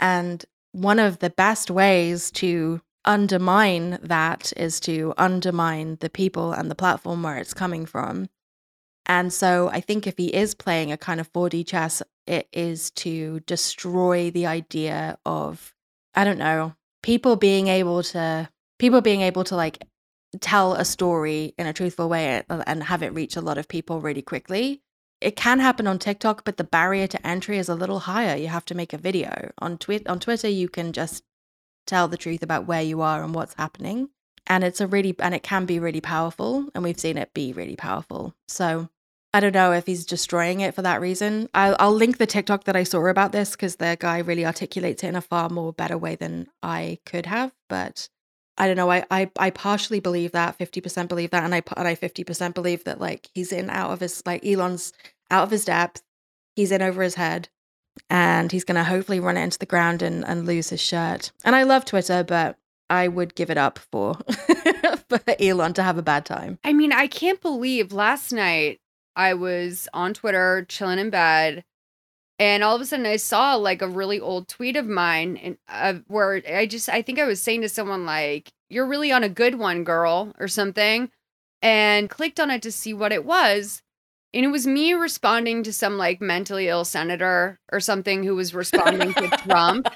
[0.00, 6.70] And one of the best ways to undermine that is to undermine the people and
[6.70, 8.28] the platform where it's coming from.
[9.06, 12.90] And so I think if he is playing a kind of 4D chess, it is
[12.92, 15.72] to destroy the idea of,
[16.14, 18.48] I don't know, people being able to,
[18.80, 19.84] people being able to like
[20.40, 23.68] tell a story in a truthful way uh, and have it reach a lot of
[23.68, 24.82] people really quickly
[25.20, 28.36] it can happen on TikTok, but the barrier to entry is a little higher.
[28.36, 29.50] You have to make a video.
[29.58, 31.24] On Twi- on Twitter, you can just
[31.86, 34.10] tell the truth about where you are and what's happening.
[34.46, 37.52] And it's a really and it can be really powerful, and we've seen it be
[37.52, 38.34] really powerful.
[38.48, 38.90] So
[39.34, 41.48] I don't know if he's destroying it for that reason.
[41.52, 45.02] I'll, I'll link the TikTok that I saw about this because the guy really articulates
[45.02, 47.52] it in a far more better way than I could have.
[47.68, 48.08] But
[48.58, 48.90] I don't know.
[48.90, 52.24] I I, I partially believe that, fifty percent believe that, and I and I fifty
[52.24, 54.92] percent believe that like he's in out of his like Elon's
[55.30, 56.02] out of his depth.
[56.54, 57.48] He's in over his head,
[58.08, 61.32] and he's gonna hopefully run it into the ground and and lose his shirt.
[61.44, 62.56] And I love Twitter, but
[62.88, 64.14] I would give it up for
[65.08, 66.58] for Elon to have a bad time.
[66.64, 68.80] I mean, I can't believe last night
[69.14, 71.64] I was on Twitter chilling in bed
[72.38, 75.56] and all of a sudden i saw like a really old tweet of mine and
[75.68, 79.24] uh, where i just i think i was saying to someone like you're really on
[79.24, 81.10] a good one girl or something
[81.62, 83.82] and clicked on it to see what it was
[84.34, 88.54] and it was me responding to some like mentally ill senator or something who was
[88.54, 89.88] responding to trump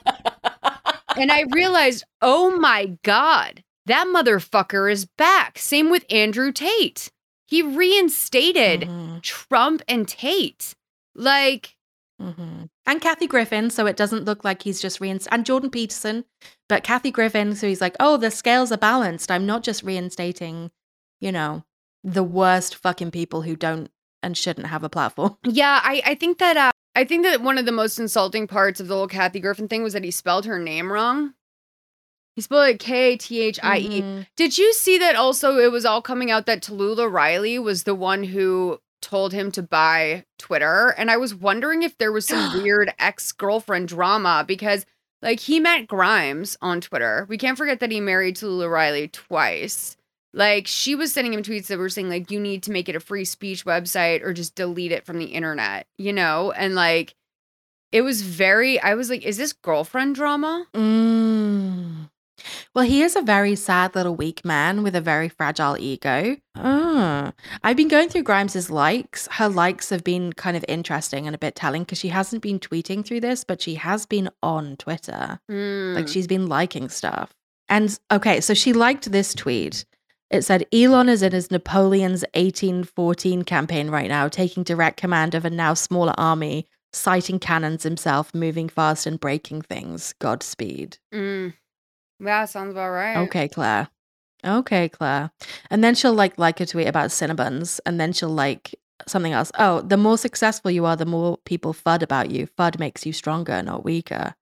[1.16, 5.58] and i realized oh my god that motherfucker is back.
[5.58, 7.10] Same with andrew tate.
[7.46, 9.18] He reinstated mm-hmm.
[9.18, 10.76] trump and tate.
[11.14, 11.74] Like
[12.20, 12.64] Mm-hmm.
[12.86, 15.34] And Kathy Griffin, so it doesn't look like he's just reinstated.
[15.34, 16.24] and Jordan Peterson,
[16.68, 19.30] but Kathy Griffin, so he's like, oh, the scales are balanced.
[19.30, 20.70] I'm not just reinstating,
[21.20, 21.64] you know,
[22.04, 23.90] the worst fucking people who don't
[24.22, 25.36] and shouldn't have a platform.
[25.44, 28.80] Yeah, I I think that uh, I think that one of the most insulting parts
[28.80, 31.34] of the whole Kathy Griffin thing was that he spelled her name wrong.
[32.36, 34.02] He spelled it K T H I E.
[34.02, 34.22] Mm-hmm.
[34.36, 37.94] Did you see that also it was all coming out that Tallulah Riley was the
[37.94, 40.94] one who told him to buy Twitter.
[40.96, 44.86] And I was wondering if there was some weird ex girlfriend drama because,
[45.22, 47.26] like, he met Grimes on Twitter.
[47.28, 49.96] We can't forget that he married Tallulah Riley twice.
[50.32, 52.94] Like, she was sending him tweets that were saying, like, you need to make it
[52.94, 56.52] a free speech website or just delete it from the internet, you know?
[56.52, 57.14] And, like,
[57.90, 60.66] it was very, I was like, is this girlfriend drama?
[60.72, 62.10] Mm.
[62.74, 66.36] Well, he is a very sad little weak man with a very fragile ego.
[66.56, 67.32] Oh.
[67.62, 69.28] I've been going through Grimes's likes.
[69.32, 72.58] Her likes have been kind of interesting and a bit telling because she hasn't been
[72.58, 75.40] tweeting through this, but she has been on Twitter.
[75.50, 75.94] Mm.
[75.94, 77.34] Like she's been liking stuff.
[77.68, 79.84] And okay, so she liked this tweet.
[80.30, 85.44] It said Elon is in his Napoleon's 1814 campaign right now, taking direct command of
[85.44, 90.14] a now smaller army, sighting cannons himself, moving fast and breaking things.
[90.20, 90.98] Godspeed.
[91.12, 91.54] Mm.
[92.20, 93.16] Yeah, sounds about right.
[93.18, 93.88] Okay, Claire.
[94.44, 95.30] Okay, Claire.
[95.70, 98.74] And then she'll like like a tweet about Cinnabons, and then she'll like
[99.06, 99.50] something else.
[99.58, 102.46] Oh, the more successful you are, the more people fud about you.
[102.58, 104.34] Fud makes you stronger, not weaker.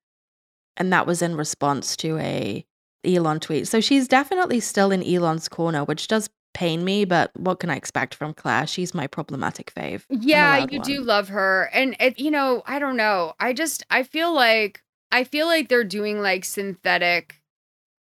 [0.76, 2.64] And that was in response to a
[3.04, 3.66] Elon tweet.
[3.68, 7.76] So she's definitely still in Elon's corner, which does pain me, but what can I
[7.76, 8.66] expect from Claire?
[8.66, 10.04] She's my problematic fave.
[10.10, 10.88] Yeah, you one.
[10.88, 11.70] do love her.
[11.72, 13.34] And it, you know, I don't know.
[13.38, 14.82] I just I feel like
[15.12, 17.37] I feel like they're doing like synthetic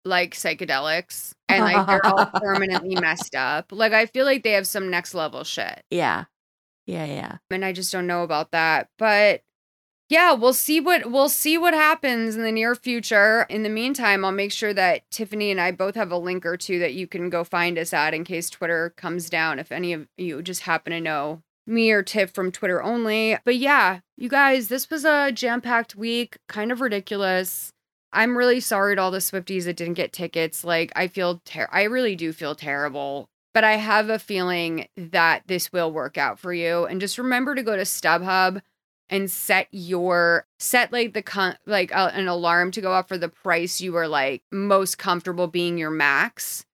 [0.04, 3.72] like psychedelics and like they're all permanently messed up.
[3.72, 5.82] Like I feel like they have some next level shit.
[5.90, 6.24] Yeah.
[6.86, 7.36] Yeah, yeah.
[7.50, 8.88] And I just don't know about that.
[8.98, 9.42] But
[10.08, 13.46] yeah, we'll see what we'll see what happens in the near future.
[13.48, 16.56] In the meantime, I'll make sure that Tiffany and I both have a link or
[16.56, 19.58] two that you can go find us at in case Twitter comes down.
[19.58, 23.38] If any of you just happen to know me or Tiff from Twitter only.
[23.44, 27.72] But yeah, you guys, this was a jam-packed week, kind of ridiculous.
[28.12, 30.64] I'm really sorry to all the Swifties that didn't get tickets.
[30.64, 33.28] Like I feel ter- I really do feel terrible.
[33.54, 36.86] But I have a feeling that this will work out for you.
[36.86, 38.62] And just remember to go to StubHub
[39.10, 43.28] and set your set like the con like an alarm to go off for the
[43.28, 46.64] price you are like most comfortable being your max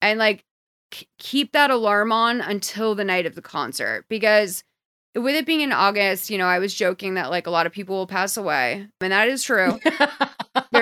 [0.00, 0.42] and like
[0.90, 4.64] k- keep that alarm on until the night of the concert because
[5.14, 7.72] with it being in August, you know, I was joking that like a lot of
[7.72, 9.78] people will pass away, and that is true.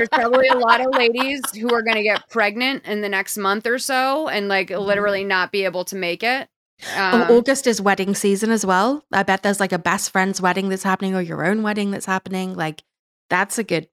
[0.01, 3.37] There's probably a lot of ladies who are going to get pregnant in the next
[3.37, 6.49] month or so and like literally not be able to make it.
[6.97, 9.05] Oh, Um, August is wedding season as well.
[9.13, 12.07] I bet there's like a best friend's wedding that's happening or your own wedding that's
[12.07, 12.55] happening.
[12.55, 12.83] Like
[13.29, 13.89] that's a good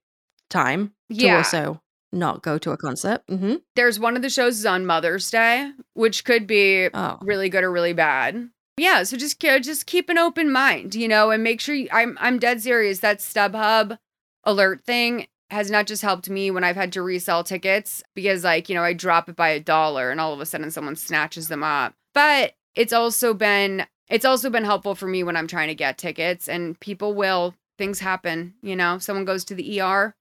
[0.48, 1.36] time to Yeah.
[1.36, 3.20] also not go to a concert.
[3.28, 7.18] hmm there's one of the shows is on Mother's Day, which could be Oh.
[7.20, 8.48] really good or really bad.
[8.78, 12.16] Yeah, so just just keep an open mind, you know, and make sure you, I'm
[12.18, 13.00] I'm dead serious.
[13.00, 13.98] That StubHub
[14.44, 18.68] alert thing has not just helped me when I've had to resell tickets because like,
[18.68, 21.48] you know, I drop it by a dollar and all of a sudden someone snatches
[21.48, 21.94] them up.
[22.14, 25.98] But it's also been it's also been helpful for me when I'm trying to get
[25.98, 28.98] tickets and people will things happen, you know.
[28.98, 30.14] Someone goes to the ER,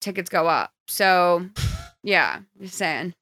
[0.00, 0.72] tickets go up.
[0.86, 1.48] So,
[2.02, 3.14] yeah, just saying.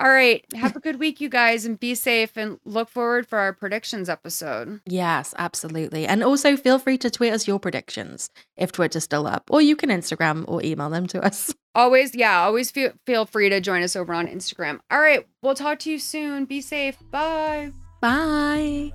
[0.00, 3.38] All right, have a good week you guys and be safe and look forward for
[3.38, 4.80] our predictions episode.
[4.86, 6.06] Yes, absolutely.
[6.06, 9.74] And also feel free to tweet us your predictions if Twitter's still up, or you
[9.74, 11.52] can Instagram or email them to us.
[11.74, 14.80] Always, yeah, always feel feel free to join us over on Instagram.
[14.90, 16.44] All right, we'll talk to you soon.
[16.44, 16.96] Be safe.
[17.12, 17.70] Bye.
[18.00, 18.92] Bye.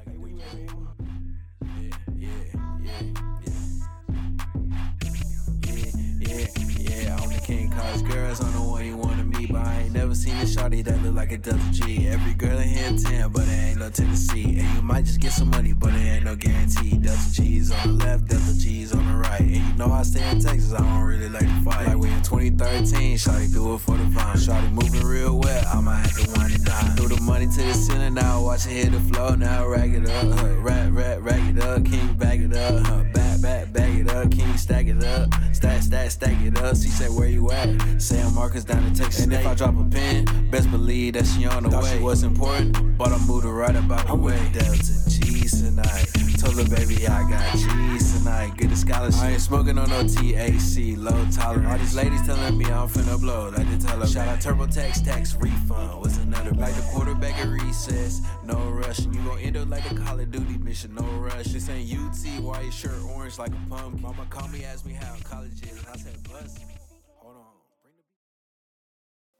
[7.43, 10.45] King, cause girls on the one you wanna meet, but I ain't never seen a
[10.45, 12.07] shawty that look like a double G.
[12.07, 14.59] Every girl in here 10, but it ain't no Tennessee.
[14.59, 16.97] And you might just get some money, but it ain't no guarantee.
[16.97, 19.41] Delta G's on the left, Delta G's on the right.
[19.41, 21.87] And you know I stay in Texas, I don't really like to fight.
[21.87, 24.37] Like we in 2013, shawty do it for the vine.
[24.37, 26.95] Shawty moving real well, I might have to wind it down.
[26.95, 30.09] Threw the money to the ceiling, now watch it hit the floor, now rag it
[30.09, 30.39] up.
[30.39, 30.55] Huh.
[30.59, 32.85] Rat, rat, rag it up, king bag it up.
[32.85, 33.03] Huh.
[33.13, 35.29] Back, back, bag it up, king stack it up.
[35.53, 36.75] Stack, stack, stack it up.
[36.75, 38.01] She say, where you at?
[38.01, 39.23] Sam Marcus down in Texas.
[39.23, 41.97] And if I drop a pin, best believe that she on the Thought way.
[41.97, 44.39] She was important, but I moved her right about the way.
[44.53, 46.07] Delta G's tonight.
[46.43, 48.57] Told her, baby, I got cheese tonight.
[48.57, 49.21] Get a scholarship.
[49.21, 51.71] I ain't smoking on no TAC, low tolerance.
[51.71, 53.49] All these ladies telling me I'm finna blow.
[53.49, 56.01] Like they tell her, shout out TurboTax tax tax refund.
[56.01, 58.21] What's another like the quarterback at recess?
[58.43, 58.99] No rush.
[58.99, 60.93] And you gon' end up like a Call of Duty mission.
[60.95, 61.45] No rush.
[61.45, 62.43] This ain't UT.
[62.43, 64.01] Why your shirt orange like a pumpkin?
[64.01, 65.77] Mama called me, asked me how college is.
[65.77, 66.72] And I said, bus.